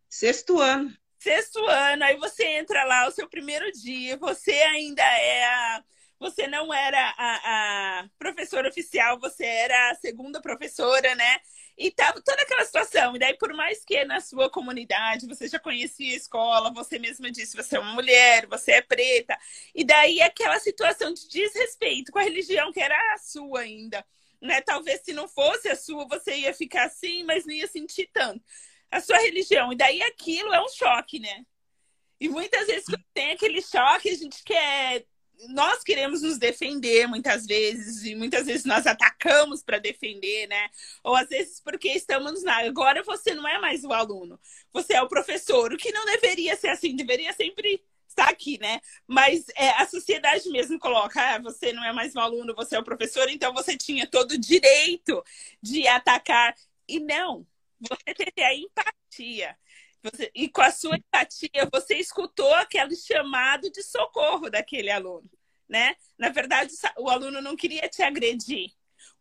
Sexto 0.09 0.59
ano. 0.59 0.95
Sexto 1.25 1.57
ano, 1.65 2.03
aí 2.03 2.17
você 2.17 2.45
entra 2.45 2.83
lá, 2.83 3.07
o 3.07 3.11
seu 3.11 3.27
primeiro 3.27 3.71
dia, 3.71 4.15
você 4.15 4.51
ainda 4.51 5.01
é 5.01 5.43
a 5.43 5.83
você 6.19 6.47
não 6.47 6.71
era 6.71 6.99
a, 7.17 8.01
a 8.01 8.09
professora 8.19 8.69
oficial, 8.69 9.19
você 9.19 9.43
era 9.43 9.89
a 9.89 9.95
segunda 9.95 10.39
professora, 10.39 11.15
né? 11.15 11.39
E 11.75 11.89
tava 11.89 12.21
toda 12.21 12.39
aquela 12.43 12.63
situação. 12.63 13.15
E 13.15 13.19
daí, 13.19 13.35
por 13.39 13.51
mais 13.55 13.83
que 13.83 14.05
na 14.05 14.19
sua 14.21 14.51
comunidade 14.51 15.25
você 15.27 15.47
já 15.47 15.57
conhecia 15.57 16.13
a 16.13 16.15
escola, 16.15 16.71
você 16.71 16.99
mesma 16.99 17.31
disse, 17.31 17.57
você 17.57 17.75
é 17.75 17.79
uma 17.79 17.93
mulher, 17.93 18.45
você 18.45 18.73
é 18.73 18.81
preta. 18.81 19.35
E 19.73 19.83
daí 19.83 20.21
aquela 20.21 20.59
situação 20.59 21.11
de 21.11 21.27
desrespeito 21.27 22.11
com 22.11 22.19
a 22.19 22.23
religião 22.23 22.71
que 22.71 22.79
era 22.79 22.95
a 23.15 23.17
sua 23.17 23.61
ainda. 23.61 24.05
Né? 24.39 24.61
Talvez 24.61 25.01
se 25.01 25.11
não 25.11 25.27
fosse 25.27 25.69
a 25.69 25.75
sua, 25.75 26.07
você 26.07 26.35
ia 26.35 26.53
ficar 26.53 26.85
assim, 26.85 27.23
mas 27.23 27.47
não 27.47 27.53
ia 27.53 27.67
sentir 27.67 28.11
tanto. 28.13 28.43
A 28.95 29.01
sua 29.01 29.17
religião. 29.17 29.73
E 29.73 29.75
daí 29.75 30.01
aquilo 30.01 30.53
é 30.53 30.63
um 30.63 30.69
choque, 30.69 31.19
né? 31.19 31.45
E 32.19 32.29
muitas 32.29 32.67
vezes 32.67 32.85
quando 32.85 33.03
tem 33.13 33.31
aquele 33.31 33.61
choque, 33.61 34.09
a 34.09 34.15
gente 34.15 34.43
quer 34.43 35.05
nós 35.49 35.83
queremos 35.83 36.21
nos 36.21 36.37
defender 36.37 37.07
muitas 37.07 37.45
vezes, 37.45 38.05
e 38.05 38.15
muitas 38.15 38.45
vezes 38.45 38.65
nós 38.65 38.87
atacamos 38.87 39.61
para 39.63 39.79
defender, 39.79 40.47
né? 40.47 40.69
Ou 41.03 41.15
às 41.15 41.27
vezes 41.27 41.59
porque 41.59 41.89
estamos 41.89 42.43
na. 42.43 42.59
Agora 42.59 43.03
você 43.03 43.33
não 43.33 43.47
é 43.47 43.59
mais 43.59 43.83
o 43.83 43.91
aluno, 43.91 44.39
você 44.71 44.93
é 44.93 45.01
o 45.01 45.09
professor, 45.09 45.73
o 45.73 45.77
que 45.77 45.91
não 45.91 46.05
deveria 46.05 46.55
ser 46.55 46.69
assim, 46.69 46.95
deveria 46.95 47.33
sempre 47.33 47.83
estar 48.07 48.29
aqui, 48.29 48.57
né? 48.59 48.79
Mas 49.05 49.45
é, 49.55 49.69
a 49.71 49.85
sociedade 49.85 50.49
mesmo 50.49 50.79
coloca: 50.79 51.19
ah, 51.21 51.39
você 51.39 51.73
não 51.73 51.83
é 51.83 51.91
mais 51.91 52.15
um 52.15 52.19
aluno, 52.19 52.55
você 52.55 52.75
é 52.75 52.79
o 52.79 52.83
professor, 52.83 53.29
então 53.29 53.53
você 53.53 53.77
tinha 53.77 54.07
todo 54.07 54.31
o 54.31 54.37
direito 54.37 55.23
de 55.61 55.87
atacar. 55.87 56.55
E 56.87 56.99
não, 56.99 57.45
você 57.89 58.13
teve 58.13 58.43
a 58.43 58.53
empatia. 58.53 59.57
Você, 60.03 60.31
e 60.35 60.47
com 60.49 60.61
a 60.61 60.71
sua 60.71 60.97
empatia, 60.97 61.67
você 61.71 61.95
escutou 61.95 62.53
aquele 62.53 62.95
chamado 62.95 63.71
de 63.71 63.81
socorro 63.81 64.49
daquele 64.49 64.91
aluno, 64.91 65.29
né? 65.67 65.95
Na 66.17 66.29
verdade, 66.29 66.71
o 66.97 67.09
aluno 67.09 67.41
não 67.41 67.55
queria 67.55 67.89
te 67.89 68.03
agredir. 68.03 68.69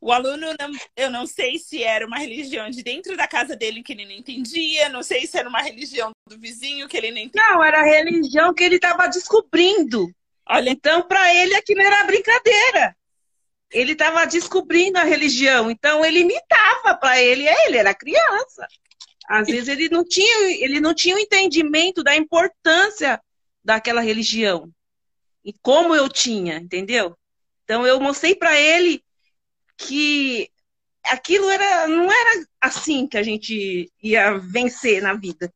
O 0.01 0.13
aluno, 0.13 0.49
não, 0.61 0.71
eu 0.95 1.11
não 1.11 1.27
sei 1.27 1.59
se 1.59 1.83
era 1.83 2.07
uma 2.07 2.19
religião 2.19 2.69
de 2.69 2.83
dentro 2.83 3.17
da 3.17 3.27
casa 3.27 3.57
dele 3.57 3.83
que 3.83 3.93
ele 3.93 4.05
não 4.05 4.13
entendia, 4.13 4.91
não 4.91 5.03
sei 5.03 5.27
se 5.27 5.39
era 5.39 5.49
uma 5.49 5.63
religião 5.63 6.11
do 6.29 6.39
vizinho 6.39 6.87
que 6.87 6.97
ele 6.97 7.11
não 7.11 7.19
entendia. 7.19 7.49
Não, 7.49 7.65
era 7.65 7.81
a 7.81 7.85
religião 7.85 8.53
que 8.53 8.63
ele 8.63 8.77
estava 8.77 9.07
descobrindo. 9.07 10.15
Olha, 10.47 10.71
então 10.71 11.03
para 11.09 11.35
ele 11.35 11.55
aquilo 11.55 11.81
era 11.81 12.05
brincadeira. 12.05 12.95
Ele 13.71 13.93
estava 13.93 14.25
descobrindo 14.27 14.99
a 14.99 15.05
religião, 15.05 15.71
então 15.71 16.05
ele 16.05 16.21
imitava 16.21 16.97
para 16.97 17.21
ele, 17.21 17.47
ele 17.67 17.77
era 17.77 17.95
criança. 17.95 18.67
Às 19.27 19.49
vezes 19.49 19.69
ele 19.69 19.89
não 19.89 20.05
tinha, 20.05 20.65
ele 20.65 20.81
não 20.81 20.95
tinha 20.95 21.15
o 21.15 21.19
um 21.19 21.21
entendimento 21.21 22.03
da 22.03 22.15
importância 22.15 23.21
daquela 23.65 24.01
religião. 24.01 24.71
E 25.45 25.53
como 25.63 25.95
eu 25.95 26.09
tinha, 26.09 26.57
entendeu? 26.57 27.17
Então 27.65 27.87
eu 27.87 27.99
mostrei 28.01 28.35
para 28.35 28.59
ele 28.59 29.03
que 29.77 30.51
aquilo 31.03 31.49
era 31.49 31.87
não 31.89 32.11
era 32.11 32.47
assim 32.61 33.07
que 33.07 33.17
a 33.17 33.23
gente 33.23 33.91
ia 34.03 34.39
vencer 34.39 35.03
na 35.03 35.15
vida. 35.15 35.53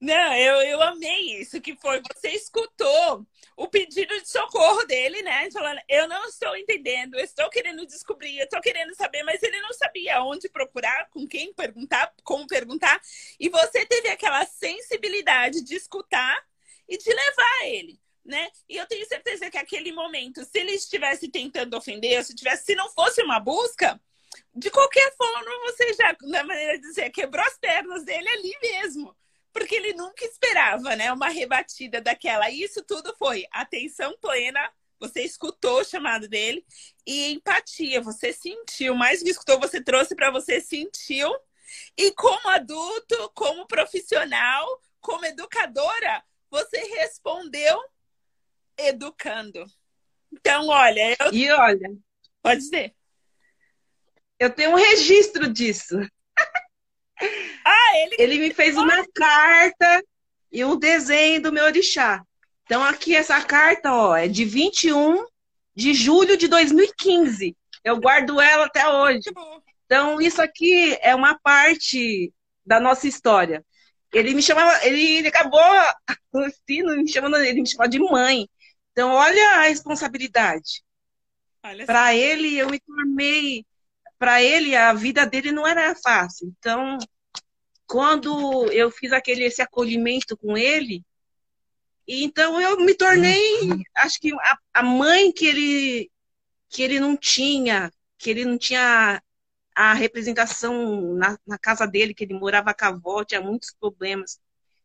Não, 0.00 0.34
eu, 0.34 0.62
eu 0.62 0.82
amei 0.82 1.40
isso, 1.40 1.60
que 1.60 1.76
foi, 1.76 2.00
você 2.00 2.30
escutou 2.30 3.26
o 3.60 3.68
pedido 3.68 4.18
de 4.18 4.26
socorro 4.26 4.86
dele, 4.86 5.20
né? 5.20 5.50
Falando, 5.50 5.78
eu 5.86 6.08
não 6.08 6.24
estou 6.24 6.56
entendendo, 6.56 7.16
eu 7.16 7.22
estou 7.22 7.50
querendo 7.50 7.84
descobrir, 7.84 8.38
eu 8.38 8.44
estou 8.44 8.58
querendo 8.58 8.94
saber, 8.94 9.22
mas 9.22 9.42
ele 9.42 9.60
não 9.60 9.70
sabia 9.74 10.22
onde 10.22 10.48
procurar, 10.48 11.10
com 11.10 11.28
quem 11.28 11.52
perguntar, 11.52 12.10
como 12.24 12.46
perguntar. 12.46 12.98
E 13.38 13.50
você 13.50 13.84
teve 13.84 14.08
aquela 14.08 14.46
sensibilidade 14.46 15.60
de 15.62 15.74
escutar 15.74 16.42
e 16.88 16.96
de 16.96 17.10
levar 17.10 17.66
ele. 17.66 18.00
Né? 18.24 18.50
E 18.66 18.78
eu 18.78 18.86
tenho 18.86 19.06
certeza 19.06 19.50
que 19.50 19.58
aquele 19.58 19.92
momento, 19.92 20.42
se 20.42 20.58
ele 20.58 20.72
estivesse 20.72 21.28
tentando 21.28 21.76
ofender, 21.76 22.24
se 22.24 22.34
tivesse, 22.34 22.64
se 22.64 22.74
não 22.74 22.88
fosse 22.88 23.22
uma 23.22 23.38
busca, 23.38 24.00
de 24.54 24.70
qualquer 24.70 25.14
forma, 25.18 25.50
você 25.66 25.92
já, 25.92 26.16
na 26.22 26.42
maneira 26.44 26.78
de 26.78 26.88
dizer, 26.88 27.10
quebrou 27.10 27.44
as 27.44 27.58
pernas 27.58 28.04
dele 28.06 28.28
ali 28.30 28.58
mesmo 28.62 29.14
porque 29.52 29.74
ele 29.74 29.92
nunca 29.94 30.24
esperava, 30.24 30.94
né? 30.96 31.12
Uma 31.12 31.28
rebatida 31.28 32.00
daquela. 32.00 32.50
E 32.50 32.62
isso 32.62 32.82
tudo 32.84 33.14
foi 33.16 33.44
atenção 33.50 34.16
plena. 34.20 34.70
Você 34.98 35.22
escutou 35.22 35.80
o 35.80 35.84
chamado 35.84 36.28
dele 36.28 36.64
e 37.06 37.32
empatia. 37.32 38.00
Você 38.00 38.32
sentiu, 38.32 38.94
mais 38.94 39.22
que 39.22 39.30
escutou, 39.30 39.58
você 39.58 39.82
trouxe 39.82 40.14
para 40.14 40.30
você 40.30 40.60
sentiu. 40.60 41.32
E 41.96 42.12
como 42.12 42.48
adulto, 42.48 43.30
como 43.34 43.66
profissional, 43.66 44.66
como 45.00 45.24
educadora, 45.24 46.22
você 46.50 46.78
respondeu 46.78 47.82
educando. 48.76 49.64
Então, 50.32 50.68
olha, 50.68 51.16
eu... 51.18 51.32
e 51.32 51.50
olha, 51.50 51.96
pode 52.42 52.60
dizer. 52.60 52.94
Eu 54.38 54.50
tenho 54.50 54.70
um 54.70 54.76
registro 54.76 55.52
disso. 55.52 55.98
Ah, 57.64 57.98
ele... 57.98 58.16
ele 58.18 58.38
me 58.38 58.54
fez 58.54 58.76
uma 58.76 59.04
carta 59.14 60.02
e 60.50 60.64
um 60.64 60.78
desenho 60.78 61.42
do 61.42 61.52
meu 61.52 61.64
orixá. 61.64 62.22
Então, 62.64 62.84
aqui 62.84 63.14
essa 63.14 63.40
carta, 63.42 63.92
ó, 63.92 64.16
é 64.16 64.28
de 64.28 64.44
21 64.44 65.26
de 65.74 65.94
julho 65.94 66.36
de 66.36 66.48
2015. 66.48 67.56
Eu 67.82 67.98
guardo 67.98 68.40
ela 68.40 68.66
até 68.66 68.86
hoje. 68.88 69.30
Então, 69.86 70.20
isso 70.20 70.40
aqui 70.40 70.96
é 71.00 71.14
uma 71.14 71.38
parte 71.38 72.32
da 72.64 72.78
nossa 72.78 73.08
história. 73.08 73.64
Ele 74.12 74.34
me 74.34 74.42
chamava, 74.42 74.84
ele, 74.86 75.18
ele 75.18 75.28
acabou 75.28 75.60
me 76.74 77.08
chamando, 77.10 77.36
ele 77.36 77.60
me 77.60 77.68
chamava 77.68 77.88
de 77.88 77.98
mãe. 77.98 78.48
Então, 78.92 79.12
olha 79.12 79.56
a 79.56 79.62
responsabilidade. 79.62 80.82
Para 81.86 82.14
ele, 82.14 82.56
eu 82.56 82.68
me 82.70 82.80
tornei 82.80 83.64
para 84.20 84.42
ele 84.42 84.76
a 84.76 84.92
vida 84.92 85.24
dele 85.26 85.50
não 85.50 85.66
era 85.66 85.94
fácil. 85.96 86.54
Então, 86.58 86.98
quando 87.86 88.70
eu 88.70 88.90
fiz 88.90 89.12
aquele 89.12 89.44
esse 89.44 89.62
acolhimento 89.62 90.36
com 90.36 90.58
ele, 90.58 91.02
então 92.06 92.60
eu 92.60 92.76
me 92.76 92.94
tornei, 92.94 93.58
acho 93.96 94.20
que 94.20 94.32
a, 94.34 94.58
a 94.74 94.82
mãe 94.82 95.32
que 95.32 95.46
ele 95.46 96.10
que 96.68 96.82
ele 96.82 97.00
não 97.00 97.16
tinha, 97.16 97.90
que 98.18 98.28
ele 98.28 98.44
não 98.44 98.58
tinha 98.58 99.22
a 99.74 99.94
representação 99.94 101.14
na, 101.14 101.38
na, 101.46 101.58
casa 101.58 101.86
dele, 101.86 102.12
que 102.12 102.24
ele 102.24 102.34
morava 102.34 102.74
com 102.74 102.84
a 102.84 102.88
avó, 102.88 103.24
tinha 103.24 103.40
muitos 103.40 103.74
problemas. 103.80 104.38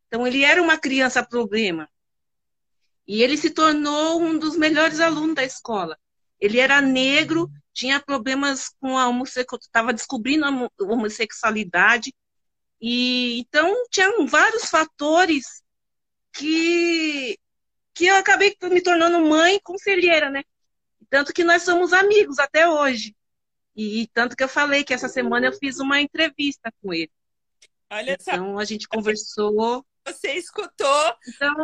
Então, 0.07 0.25
ele 0.25 0.43
era 0.43 0.61
uma 0.61 0.77
criança 0.77 1.23
problema. 1.23 1.89
E 3.07 3.21
ele 3.21 3.37
se 3.37 3.51
tornou 3.51 4.21
um 4.21 4.39
dos 4.39 4.57
melhores 4.57 4.99
alunos 4.99 5.35
da 5.35 5.43
escola. 5.43 5.97
Ele 6.39 6.59
era 6.59 6.81
negro, 6.81 7.49
tinha 7.73 7.99
problemas 7.99 8.69
com 8.79 8.97
a 8.97 9.07
homossexualidade, 9.07 9.65
estava 9.65 9.93
descobrindo 9.93 10.45
a 10.45 10.69
homossexualidade. 10.83 12.13
E 12.81 13.39
então 13.39 13.73
tinham 13.89 14.25
vários 14.27 14.65
fatores 14.69 15.63
que 16.33 17.37
que 17.93 18.07
eu 18.07 18.15
acabei 18.15 18.55
me 18.63 18.81
tornando 18.81 19.25
mãe 19.25 19.59
conselheira, 19.63 20.29
né? 20.29 20.43
Tanto 21.09 21.33
que 21.33 21.45
nós 21.45 21.63
somos 21.63 21.93
amigos 21.93 22.39
até 22.39 22.67
hoje. 22.67 23.15
E 23.75 24.07
tanto 24.13 24.35
que 24.35 24.43
eu 24.43 24.49
falei 24.49 24.83
que 24.83 24.93
essa 24.93 25.07
semana 25.07 25.47
eu 25.47 25.53
fiz 25.53 25.79
uma 25.79 26.01
entrevista 26.01 26.71
com 26.81 26.93
ele. 26.93 27.11
Olha 27.89 28.17
então 28.19 28.53
só. 28.53 28.59
a 28.59 28.65
gente 28.65 28.87
conversou. 28.87 29.85
Você 30.05 30.33
escutou 30.33 31.15
então, 31.27 31.55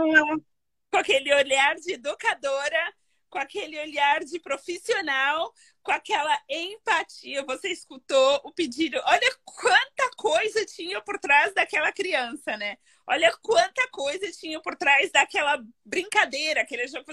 com 0.89 0.97
aquele 0.97 1.33
olhar 1.33 1.75
de 1.75 1.93
educadora 1.93 2.93
com 3.31 3.39
aquele 3.39 3.79
olhar 3.79 4.23
de 4.25 4.39
profissional, 4.39 5.51
com 5.81 5.91
aquela 5.91 6.37
empatia. 6.49 7.43
Você 7.45 7.69
escutou 7.69 8.41
o 8.43 8.51
pedido. 8.51 9.01
Olha 9.05 9.35
quanta 9.45 10.11
coisa 10.17 10.65
tinha 10.65 11.01
por 11.01 11.17
trás 11.17 11.53
daquela 11.53 11.91
criança, 11.93 12.57
né? 12.57 12.77
Olha 13.07 13.31
quanta 13.41 13.87
coisa 13.89 14.29
tinha 14.33 14.61
por 14.61 14.75
trás 14.75 15.09
daquela 15.11 15.63
brincadeira, 15.83 16.61
aquele 16.61 16.85
jogo. 16.87 17.05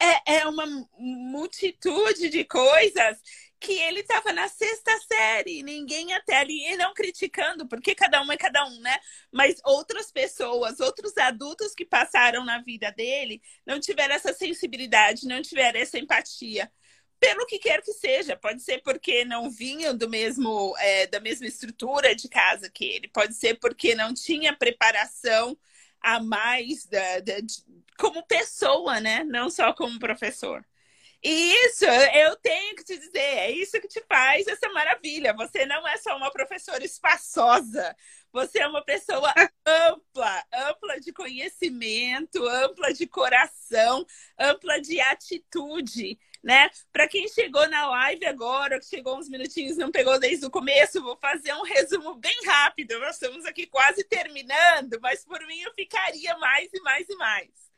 É, 0.00 0.38
é 0.38 0.46
uma 0.48 0.66
multitude 0.98 2.30
de 2.30 2.42
coisas 2.44 3.20
que 3.60 3.72
ele 3.72 4.00
estava 4.00 4.32
na 4.32 4.48
sexta 4.48 4.98
série, 5.00 5.62
ninguém 5.62 6.14
até 6.14 6.38
ali, 6.38 6.66
e 6.66 6.76
não 6.76 6.94
criticando, 6.94 7.68
porque 7.68 7.94
cada 7.94 8.22
um 8.22 8.32
é 8.32 8.36
cada 8.36 8.66
um, 8.66 8.80
né? 8.80 8.98
Mas 9.30 9.60
outras 9.64 10.10
pessoas, 10.10 10.80
outros 10.80 11.16
adultos 11.18 11.74
que 11.74 11.84
passaram 11.84 12.44
na 12.44 12.60
vida 12.62 12.90
dele, 12.90 13.42
não 13.66 13.78
tiveram 13.78 14.14
essa 14.14 14.32
sensibilidade, 14.32 15.26
não 15.26 15.42
tiveram 15.42 15.78
essa 15.78 15.98
empatia. 15.98 16.72
Pelo 17.20 17.46
que 17.46 17.58
quer 17.58 17.82
que 17.82 17.92
seja, 17.92 18.34
pode 18.36 18.62
ser 18.62 18.82
porque 18.82 19.24
não 19.26 19.50
vinham 19.50 19.94
do 19.96 20.08
mesmo, 20.08 20.74
é, 20.78 21.06
da 21.06 21.20
mesma 21.20 21.46
estrutura 21.46 22.14
de 22.14 22.28
casa 22.30 22.70
que 22.70 22.84
ele, 22.84 23.08
pode 23.08 23.34
ser 23.34 23.58
porque 23.60 23.94
não 23.94 24.14
tinha 24.14 24.56
preparação 24.56 25.56
a 26.00 26.18
mais 26.20 26.86
da, 26.86 27.20
da, 27.20 27.40
de, 27.40 27.54
como 27.98 28.26
pessoa, 28.26 29.00
né? 29.00 29.22
Não 29.24 29.50
só 29.50 29.74
como 29.74 29.98
professor. 29.98 30.64
E 31.22 31.52
isso, 31.66 31.84
eu 31.84 32.36
tenho 32.36 32.59
que 32.80 32.84
te 32.86 32.98
dizer, 32.98 33.18
é 33.18 33.50
isso 33.50 33.80
que 33.80 33.88
te 33.88 34.02
faz 34.08 34.46
essa 34.48 34.68
maravilha. 34.70 35.32
Você 35.34 35.66
não 35.66 35.86
é 35.86 35.96
só 35.98 36.16
uma 36.16 36.30
professora 36.30 36.84
espaçosa, 36.84 37.96
você 38.32 38.60
é 38.60 38.66
uma 38.66 38.84
pessoa 38.84 39.32
ampla, 39.66 40.44
ampla 40.52 41.00
de 41.00 41.12
conhecimento, 41.12 42.44
ampla 42.46 42.92
de 42.92 43.06
coração, 43.06 44.04
ampla 44.38 44.80
de 44.80 45.00
atitude. 45.00 46.18
né? 46.42 46.70
Para 46.92 47.08
quem 47.08 47.28
chegou 47.28 47.68
na 47.68 47.88
live 47.88 48.24
agora, 48.26 48.78
que 48.80 48.86
chegou 48.86 49.18
uns 49.18 49.28
minutinhos, 49.28 49.76
não 49.76 49.90
pegou 49.92 50.18
desde 50.18 50.46
o 50.46 50.50
começo, 50.50 51.02
vou 51.02 51.16
fazer 51.18 51.52
um 51.54 51.62
resumo 51.62 52.14
bem 52.16 52.36
rápido. 52.46 52.98
Nós 53.00 53.16
estamos 53.16 53.44
aqui 53.44 53.66
quase 53.66 54.04
terminando, 54.04 54.98
mas 55.00 55.24
por 55.24 55.40
mim 55.46 55.60
eu 55.60 55.72
ficaria 55.74 56.36
mais 56.38 56.70
e 56.72 56.80
mais 56.80 57.08
e 57.08 57.16
mais. 57.16 57.69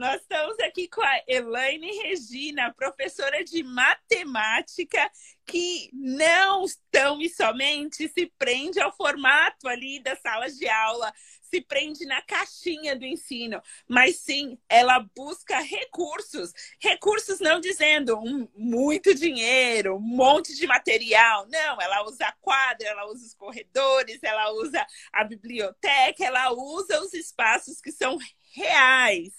Nós 0.00 0.22
estamos 0.22 0.58
aqui 0.60 0.88
com 0.88 1.02
a 1.02 1.22
Elaine 1.28 1.92
Regina, 1.98 2.72
professora 2.72 3.44
de 3.44 3.62
matemática, 3.62 5.10
que 5.44 5.90
não 5.92 6.64
tão 6.90 7.20
e 7.20 7.28
somente 7.28 8.08
se 8.08 8.32
prende 8.38 8.80
ao 8.80 8.96
formato 8.96 9.68
ali 9.68 10.00
das 10.00 10.18
salas 10.20 10.56
de 10.56 10.66
aula, 10.66 11.12
se 11.42 11.60
prende 11.60 12.06
na 12.06 12.22
caixinha 12.22 12.96
do 12.96 13.04
ensino, 13.04 13.60
mas 13.86 14.16
sim 14.16 14.56
ela 14.70 15.00
busca 15.14 15.60
recursos. 15.60 16.50
Recursos 16.80 17.38
não 17.38 17.60
dizendo 17.60 18.18
um, 18.18 18.48
muito 18.56 19.14
dinheiro, 19.14 19.96
um 19.96 20.00
monte 20.00 20.54
de 20.54 20.66
material. 20.66 21.46
Não, 21.48 21.78
ela 21.78 22.04
usa 22.04 22.24
a 22.24 22.32
quadra, 22.40 22.88
ela 22.88 23.06
usa 23.06 23.26
os 23.26 23.34
corredores, 23.34 24.18
ela 24.22 24.50
usa 24.52 24.86
a 25.12 25.24
biblioteca, 25.24 26.24
ela 26.24 26.52
usa 26.52 27.02
os 27.02 27.12
espaços 27.12 27.82
que 27.82 27.92
são 27.92 28.16
reais. 28.52 29.32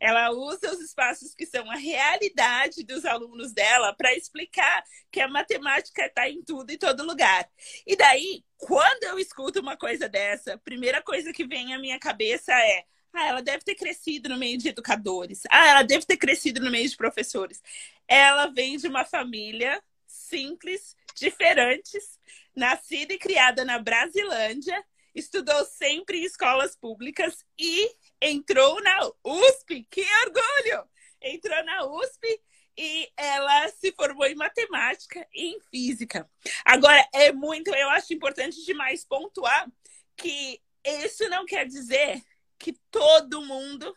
Ela 0.00 0.30
usa 0.30 0.70
os 0.72 0.80
espaços 0.80 1.34
que 1.34 1.46
são 1.46 1.70
a 1.70 1.76
realidade 1.76 2.84
dos 2.84 3.04
alunos 3.04 3.52
dela 3.52 3.94
para 3.94 4.14
explicar 4.14 4.84
que 5.10 5.20
a 5.20 5.28
matemática 5.28 6.06
está 6.06 6.28
em 6.28 6.42
tudo 6.42 6.70
e 6.70 6.78
todo 6.78 7.04
lugar. 7.04 7.48
E 7.86 7.96
daí, 7.96 8.44
quando 8.56 9.04
eu 9.04 9.18
escuto 9.18 9.60
uma 9.60 9.76
coisa 9.76 10.08
dessa, 10.08 10.54
a 10.54 10.58
primeira 10.58 11.02
coisa 11.02 11.32
que 11.32 11.46
vem 11.46 11.74
à 11.74 11.78
minha 11.78 11.98
cabeça 11.98 12.52
é: 12.52 12.84
ah, 13.12 13.26
ela 13.26 13.42
deve 13.42 13.64
ter 13.64 13.74
crescido 13.74 14.28
no 14.28 14.36
meio 14.36 14.58
de 14.58 14.68
educadores. 14.68 15.42
Ah, 15.50 15.68
ela 15.68 15.82
deve 15.82 16.04
ter 16.04 16.16
crescido 16.16 16.60
no 16.60 16.70
meio 16.70 16.88
de 16.88 16.96
professores. 16.96 17.62
Ela 18.08 18.46
vem 18.48 18.76
de 18.76 18.88
uma 18.88 19.04
família 19.04 19.82
simples, 20.06 20.96
diferentes, 21.16 22.18
nascida 22.54 23.12
e 23.12 23.18
criada 23.18 23.64
na 23.64 23.78
Brasilândia, 23.78 24.84
estudou 25.14 25.64
sempre 25.64 26.18
em 26.18 26.24
escolas 26.24 26.76
públicas 26.76 27.44
e 27.58 27.90
entrou 28.24 28.82
na 28.82 29.10
USP. 29.22 29.86
Que 29.90 30.04
orgulho! 30.24 30.88
Entrou 31.20 31.64
na 31.64 31.86
USP 31.86 32.40
e 32.76 33.10
ela 33.16 33.68
se 33.68 33.92
formou 33.92 34.26
em 34.26 34.34
matemática 34.34 35.26
e 35.32 35.54
em 35.54 35.60
física. 35.70 36.28
Agora, 36.64 37.06
é 37.12 37.32
muito, 37.32 37.74
eu 37.74 37.88
acho 37.90 38.12
importante 38.12 38.64
demais 38.64 39.04
pontuar 39.04 39.70
que 40.16 40.60
isso 40.84 41.28
não 41.28 41.44
quer 41.44 41.66
dizer 41.66 42.22
que 42.58 42.72
todo 42.90 43.44
mundo 43.44 43.96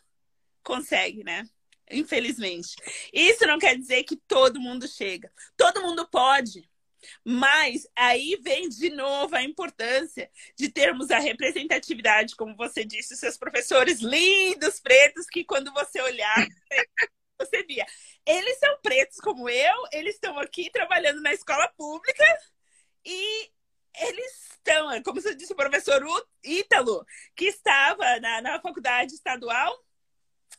consegue, 0.63 1.23
né? 1.23 1.47
Infelizmente. 1.89 2.75
Isso 3.13 3.45
não 3.47 3.57
quer 3.57 3.77
dizer 3.77 4.03
que 4.03 4.15
todo 4.15 4.59
mundo 4.59 4.87
chega. 4.87 5.31
Todo 5.55 5.81
mundo 5.81 6.07
pode. 6.07 6.69
Mas 7.23 7.87
aí 7.95 8.39
vem 8.41 8.69
de 8.69 8.89
novo 8.89 9.35
a 9.35 9.43
importância 9.43 10.29
de 10.55 10.69
termos 10.69 11.11
a 11.11 11.19
representatividade, 11.19 12.35
como 12.35 12.55
você 12.55 12.83
disse, 12.83 13.15
seus 13.15 13.37
professores 13.37 13.99
lindos, 13.99 14.79
pretos, 14.79 15.27
que 15.27 15.43
quando 15.43 15.73
você 15.73 16.01
olhar, 16.01 16.47
você 17.39 17.63
via. 17.63 17.85
Eles 18.25 18.57
são 18.59 18.79
pretos 18.81 19.19
como 19.19 19.49
eu, 19.49 19.75
eles 19.91 20.15
estão 20.15 20.37
aqui 20.39 20.69
trabalhando 20.69 21.21
na 21.21 21.33
escola 21.33 21.67
pública 21.77 22.25
e 23.05 23.49
eles 23.99 24.49
estão, 24.51 24.91
é 24.91 25.01
como 25.01 25.21
você 25.21 25.33
disse, 25.33 25.53
o 25.53 25.55
professor 25.55 26.03
Ítalo, 26.43 27.05
que 27.35 27.45
estava 27.45 28.19
na, 28.19 28.41
na 28.41 28.61
faculdade 28.61 29.13
estadual. 29.13 29.73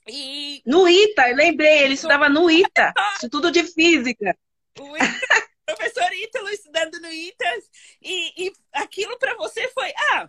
E... 0.07 0.63
No 0.65 0.89
ITA, 0.89 1.31
eu 1.31 1.37
lembrei, 1.37 1.83
ele 1.83 1.95
estudava 1.95 2.29
no 2.29 2.51
ITA, 2.51 2.93
Instituto 3.17 3.51
de 3.51 3.65
Física. 3.65 4.37
O 4.79 4.97
ITA 4.97 5.28
professor 5.75 6.13
Ítalo 6.13 6.49
estudando 6.49 7.01
no 7.01 7.11
ITAS, 7.11 7.71
e, 8.01 8.47
e 8.47 8.53
aquilo 8.73 9.19
para 9.19 9.35
você 9.37 9.69
foi, 9.69 9.93
ah, 10.13 10.29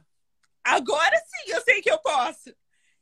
agora 0.63 1.17
sim 1.17 1.51
eu 1.51 1.61
sei 1.61 1.81
que 1.81 1.91
eu 1.91 1.99
posso. 1.99 2.49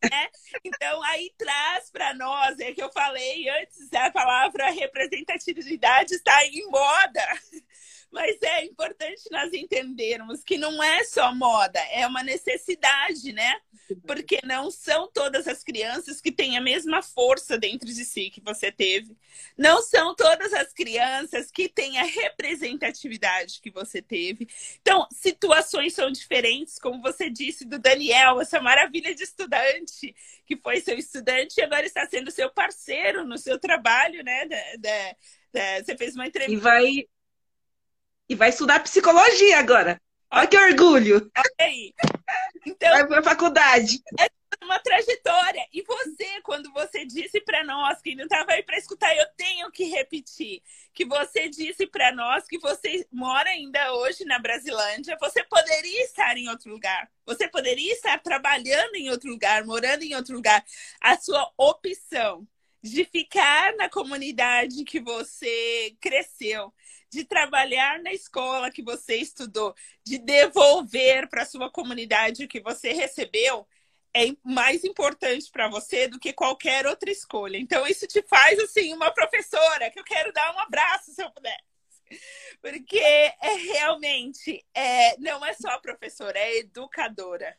Né? 0.03 0.29
Então, 0.63 1.01
aí 1.03 1.33
traz 1.37 1.89
para 1.89 2.13
nós, 2.13 2.59
é 2.59 2.71
que 2.71 2.83
eu 2.83 2.91
falei 2.91 3.49
antes, 3.49 3.91
a 3.93 4.11
palavra 4.11 4.69
representatividade 4.69 6.13
está 6.13 6.45
em 6.45 6.67
moda. 6.69 7.27
Mas 8.11 8.41
é 8.41 8.63
importante 8.63 9.23
nós 9.29 9.53
entendermos 9.53 10.43
que 10.43 10.57
não 10.57 10.81
é 10.81 11.03
só 11.03 11.33
moda, 11.35 11.79
é 11.91 12.07
uma 12.07 12.23
necessidade, 12.23 13.33
né? 13.33 13.59
Porque 14.05 14.39
não 14.43 14.71
são 14.71 15.09
todas 15.11 15.47
as 15.47 15.63
crianças 15.63 16.21
que 16.21 16.31
têm 16.31 16.57
a 16.57 16.61
mesma 16.61 17.01
força 17.01 17.57
dentro 17.57 17.87
de 17.87 18.05
si 18.05 18.29
que 18.29 18.41
você 18.41 18.71
teve. 18.71 19.15
Não 19.57 19.81
são 19.81 20.15
todas 20.15 20.53
as 20.53 20.71
crianças 20.73 21.51
que 21.51 21.67
têm 21.67 21.97
a 21.97 22.03
representatividade 22.03 23.59
que 23.61 23.69
você 23.69 24.01
teve. 24.01 24.47
Então, 24.81 25.05
situações 25.11 25.93
são 25.93 26.09
diferentes, 26.09 26.79
como 26.79 27.01
você 27.01 27.29
disse 27.29 27.65
do 27.65 27.77
Daniel, 27.77 28.39
essa 28.39 28.59
maravilha 28.61 29.13
de 29.13 29.23
estudante, 29.23 30.15
que 30.45 30.55
foi 30.55 30.79
seu 30.79 30.97
estudante 30.97 31.59
e 31.59 31.63
agora 31.63 31.85
está 31.85 32.07
sendo 32.07 32.31
seu 32.31 32.49
parceiro 32.49 33.25
no 33.25 33.37
seu 33.37 33.59
trabalho, 33.59 34.23
né? 34.23 34.45
Da, 34.47 34.57
da, 34.79 35.15
da, 35.53 35.83
você 35.83 35.97
fez 35.97 36.15
uma 36.15 36.27
entrevista. 36.27 36.57
E 36.57 36.59
vai 36.59 37.07
e 38.29 38.35
vai 38.35 38.49
estudar 38.49 38.81
psicologia 38.81 39.59
agora. 39.59 40.01
Olha 40.31 40.47
que 40.47 40.57
orgulho. 40.57 41.31
Olha 41.37 41.53
aí. 41.59 41.93
Então, 42.65 42.89
vai 42.89 43.07
para 43.07 43.19
a 43.19 43.23
faculdade. 43.23 44.01
É 44.19 44.27
uma 44.61 44.79
trajetória. 44.79 45.65
E 45.71 45.81
você, 45.83 46.41
quando 46.43 46.71
você 46.73 47.05
disse 47.05 47.39
para 47.41 47.63
nós 47.63 48.01
que 48.01 48.13
não 48.13 48.25
estava 48.25 48.51
aí 48.51 48.63
para 48.63 48.77
escutar, 48.77 49.15
eu 49.15 49.25
tenho 49.37 49.71
que 49.71 49.85
repetir 49.85 50.61
que 50.93 51.05
você 51.05 51.47
disse 51.47 51.87
para 51.87 52.11
nós 52.11 52.45
que 52.45 52.59
você 52.59 53.07
mora 53.11 53.49
ainda 53.49 53.93
hoje 53.93 54.25
na 54.25 54.37
Brasilândia, 54.39 55.17
você 55.19 55.43
poderia 55.45 56.03
estar 56.03 56.35
em 56.37 56.49
outro 56.49 56.71
lugar. 56.71 57.09
Você 57.25 57.47
poderia 57.47 57.93
estar 57.93 58.19
trabalhando 58.19 58.95
em 58.95 59.09
outro 59.09 59.29
lugar, 59.29 59.63
morando 59.65 60.03
em 60.03 60.13
outro 60.15 60.35
lugar. 60.35 60.63
A 60.99 61.17
sua 61.17 61.49
opção 61.57 62.45
de 62.83 63.05
ficar 63.05 63.75
na 63.75 63.89
comunidade 63.89 64.83
que 64.83 64.99
você 64.99 65.95
cresceu, 65.99 66.73
de 67.09 67.23
trabalhar 67.23 68.01
na 68.01 68.13
escola 68.13 68.71
que 68.71 68.83
você 68.83 69.15
estudou, 69.15 69.73
de 70.03 70.17
devolver 70.17 71.29
para 71.29 71.45
sua 71.45 71.71
comunidade 71.71 72.43
o 72.43 72.47
que 72.47 72.59
você 72.59 72.93
recebeu, 72.93 73.67
é 74.13 74.35
mais 74.43 74.83
importante 74.83 75.49
para 75.51 75.69
você 75.69 76.07
do 76.07 76.19
que 76.19 76.33
qualquer 76.33 76.87
outra 76.87 77.11
escolha. 77.11 77.57
Então, 77.57 77.85
isso 77.85 78.07
te 78.07 78.21
faz, 78.23 78.59
assim, 78.59 78.93
uma 78.93 79.11
professora 79.11 79.91
que 79.91 79.99
eu 79.99 80.03
quero 80.03 80.33
dar 80.33 80.55
um 80.55 80.59
abraço, 80.59 81.13
se 81.13 81.21
eu 81.21 81.29
puder. 81.31 81.59
Porque 82.61 82.99
é 82.99 83.55
realmente, 83.73 84.65
é, 84.73 85.17
não 85.17 85.45
é 85.45 85.53
só 85.53 85.77
professora, 85.79 86.39
é 86.39 86.59
educadora. 86.59 87.55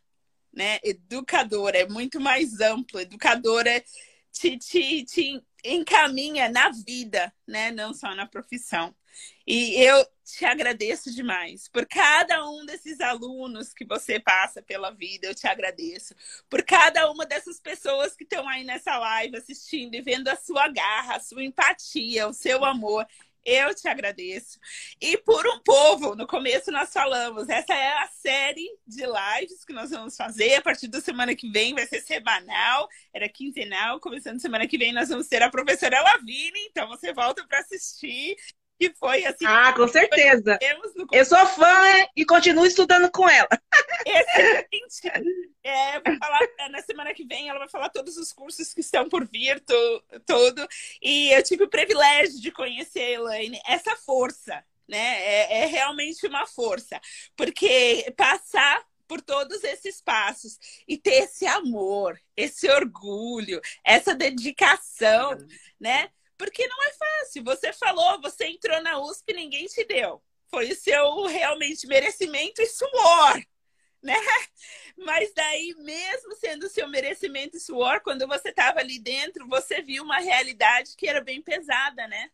Né? 0.53 0.81
Educadora, 0.83 1.79
é 1.79 1.87
muito 1.87 2.21
mais 2.21 2.61
amplo. 2.61 2.99
Educadora 2.99 3.85
te, 4.33 4.59
te, 4.59 5.05
te 5.05 5.45
encaminha 5.65 6.49
na 6.49 6.71
vida, 6.71 7.33
né? 7.47 7.71
Não 7.71 7.93
só 7.93 8.15
na 8.15 8.27
profissão. 8.27 8.95
E 9.47 9.83
eu 9.83 10.07
te 10.25 10.45
agradeço 10.45 11.15
demais 11.15 11.69
por 11.69 11.87
cada 11.87 12.47
um 12.49 12.67
desses 12.67 13.01
alunos 13.01 13.73
que 13.73 13.85
você 13.85 14.21
passa 14.21 14.61
pela 14.61 14.91
vida. 14.91 15.27
Eu 15.27 15.35
te 15.35 15.47
agradeço 15.47 16.15
por 16.51 16.63
cada 16.63 17.11
uma 17.11 17.25
dessas 17.25 17.59
pessoas 17.59 18.15
que 18.15 18.25
estão 18.25 18.47
aí 18.47 18.63
nessa 18.65 18.99
live 18.99 19.37
assistindo 19.37 19.95
e 19.95 20.03
vendo 20.03 20.29
a 20.29 20.37
sua 20.37 20.69
garra, 20.69 21.17
a 21.17 21.21
sua 21.21 21.43
empatia, 21.43 22.29
o 22.29 22.35
seu 22.35 22.65
amor. 22.65 23.07
Eu 23.45 23.75
te 23.75 23.89
agradeço. 23.89 24.59
E 25.01 25.17
por 25.17 25.47
um 25.47 25.61
povo, 25.61 26.15
no 26.15 26.27
começo 26.27 26.71
nós 26.71 26.93
falamos, 26.93 27.49
essa 27.49 27.73
é 27.73 28.03
a 28.03 28.09
série 28.09 28.69
de 28.87 29.05
lives 29.07 29.65
que 29.65 29.73
nós 29.73 29.91
vamos 29.91 30.15
fazer. 30.15 30.57
A 30.57 30.63
partir 30.63 30.89
da 30.89 31.01
semana 31.01 31.35
que 31.35 31.51
vem 31.51 31.75
vai 31.75 31.87
ser 31.87 32.03
semanal, 32.03 32.87
era 33.15 33.27
quinzenal. 33.29 34.01
Começando 34.01 34.41
semana 34.41 34.67
que 34.67 34.77
vem 34.77 34.93
nós 34.93 35.09
vamos 35.09 35.29
ter 35.29 35.43
a 35.43 35.51
professora 35.51 36.03
Lavine, 36.03 36.61
então 36.69 36.87
você 36.89 37.15
volta 37.15 37.47
para 37.47 37.61
assistir 37.61 38.37
que 38.79 38.95
foi 38.95 39.25
assim. 39.25 39.45
Ah, 39.45 39.73
com 39.73 39.89
certeza. 39.89 40.59
Eu 41.13 41.25
sou 41.25 41.45
fã 41.47 41.83
e 42.17 42.25
continuo 42.25 42.65
estudando 42.65 43.11
com 43.11 43.29
ela. 43.29 43.49
Excelente. 44.07 45.27
É, 45.65 46.01
vou 46.01 46.17
falar, 46.19 46.41
é, 46.59 46.69
na 46.69 46.81
semana 46.83 47.13
que 47.13 47.25
vem 47.25 47.49
ela 47.49 47.59
vai 47.59 47.69
falar 47.69 47.89
todos 47.89 48.17
os 48.17 48.33
cursos 48.33 48.73
que 48.73 48.81
estão 48.81 49.09
por 49.09 49.27
vir, 49.27 49.61
to, 49.61 50.05
todo. 50.25 50.67
E 51.03 51.33
eu 51.33 51.43
tive 51.43 51.65
o 51.65 51.69
privilégio 51.69 52.41
de 52.41 52.53
conhecer 52.53 53.01
a 53.01 53.11
Elaine, 53.11 53.61
essa 53.67 53.97
força, 53.97 54.65
né? 54.89 55.23
É, 55.23 55.63
é 55.63 55.67
realmente 55.67 56.27
uma 56.27 56.47
força. 56.47 57.01
Porque 57.37 58.13
passar 58.17 58.87
por 59.09 59.23
todos 59.23 59.65
esses 59.65 60.01
passos 60.01 60.59
e 60.87 60.97
ter 60.99 61.25
esse 61.25 61.47
amor, 61.47 62.21
esse 62.37 62.71
orgulho, 62.71 63.61
essa 63.83 64.15
dedicação, 64.15 65.37
né? 65.81 66.11
Porque 66.39 66.67
não 66.67 66.83
é 66.85 66.93
fácil. 66.93 67.45
Você 67.45 67.73
falou, 67.73 68.21
você 68.23 68.47
entrou 68.47 68.81
na 68.83 68.99
USP, 69.01 69.35
ninguém 69.35 69.67
te 69.67 69.85
deu. 69.85 70.23
Foi 70.49 70.71
o 70.71 70.77
seu 70.77 71.27
realmente 71.27 71.87
merecimento 71.87 72.63
e 72.63 72.67
suor, 72.67 73.43
né? 74.03 74.15
Mas 74.97 75.33
daí, 75.35 75.75
mesmo 75.81 76.35
sendo 76.37 76.65
o 76.67 76.71
seu 76.71 76.89
merecimento 76.89 77.57
e 77.57 77.61
suor, 77.61 78.01
quando 78.01 78.27
você 78.27 78.49
estava 78.49 78.81
ali 78.81 78.99
dentro, 78.99 79.47
você 79.47 79.83
viu 79.83 80.03
uma 80.03 80.19
realidade 80.19 80.97
que 80.97 81.07
era 81.07 81.21
bem 81.21 81.43
pesada, 81.43 82.09
né? 82.09 82.31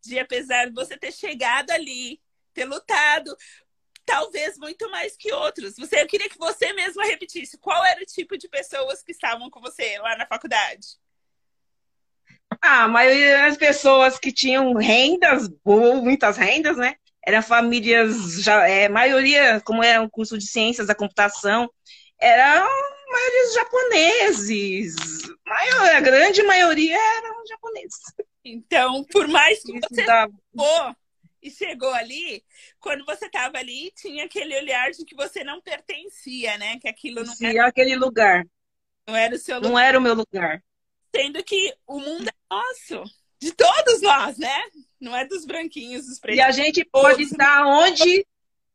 de 0.00 0.18
apesar 0.18 0.66
de 0.66 0.74
você 0.74 0.96
ter 0.96 1.12
chegado 1.12 1.70
ali, 1.70 2.20
ter 2.52 2.64
lutado, 2.64 3.36
talvez 4.04 4.58
muito 4.58 4.90
mais 4.90 5.16
que 5.16 5.32
outros. 5.32 5.76
Você, 5.76 6.00
eu 6.00 6.06
queria 6.06 6.28
que 6.28 6.38
você 6.38 6.72
mesma 6.72 7.04
repetisse 7.04 7.58
qual 7.58 7.84
era 7.84 8.02
o 8.02 8.06
tipo 8.06 8.36
de 8.36 8.48
pessoas 8.48 9.02
que 9.02 9.12
estavam 9.12 9.50
com 9.50 9.60
você 9.60 9.98
lá 9.98 10.16
na 10.16 10.26
faculdade. 10.26 10.98
Ah, 12.62 12.84
a 12.84 12.88
maioria 12.88 13.38
das 13.42 13.56
pessoas 13.56 14.18
que 14.18 14.32
tinham 14.32 14.72
rendas, 14.74 15.48
muitas 15.64 16.36
rendas, 16.36 16.76
né? 16.76 16.94
Eram 17.24 17.42
famílias, 17.42 18.42
já, 18.42 18.66
é, 18.68 18.88
maioria, 18.88 19.60
como 19.60 19.82
era 19.82 20.00
um 20.00 20.08
curso 20.08 20.38
de 20.38 20.46
ciências 20.46 20.86
da 20.86 20.94
computação, 20.94 21.70
eram 22.18 22.66
maioria 23.10 23.54
japoneses. 23.54 24.96
Maior, 25.46 25.96
a 25.96 26.00
grande 26.00 26.42
maioria 26.42 26.96
eram 26.96 27.46
japoneses. 27.46 28.00
Então, 28.44 29.04
por 29.04 29.28
mais 29.28 29.62
que 29.62 29.72
você 29.72 30.04
for 30.56 30.96
e 31.42 31.50
chegou 31.50 31.92
ali, 31.92 32.42
quando 32.80 33.04
você 33.04 33.26
estava 33.26 33.58
ali, 33.58 33.92
tinha 33.94 34.24
aquele 34.24 34.56
olhar 34.56 34.90
de 34.90 35.04
que 35.04 35.14
você 35.14 35.44
não 35.44 35.60
pertencia, 35.60 36.56
né? 36.58 36.78
Que 36.80 36.88
aquilo 36.88 37.24
não 37.24 37.34
Sim, 37.34 37.46
era 37.46 37.66
aquele 37.66 37.94
lugar. 37.96 38.44
Não 39.06 39.14
era 39.14 39.34
o 39.34 39.38
seu 39.38 39.56
lugar. 39.56 39.70
Não 39.70 39.78
era 39.78 39.98
o 39.98 40.02
meu 40.02 40.14
lugar. 40.14 40.62
Sendo 41.14 41.42
que 41.42 41.74
o 41.86 41.98
mundo 41.98 42.28
é 42.28 42.54
nosso, 42.54 43.02
de 43.40 43.52
todos 43.52 44.02
nós, 44.02 44.36
né? 44.36 44.62
Não 45.00 45.16
é 45.16 45.24
dos 45.24 45.44
branquinhos, 45.44 46.06
dos 46.06 46.18
pretos. 46.18 46.38
E 46.38 46.42
a 46.42 46.50
gente 46.50 46.84
pode 46.84 47.22
estar 47.22 47.66
onde 47.66 48.26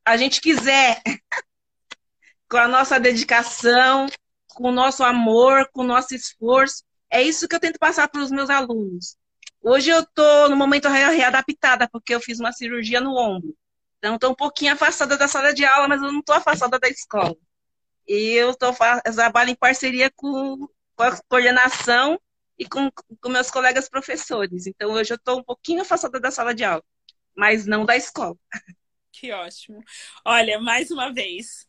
a 0.06 0.18
gente 0.18 0.42
quiser. 0.42 1.02
com 2.54 2.58
a 2.58 2.68
nossa 2.68 3.00
dedicação, 3.00 4.06
com 4.54 4.70
o 4.70 4.72
nosso 4.72 5.04
amor, 5.04 5.68
com 5.74 5.82
o 5.82 5.88
nosso 5.88 6.14
esforço. 6.14 6.84
É 7.10 7.20
isso 7.20 7.48
que 7.48 7.56
eu 7.56 7.60
tento 7.60 7.80
passar 7.80 8.08
para 8.08 8.22
os 8.22 8.30
meus 8.30 8.48
alunos. 8.48 9.18
Hoje 9.60 9.90
eu 9.90 10.02
estou 10.02 10.50
no 10.50 10.56
momento 10.56 10.88
readaptada, 10.88 11.90
porque 11.92 12.14
eu 12.14 12.22
fiz 12.22 12.40
uma 12.40 12.52
cirurgia 12.52 13.02
no 13.02 13.18
ombro. 13.18 13.56
Então, 13.98 14.16
estou 14.16 14.32
um 14.32 14.36
pouquinho 14.36 14.74
afastada 14.74 15.18
da 15.18 15.28
sala 15.28 15.52
de 15.52 15.66
aula, 15.66 15.88
mas 15.88 16.02
eu 16.04 16.12
não 16.12 16.20
estou 16.20 16.36
afastada 16.36 16.78
da 16.78 16.88
escola. 16.88 17.36
E 18.08 18.34
eu, 18.34 18.54
tô, 18.54 18.68
eu 19.04 19.16
trabalho 19.16 19.50
em 19.50 19.56
parceria 19.56 20.12
com, 20.16 20.70
com 20.96 21.04
a 21.04 21.20
coordenação 21.28 22.20
e 22.58 22.68
com, 22.68 22.90
com 23.22 23.30
meus 23.30 23.50
colegas 23.50 23.90
professores. 23.90 24.68
Então, 24.68 24.92
hoje 24.92 25.14
eu 25.14 25.18
estou 25.18 25.40
um 25.40 25.44
pouquinho 25.44 25.82
afastada 25.82 26.20
da 26.20 26.32
sala 26.32 26.54
de 26.54 26.64
aula, 26.64 26.84
mas 27.36 27.66
não 27.66 27.86
da 27.86 27.96
escola. 27.96 28.38
Que 29.12 29.32
ótimo. 29.32 29.80
Olha, 30.26 30.60
mais 30.60 30.92
uma 30.92 31.14
vez, 31.14 31.68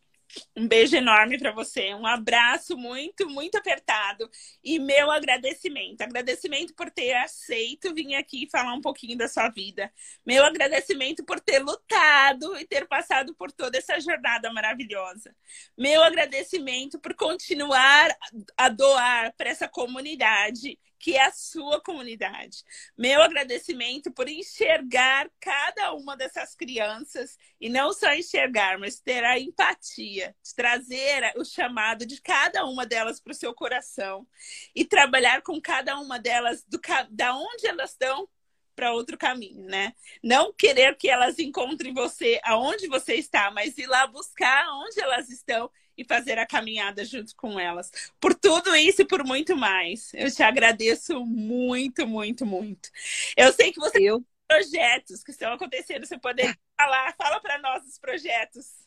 um 0.57 0.67
beijo 0.69 0.97
enorme 0.97 1.39
para 1.39 1.53
você, 1.53 1.95
um 1.95 2.07
abraço 2.07 2.77
muito, 2.77 3.29
muito 3.29 3.57
apertado 3.57 4.31
e 4.63 4.79
meu 4.79 5.11
agradecimento. 5.11 6.03
Agradecimento 6.03 6.75
por 6.75 6.91
ter 6.91 7.13
aceito 7.15 7.95
vir 7.95 8.15
aqui 8.15 8.49
falar 8.51 8.75
um 8.75 8.81
pouquinho 8.81 9.17
da 9.17 9.29
sua 9.29 9.49
vida. 9.49 9.93
Meu 10.25 10.45
agradecimento 10.45 11.25
por 11.25 11.41
ter 11.41 11.59
lutado 11.59 12.59
e 12.59 12.67
ter 12.67 12.87
passado 12.87 13.35
por 13.35 13.51
toda 13.51 13.79
essa 13.79 13.99
jornada 14.01 14.53
maravilhosa. 14.53 15.35
Meu 15.77 16.03
agradecimento 16.03 16.99
por 16.99 17.15
continuar 17.15 18.15
a 18.57 18.69
doar 18.69 19.35
para 19.37 19.51
essa 19.51 19.69
comunidade 19.69 20.79
que 21.05 21.19
é 21.19 21.27
a 21.27 21.33
sua 21.33 21.83
comunidade. 21.83 22.65
Meu 22.97 23.21
agradecimento 23.21 24.11
por 24.11 24.27
enxergar 24.27 25.31
cada 25.39 25.93
uma 25.93 26.17
dessas 26.17 26.55
crianças 26.55 27.37
e 27.61 27.69
não 27.69 27.93
só 27.93 28.15
enxergar, 28.15 28.79
mas 28.79 29.01
ter 29.01 29.23
a 29.23 29.39
empatia, 29.39 30.35
de 30.43 30.55
trazer 30.55 31.31
o 31.37 31.45
chamado 31.45 32.07
de 32.07 32.23
cada 32.23 32.65
uma 32.65 32.87
delas 32.87 33.21
para 33.21 33.33
o 33.33 33.35
seu 33.35 33.53
coração 33.53 34.27
e 34.75 34.83
trabalhar 34.83 35.43
com 35.43 35.61
cada 35.61 36.01
uma 36.01 36.19
delas 36.19 36.65
do 36.65 36.81
da 37.11 37.37
onde 37.37 37.67
elas 37.67 37.91
estão 37.91 38.27
para 38.75 38.95
outro 38.95 39.19
caminho, 39.19 39.67
né? 39.67 39.93
Não 40.23 40.55
querer 40.55 40.97
que 40.97 41.11
elas 41.11 41.39
encontrem 41.39 41.93
você 41.93 42.41
aonde 42.43 42.89
você 42.89 43.17
está, 43.17 43.51
mas 43.51 43.77
ir 43.77 43.87
lá 43.87 44.07
buscar 44.07 44.67
onde 44.71 44.99
elas 44.99 45.29
estão 45.29 45.71
e 45.97 46.05
fazer 46.05 46.39
a 46.39 46.47
caminhada 46.47 47.05
junto 47.05 47.35
com 47.37 47.59
elas. 47.59 47.91
Por 48.21 48.35
tudo 48.35 48.75
isso 48.75 49.03
e 49.03 49.07
por 49.07 49.25
muito 49.25 49.57
mais. 49.57 50.13
Eu 50.15 50.31
te 50.31 50.43
agradeço 50.43 51.25
muito, 51.25 52.07
muito, 52.07 52.45
muito. 52.45 52.91
Eu 53.37 53.53
sei 53.53 53.73
que 53.73 53.81
você 53.81 53.99
Eu... 53.99 54.17
tem 54.17 54.27
projetos 54.47 55.23
que 55.23 55.31
estão 55.31 55.53
acontecendo. 55.53 56.07
Você 56.07 56.19
poderia 56.19 56.57
falar? 56.77 57.15
Fala 57.17 57.41
para 57.41 57.59
nós 57.59 57.85
os 57.87 57.99
projetos. 57.99 58.85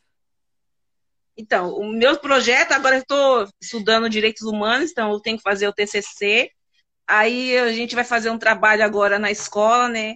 Então, 1.37 1.75
o 1.75 1.87
meu 1.93 2.17
projeto, 2.19 2.71
agora 2.71 2.95
eu 2.95 3.01
estou 3.01 3.47
estudando 3.61 4.09
direitos 4.09 4.41
humanos, 4.41 4.89
então 4.89 5.11
eu 5.11 5.19
tenho 5.19 5.37
que 5.37 5.43
fazer 5.43 5.67
o 5.67 5.73
TCC. 5.73 6.51
Aí 7.07 7.55
a 7.57 7.71
gente 7.71 7.93
vai 7.93 8.03
fazer 8.03 8.31
um 8.31 8.39
trabalho 8.39 8.83
agora 8.83 9.19
na 9.19 9.29
escola, 9.29 9.87
né? 9.87 10.15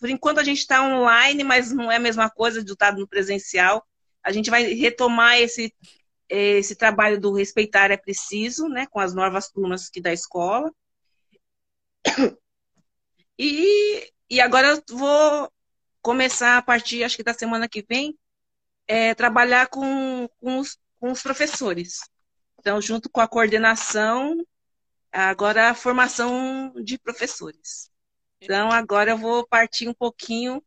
Por 0.00 0.10
enquanto 0.10 0.38
a 0.38 0.44
gente 0.44 0.58
está 0.58 0.82
online, 0.82 1.44
mas 1.44 1.72
não 1.72 1.90
é 1.90 1.96
a 1.96 2.00
mesma 2.00 2.28
coisa 2.28 2.62
de 2.62 2.72
estar 2.72 2.92
no 2.92 3.06
presencial. 3.06 3.86
A 4.22 4.32
gente 4.32 4.50
vai 4.50 4.64
retomar 4.74 5.38
esse 5.38 5.72
esse 6.28 6.76
trabalho 6.76 7.20
do 7.20 7.32
respeitar 7.32 7.90
é 7.90 7.96
preciso, 7.96 8.68
né, 8.68 8.86
com 8.86 9.00
as 9.00 9.14
novas 9.14 9.48
turmas 9.50 9.88
que 9.88 10.00
da 10.00 10.12
escola. 10.12 10.72
E, 13.38 14.12
e 14.28 14.40
agora 14.40 14.68
eu 14.68 14.96
vou 14.96 15.52
começar 16.02 16.58
a 16.58 16.62
partir, 16.62 17.04
acho 17.04 17.16
que 17.16 17.22
da 17.22 17.32
semana 17.32 17.68
que 17.68 17.84
vem, 17.88 18.18
é, 18.86 19.14
trabalhar 19.14 19.68
com, 19.68 20.28
com, 20.40 20.58
os, 20.58 20.76
com 20.98 21.12
os 21.12 21.22
professores. 21.22 22.00
Então, 22.58 22.80
junto 22.80 23.08
com 23.08 23.20
a 23.20 23.28
coordenação, 23.28 24.36
agora 25.12 25.70
a 25.70 25.74
formação 25.74 26.72
de 26.82 26.98
professores. 26.98 27.90
Então, 28.40 28.70
agora 28.70 29.12
eu 29.12 29.18
vou 29.18 29.46
partir 29.46 29.88
um 29.88 29.94
pouquinho 29.94 30.62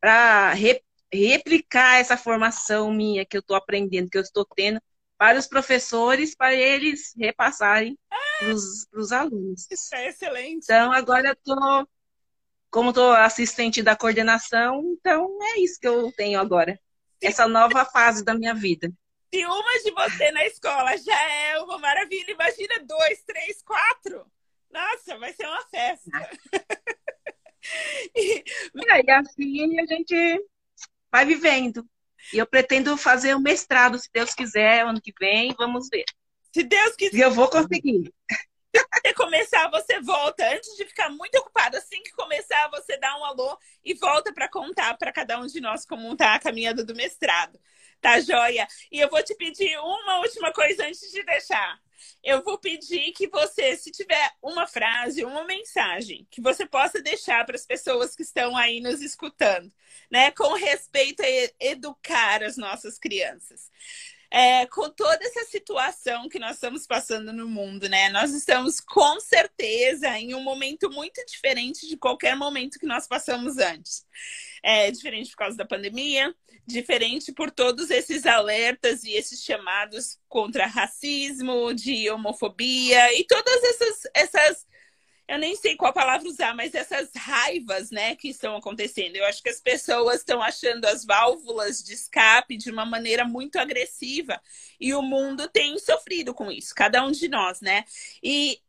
para 0.00 0.52
re, 0.54 0.82
replicar 1.12 1.98
essa 1.98 2.16
formação 2.16 2.92
minha 2.92 3.24
que 3.24 3.36
eu 3.36 3.40
estou 3.40 3.56
aprendendo, 3.56 4.10
que 4.10 4.18
eu 4.18 4.22
estou 4.22 4.44
tendo 4.56 4.80
para 5.18 5.36
os 5.36 5.48
professores, 5.48 6.34
para 6.34 6.54
eles 6.54 7.12
repassarem 7.18 7.98
para 8.08 9.00
os 9.00 9.12
alunos. 9.12 9.66
Isso 9.68 9.94
é 9.94 10.08
excelente. 10.08 10.64
Então, 10.64 10.92
agora 10.92 11.28
eu 11.28 11.32
estou, 11.32 11.88
como 12.70 12.90
estou 12.90 13.12
assistente 13.12 13.82
da 13.82 13.96
coordenação, 13.96 14.80
então 14.92 15.36
é 15.42 15.60
isso 15.60 15.80
que 15.80 15.88
eu 15.88 16.12
tenho 16.12 16.38
agora. 16.38 16.80
Essa 17.20 17.48
nova 17.48 17.84
fase 17.84 18.24
da 18.24 18.32
minha 18.32 18.54
vida. 18.54 18.92
Se 19.34 19.44
uma 19.44 19.82
de 19.82 19.90
você 19.90 20.30
na 20.30 20.46
escola 20.46 20.96
já 20.96 21.20
é 21.20 21.58
uma 21.58 21.78
maravilha, 21.78 22.30
imagina 22.30 22.78
dois, 22.84 23.22
três, 23.24 23.60
quatro. 23.62 24.24
Nossa, 24.70 25.18
vai 25.18 25.32
ser 25.32 25.46
uma 25.46 25.66
festa. 25.66 26.30
e... 28.14 28.44
e 28.74 29.10
assim 29.10 29.80
a 29.80 29.86
gente 29.86 30.46
vai 31.10 31.26
vivendo. 31.26 31.84
E 32.32 32.38
eu 32.38 32.46
pretendo 32.46 32.96
fazer 32.96 33.34
o 33.34 33.38
um 33.38 33.42
mestrado, 33.42 33.98
se 33.98 34.08
Deus 34.12 34.34
quiser, 34.34 34.84
ano 34.84 35.00
que 35.00 35.12
vem, 35.18 35.54
vamos 35.56 35.88
ver. 35.90 36.04
Se 36.52 36.62
Deus 36.62 36.94
quiser. 36.96 37.16
E 37.16 37.20
eu 37.20 37.30
vou 37.30 37.48
conseguir. 37.48 38.12
Se 38.74 38.84
você 39.02 39.14
começar, 39.14 39.70
você 39.70 39.98
volta. 40.00 40.46
Antes 40.54 40.76
de 40.76 40.84
ficar 40.84 41.08
muito 41.08 41.34
ocupado, 41.38 41.76
assim 41.76 42.02
que 42.02 42.12
começar, 42.12 42.68
você 42.68 42.98
dá 42.98 43.18
um 43.18 43.24
alô 43.24 43.58
e 43.82 43.94
volta 43.94 44.32
para 44.32 44.48
contar 44.48 44.96
para 44.98 45.10
cada 45.10 45.40
um 45.40 45.46
de 45.46 45.58
nós 45.58 45.86
como 45.86 46.12
está 46.12 46.34
a 46.34 46.38
caminhada 46.38 46.84
do 46.84 46.94
mestrado. 46.94 47.58
Tá 48.00 48.20
joia? 48.20 48.68
E 48.92 49.00
eu 49.00 49.08
vou 49.08 49.22
te 49.22 49.34
pedir 49.34 49.76
uma 49.78 50.18
última 50.18 50.52
coisa 50.52 50.86
antes 50.86 51.10
de 51.10 51.24
deixar 51.24 51.80
eu 52.22 52.42
vou 52.42 52.58
pedir 52.58 53.12
que 53.12 53.28
você, 53.28 53.76
se 53.76 53.90
tiver 53.90 54.32
uma 54.42 54.66
frase, 54.66 55.24
uma 55.24 55.44
mensagem 55.44 56.26
que 56.30 56.40
você 56.40 56.66
possa 56.66 57.00
deixar 57.00 57.44
para 57.44 57.56
as 57.56 57.66
pessoas 57.66 58.14
que 58.14 58.22
estão 58.22 58.56
aí 58.56 58.80
nos 58.80 59.00
escutando, 59.00 59.72
né, 60.10 60.30
com 60.32 60.54
respeito 60.54 61.22
a 61.22 61.26
educar 61.60 62.42
as 62.42 62.56
nossas 62.56 62.98
crianças. 62.98 63.70
É, 64.30 64.66
com 64.66 64.90
toda 64.90 65.24
essa 65.24 65.44
situação 65.44 66.28
que 66.28 66.38
nós 66.38 66.56
estamos 66.56 66.86
passando 66.86 67.32
no 67.32 67.48
mundo, 67.48 67.88
né? 67.88 68.10
Nós 68.10 68.32
estamos 68.34 68.78
com 68.78 69.18
certeza 69.20 70.18
em 70.18 70.34
um 70.34 70.42
momento 70.42 70.90
muito 70.90 71.24
diferente 71.24 71.88
de 71.88 71.96
qualquer 71.96 72.36
momento 72.36 72.78
que 72.78 72.86
nós 72.86 73.06
passamos 73.06 73.56
antes. 73.56 74.06
É 74.62 74.90
diferente 74.90 75.30
por 75.30 75.38
causa 75.38 75.56
da 75.56 75.64
pandemia, 75.64 76.34
diferente 76.66 77.32
por 77.32 77.50
todos 77.50 77.90
esses 77.90 78.26
alertas 78.26 79.02
e 79.02 79.12
esses 79.12 79.42
chamados 79.42 80.18
contra 80.28 80.66
racismo, 80.66 81.72
de 81.72 82.10
homofobia 82.10 83.18
e 83.18 83.24
todas 83.24 83.64
essas, 83.64 84.02
essas 84.14 84.66
eu 85.28 85.38
nem 85.38 85.54
sei 85.56 85.76
qual 85.76 85.92
palavra 85.92 86.28
usar, 86.28 86.54
mas 86.54 86.74
essas 86.74 87.10
raivas, 87.14 87.90
né, 87.90 88.16
que 88.16 88.28
estão 88.28 88.56
acontecendo. 88.56 89.16
Eu 89.16 89.26
acho 89.26 89.42
que 89.42 89.50
as 89.50 89.60
pessoas 89.60 90.20
estão 90.20 90.42
achando 90.42 90.86
as 90.86 91.04
válvulas 91.04 91.82
de 91.82 91.92
escape 91.92 92.56
de 92.56 92.70
uma 92.70 92.86
maneira 92.86 93.24
muito 93.24 93.58
agressiva 93.58 94.40
e 94.80 94.94
o 94.94 95.02
mundo 95.02 95.48
tem 95.48 95.78
sofrido 95.78 96.34
com 96.34 96.50
isso, 96.50 96.74
cada 96.74 97.04
um 97.04 97.10
de 97.10 97.28
nós, 97.28 97.60
né? 97.60 97.84
E 98.22 98.60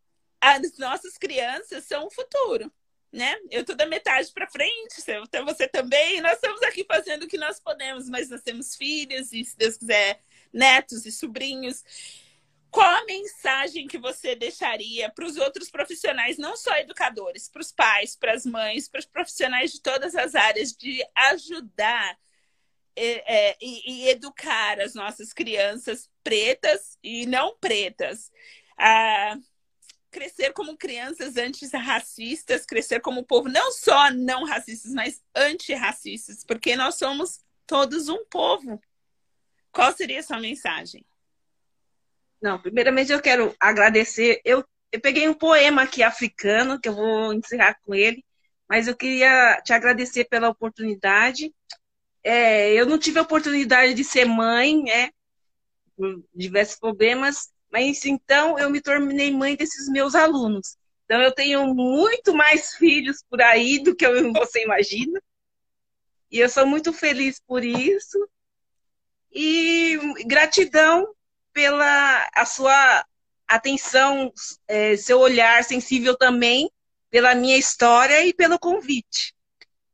as 0.42 0.78
nossas 0.78 1.18
crianças 1.18 1.86
são 1.86 2.08
o 2.08 2.12
futuro 2.12 2.72
né? 3.12 3.36
Eu 3.50 3.66
tô 3.66 3.74
da 3.76 3.86
metade 3.86 4.32
para 4.32 4.48
frente, 4.48 5.02
você 5.46 5.68
também. 5.68 6.22
Nós 6.22 6.34
estamos 6.34 6.62
aqui 6.64 6.86
fazendo 6.86 7.24
o 7.24 7.28
que 7.28 7.38
nós 7.38 7.60
podemos, 7.60 8.08
mas 8.10 8.30
nós 8.30 8.42
temos 8.42 8.76
filhos 8.76 9.34
e, 9.34 9.44
se 9.44 9.58
Deus 9.58 9.78
quiser, 9.78 10.20
netos 10.54 11.06
e 11.06 11.12
sobrinhos. 11.12 11.84
Qual 12.72 12.88
a 12.88 13.06
mensagem 13.06 13.88
que 13.88 13.98
você 13.98 14.36
deixaria 14.36 15.10
para 15.10 15.26
os 15.26 15.38
outros 15.38 15.70
profissionais, 15.70 16.38
não 16.38 16.56
só 16.56 16.76
educadores, 16.78 17.50
para 17.50 17.62
os 17.62 17.72
pais, 17.72 18.16
para 18.16 18.34
as 18.34 18.46
mães, 18.46 18.88
para 18.88 19.00
os 19.00 19.06
profissionais 19.06 19.72
de 19.72 19.82
todas 19.82 20.16
as 20.16 20.36
áreas, 20.36 20.74
de 20.74 21.04
ajudar 21.16 22.18
é, 22.96 23.50
é, 23.50 23.58
e, 23.62 23.92
e, 23.92 24.10
educar 24.10 24.80
as 24.80 24.94
nossas 24.94 25.32
crianças 25.32 26.10
pretas 26.24 26.98
e 27.02 27.26
não 27.26 27.56
pretas 27.58 28.30
a 28.78 29.38
crescer 30.12 30.54
como 30.54 30.78
crianças 30.78 31.38
antirracistas, 31.38 32.66
crescer 32.66 33.00
como 33.00 33.24
povo 33.24 33.48
não 33.48 33.72
só 33.72 34.12
não 34.12 34.44
racistas, 34.44 34.92
mas 34.94 35.24
antirracistas, 35.36 36.44
porque 36.44 36.76
nós 36.76 36.96
somos 36.96 37.40
todos 37.66 38.10
um 38.10 38.26
povo. 38.26 38.82
Qual 39.72 39.94
seria 39.94 40.20
a 40.20 40.24
sua 40.24 40.40
mensagem? 40.40 41.06
Não, 42.42 42.60
primeiramente 42.62 43.12
eu 43.12 43.22
quero 43.22 43.56
agradecer. 43.60 44.42
Eu, 44.46 44.64
eu 44.92 45.02
peguei 45.02 45.28
um 45.28 45.34
poema 45.34 45.84
aqui 45.84 46.02
africano, 46.02 46.80
que 46.80 46.88
eu 46.90 46.96
vou 46.96 47.34
encerrar 47.34 47.78
com 47.86 47.94
ele, 47.94 48.24
mas 48.68 48.88
eu 48.88 48.96
queria 48.96 49.62
te 49.64 49.74
agradecer 49.74 50.26
pela 50.26 50.50
oportunidade. 50.50 51.54
É, 52.24 52.74
eu 52.74 52.86
não 52.86 52.98
tive 52.98 53.20
a 53.20 53.24
oportunidade 53.24 53.94
de 53.94 54.04
ser 54.04 54.26
mãe, 54.26 54.84
né, 54.84 55.10
por 55.98 56.24
diversos 56.34 56.80
problemas, 56.80 57.50
mas 57.72 58.06
então 58.06 58.58
eu 58.58 58.70
me 58.70 58.82
tornei 58.82 59.32
mãe 59.32 59.56
desses 59.56 59.90
meus 59.90 60.16
alunos. 60.16 60.78
Então 61.06 61.22
eu 61.22 61.34
tenho 61.34 61.74
muito 61.74 62.34
mais 62.34 62.74
filhos 62.76 63.24
por 63.30 63.42
aí 63.42 63.84
do 63.84 63.96
que 63.96 64.08
você 64.32 64.64
imagina. 64.64 65.22
E 66.32 66.40
eu 66.40 66.48
sou 66.48 66.66
muito 66.66 66.94
feliz 66.94 67.42
por 67.46 67.64
isso. 67.64 68.30
E 69.32 69.98
gratidão 70.26 71.14
pela 71.60 72.30
a 72.34 72.46
sua 72.46 73.06
atenção, 73.46 74.32
é, 74.66 74.96
seu 74.96 75.20
olhar 75.20 75.62
sensível 75.62 76.16
também 76.16 76.72
pela 77.10 77.36
minha 77.36 77.58
história 77.58 78.26
e 78.26 78.34
pelo 78.34 78.58
convite. 78.58 79.36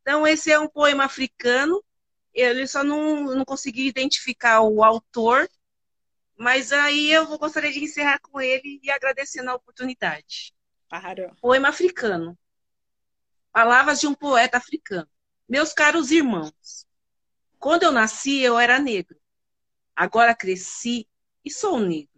Então, 0.02 0.28
esse 0.28 0.52
é 0.52 0.60
um 0.60 0.68
poema 0.68 1.06
africano. 1.06 1.84
Ele 2.32 2.68
só 2.68 2.84
não, 2.84 3.24
não 3.24 3.44
consegui 3.44 3.88
identificar 3.88 4.62
o 4.62 4.84
autor, 4.84 5.50
mas 6.38 6.72
aí 6.72 7.12
eu 7.12 7.26
vou 7.26 7.40
gostaria 7.40 7.72
de 7.72 7.84
encerrar 7.84 8.20
com 8.20 8.40
ele 8.40 8.80
e 8.84 8.92
agradecendo 8.92 9.50
a 9.50 9.56
oportunidade. 9.56 10.54
Claro. 10.88 11.36
Poema 11.42 11.70
africano. 11.70 12.38
Palavras 13.52 14.00
de 14.00 14.06
um 14.06 14.14
poeta 14.14 14.58
africano. 14.58 15.10
Meus 15.50 15.74
caros 15.74 16.12
irmãos, 16.12 16.86
quando 17.58 17.82
eu 17.82 17.92
nasci 17.92 18.40
eu 18.40 18.60
era 18.60 18.78
negro. 18.78 19.18
Agora 19.96 20.36
cresci 20.36 21.08
e 21.46 21.52
sou 21.52 21.80
negro. 21.80 22.10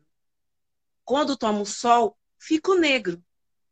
Quando 1.03 1.37
tomo 1.37 1.65
sol, 1.65 2.17
fico 2.39 2.73
negro. 2.73 3.21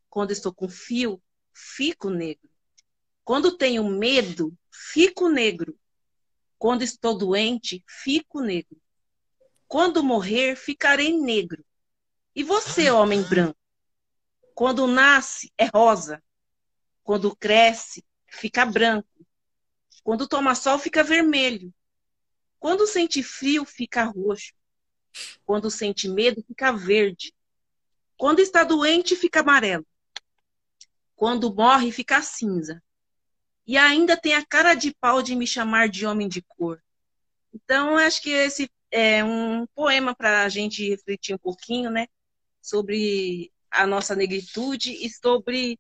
Quando 0.10 0.32
estou 0.32 0.54
com 0.54 0.68
fio, 0.70 1.22
fico 1.54 2.10
negro. 2.10 2.50
Quando 3.24 3.58
tenho 3.58 3.84
medo, 3.84 4.54
fico 4.70 5.30
negro. 5.30 5.78
Quando 6.58 6.84
estou 6.84 7.18
doente, 7.18 7.84
fico 7.88 8.42
negro. 8.42 8.80
Quando 9.68 10.04
morrer, 10.04 10.56
ficarei 10.56 11.18
negro. 11.18 11.66
E 12.36 12.44
você, 12.44 12.92
homem 12.92 13.24
branco? 13.24 13.58
Quando 14.54 14.88
nasce, 14.88 15.52
é 15.58 15.66
rosa. 15.66 16.24
Quando 17.04 17.36
cresce, 17.36 18.04
fica 18.28 18.66
branco. 18.66 19.10
Quando 20.04 20.28
toma 20.28 20.56
sol, 20.56 20.78
fica 20.78 21.04
vermelho. 21.04 21.74
Quando 22.60 22.88
sente 22.88 23.22
frio, 23.24 23.66
fica 23.66 24.06
roxo. 24.06 24.54
Quando 25.46 25.70
sente 25.70 26.08
medo, 26.08 26.44
fica 26.48 26.72
verde. 26.72 27.34
Quando 28.18 28.40
está 28.40 28.64
doente, 28.64 29.16
fica 29.16 29.42
amarelo. 29.42 29.86
Quando 31.16 31.54
morre, 31.54 31.92
fica 31.92 32.22
cinza. 32.22 32.82
E 33.68 33.78
ainda 33.78 34.16
tem 34.16 34.36
a 34.36 34.46
cara 34.46 34.74
de 34.74 34.94
pau 34.94 35.22
de 35.22 35.36
me 35.36 35.48
chamar 35.48 35.90
de 35.90 36.06
homem 36.06 36.28
de 36.28 36.42
cor. 36.42 36.82
Então, 37.54 37.98
acho 37.98 38.22
que 38.22 38.30
esse 38.30 38.70
é 38.92 39.24
um 39.24 39.66
poema 39.74 40.14
para 40.14 40.44
a 40.44 40.50
gente 40.50 40.88
refletir 40.88 41.34
um 41.34 41.38
pouquinho, 41.38 41.90
né? 41.90 42.08
Sobre 42.62 43.52
a 43.72 43.88
nossa 43.88 44.16
negritude 44.16 44.92
e 44.92 45.10
sobre 45.10 45.80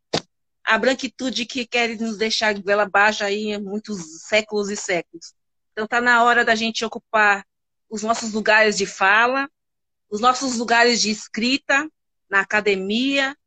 a 0.63 0.77
branquitude 0.77 1.45
que 1.45 1.65
quer 1.65 1.97
nos 1.99 2.17
deixar 2.17 2.53
de 2.53 2.61
vela 2.63 2.89
baixa 2.89 3.25
aí 3.25 3.53
há 3.53 3.59
muitos 3.59 4.23
séculos 4.23 4.69
e 4.69 4.75
séculos. 4.75 5.33
Então, 5.71 5.86
está 5.86 6.01
na 6.01 6.23
hora 6.23 6.43
da 6.43 6.55
gente 6.55 6.83
ocupar 6.83 7.45
os 7.89 8.03
nossos 8.03 8.33
lugares 8.33 8.77
de 8.77 8.86
fala, 8.86 9.49
os 10.09 10.19
nossos 10.19 10.57
lugares 10.57 11.01
de 11.01 11.09
escrita 11.09 11.89
na 12.29 12.41
academia, 12.41 13.38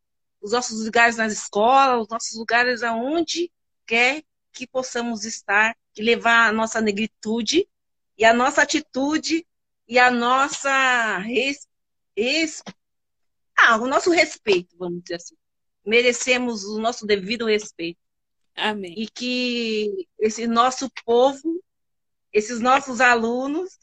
os 0.41 0.53
nossos 0.53 0.85
lugares 0.85 1.17
nas 1.17 1.33
escolas, 1.33 2.03
os 2.03 2.09
nossos 2.09 2.37
lugares 2.37 2.83
aonde 2.83 3.51
quer 3.87 4.23
que 4.53 4.67
possamos 4.67 5.25
estar 5.25 5.77
e 5.97 6.03
levar 6.03 6.49
a 6.49 6.53
nossa 6.53 6.81
negritude 6.81 7.69
e 8.17 8.25
a 8.25 8.33
nossa 8.33 8.63
atitude 8.63 9.47
e 9.87 9.99
a 9.99 10.11
nossa 10.11 11.19
res, 11.19 11.67
res, 12.17 12.63
ah, 13.57 13.77
o 13.77 13.87
nosso 13.87 14.11
respeito, 14.11 14.77
vamos 14.77 15.03
dizer 15.03 15.17
assim. 15.17 15.37
Merecemos 15.85 16.65
o 16.65 16.79
nosso 16.79 17.07
devido 17.07 17.47
respeito. 17.47 17.99
Amém. 18.55 18.95
E 18.97 19.09
que 19.09 20.07
esse 20.19 20.47
nosso 20.47 20.91
povo, 21.05 21.63
esses 22.33 22.61
nossos 22.61 23.01
alunos, 23.01 23.79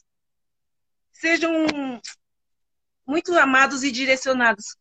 sejam 1.20 1.66
muito 3.06 3.32
amados 3.34 3.82
e 3.82 3.90
direcionados 3.90 4.76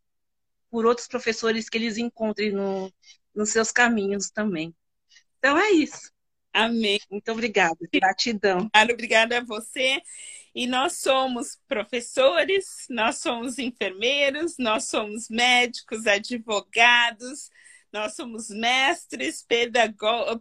por 0.69 0.85
outros 0.85 1.07
professores 1.07 1.69
que 1.69 1.77
eles 1.77 1.97
encontrem 1.97 2.51
no, 2.51 2.91
nos 3.33 3.49
seus 3.49 3.71
caminhos 3.71 4.29
também. 4.29 4.75
Então 5.37 5.57
é 5.57 5.71
isso. 5.71 6.11
Amém. 6.51 6.99
Muito 7.09 7.31
obrigada. 7.31 7.75
Gratidão. 7.93 8.69
Obrigada 8.91 9.37
a 9.37 9.43
você. 9.43 10.01
E 10.53 10.67
nós 10.67 10.99
somos 10.99 11.59
professores, 11.67 12.85
nós 12.89 13.17
somos 13.17 13.59
enfermeiros, 13.59 14.55
nós 14.57 14.85
somos 14.85 15.27
médicos, 15.29 16.07
advogados, 16.07 17.49
nós 17.91 18.15
somos 18.15 18.49
mestres, 18.49 19.45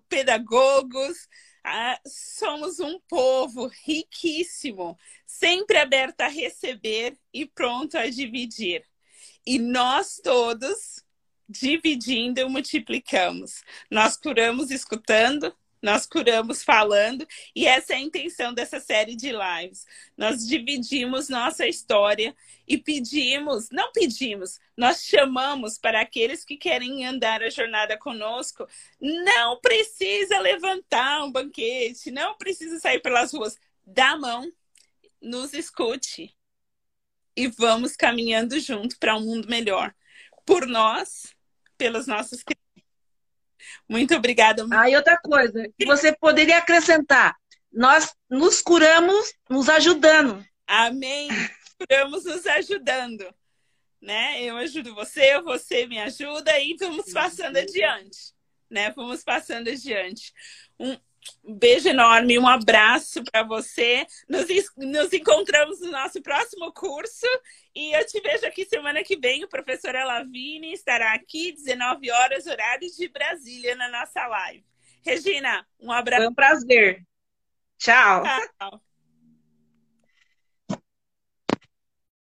pedagogos, 0.09 1.29
ah, 1.65 1.99
somos 2.07 2.79
um 2.79 3.01
povo 3.09 3.71
riquíssimo, 3.87 4.99
sempre 5.27 5.79
aberto 5.79 6.21
a 6.21 6.29
receber 6.29 7.19
e 7.33 7.47
pronto 7.47 7.97
a 7.97 8.09
dividir. 8.09 8.85
E 9.47 9.59
nós 9.59 10.21
todos, 10.23 11.03
dividindo, 11.49 12.49
multiplicamos. 12.51 13.63
Nós 13.91 14.17
curamos 14.17 14.71
escutando, 14.71 15.55
nós 15.85 16.07
curamos 16.07 16.65
falando, 16.65 17.29
e 17.55 17.67
essa 17.67 17.93
é 17.93 17.97
a 17.97 18.01
intenção 18.01 18.55
dessa 18.55 18.81
série 18.81 19.15
de 19.15 19.31
lives. 19.31 19.85
Nós 20.17 20.47
dividimos 20.47 21.29
nossa 21.29 21.69
história 21.69 22.35
e 22.67 22.79
pedimos, 22.79 23.69
não 23.71 23.93
pedimos, 23.93 24.59
nós 24.75 25.05
chamamos 25.05 25.77
para 25.77 26.01
aqueles 26.01 26.43
que 26.43 26.57
querem 26.57 27.05
andar 27.05 27.43
a 27.43 27.51
jornada 27.51 27.99
conosco. 27.99 28.67
Não 28.99 29.61
precisa 29.61 30.41
levantar 30.41 31.23
um 31.23 31.31
banquete, 31.31 32.11
não 32.11 32.35
precisa 32.39 32.81
sair 32.81 33.01
pelas 33.01 33.35
ruas. 33.35 33.59
Dá 33.87 34.13
a 34.13 34.19
mão, 34.19 34.51
nos 35.21 35.53
escute 35.53 36.35
e 37.37 37.47
vamos 37.47 37.95
caminhando 37.95 38.59
junto 38.59 38.99
para 38.99 39.15
um 39.17 39.21
mundo 39.21 39.47
melhor. 39.51 39.95
Por 40.47 40.67
nós, 40.67 41.35
pelos 41.77 42.07
nossos 42.07 42.43
muito 43.89 44.15
obrigada. 44.15 44.67
Ah, 44.73 44.89
e 44.89 44.97
outra 44.97 45.19
coisa, 45.19 45.69
que 45.79 45.85
você 45.85 46.15
poderia 46.17 46.59
acrescentar: 46.59 47.37
nós 47.73 48.15
nos 48.29 48.63
curamos 48.63 49.33
nos 49.49 49.69
ajudando. 49.69 50.45
Amém 50.67 51.29
procuramos 51.85 52.25
nos 52.25 52.47
ajudando. 52.47 53.35
Né? 54.01 54.43
Eu 54.43 54.57
ajudo 54.57 54.95
você, 54.95 55.41
você 55.41 55.87
me 55.87 55.99
ajuda 55.99 56.59
e 56.61 56.77
vamos 56.79 57.13
passando 57.13 57.57
adiante. 57.57 58.35
Né? 58.71 58.91
Vamos 58.91 59.23
passando 59.23 59.69
adiante. 59.69 60.33
Um 60.79 60.97
beijo 61.43 61.89
enorme, 61.89 62.39
um 62.39 62.47
abraço 62.47 63.23
para 63.25 63.43
você. 63.43 64.07
Nos, 64.29 64.47
nos 64.77 65.13
encontramos 65.13 65.81
no 65.81 65.91
nosso 65.91 66.23
próximo 66.23 66.73
curso 66.73 67.27
e 67.75 67.93
eu 67.93 68.07
te 68.07 68.21
vejo 68.21 68.47
aqui 68.47 68.65
semana 68.65 69.03
que 69.03 69.17
vem. 69.17 69.45
O 69.45 69.49
professor 69.49 69.95
Alavini 69.95 70.73
estará 70.73 71.15
aqui, 71.15 71.53
19 71.53 72.11
horas, 72.11 72.47
horário 72.47 72.89
de 72.91 73.09
Brasília, 73.09 73.75
na 73.77 73.89
nossa 73.89 74.27
live. 74.27 74.65
Regina, 75.05 75.67
um 75.79 75.93
abraço. 75.93 76.23
Foi 76.23 76.31
um 76.31 76.35
prazer. 76.35 77.03
Tchau. 77.79 78.23
Tchau. 78.23 78.94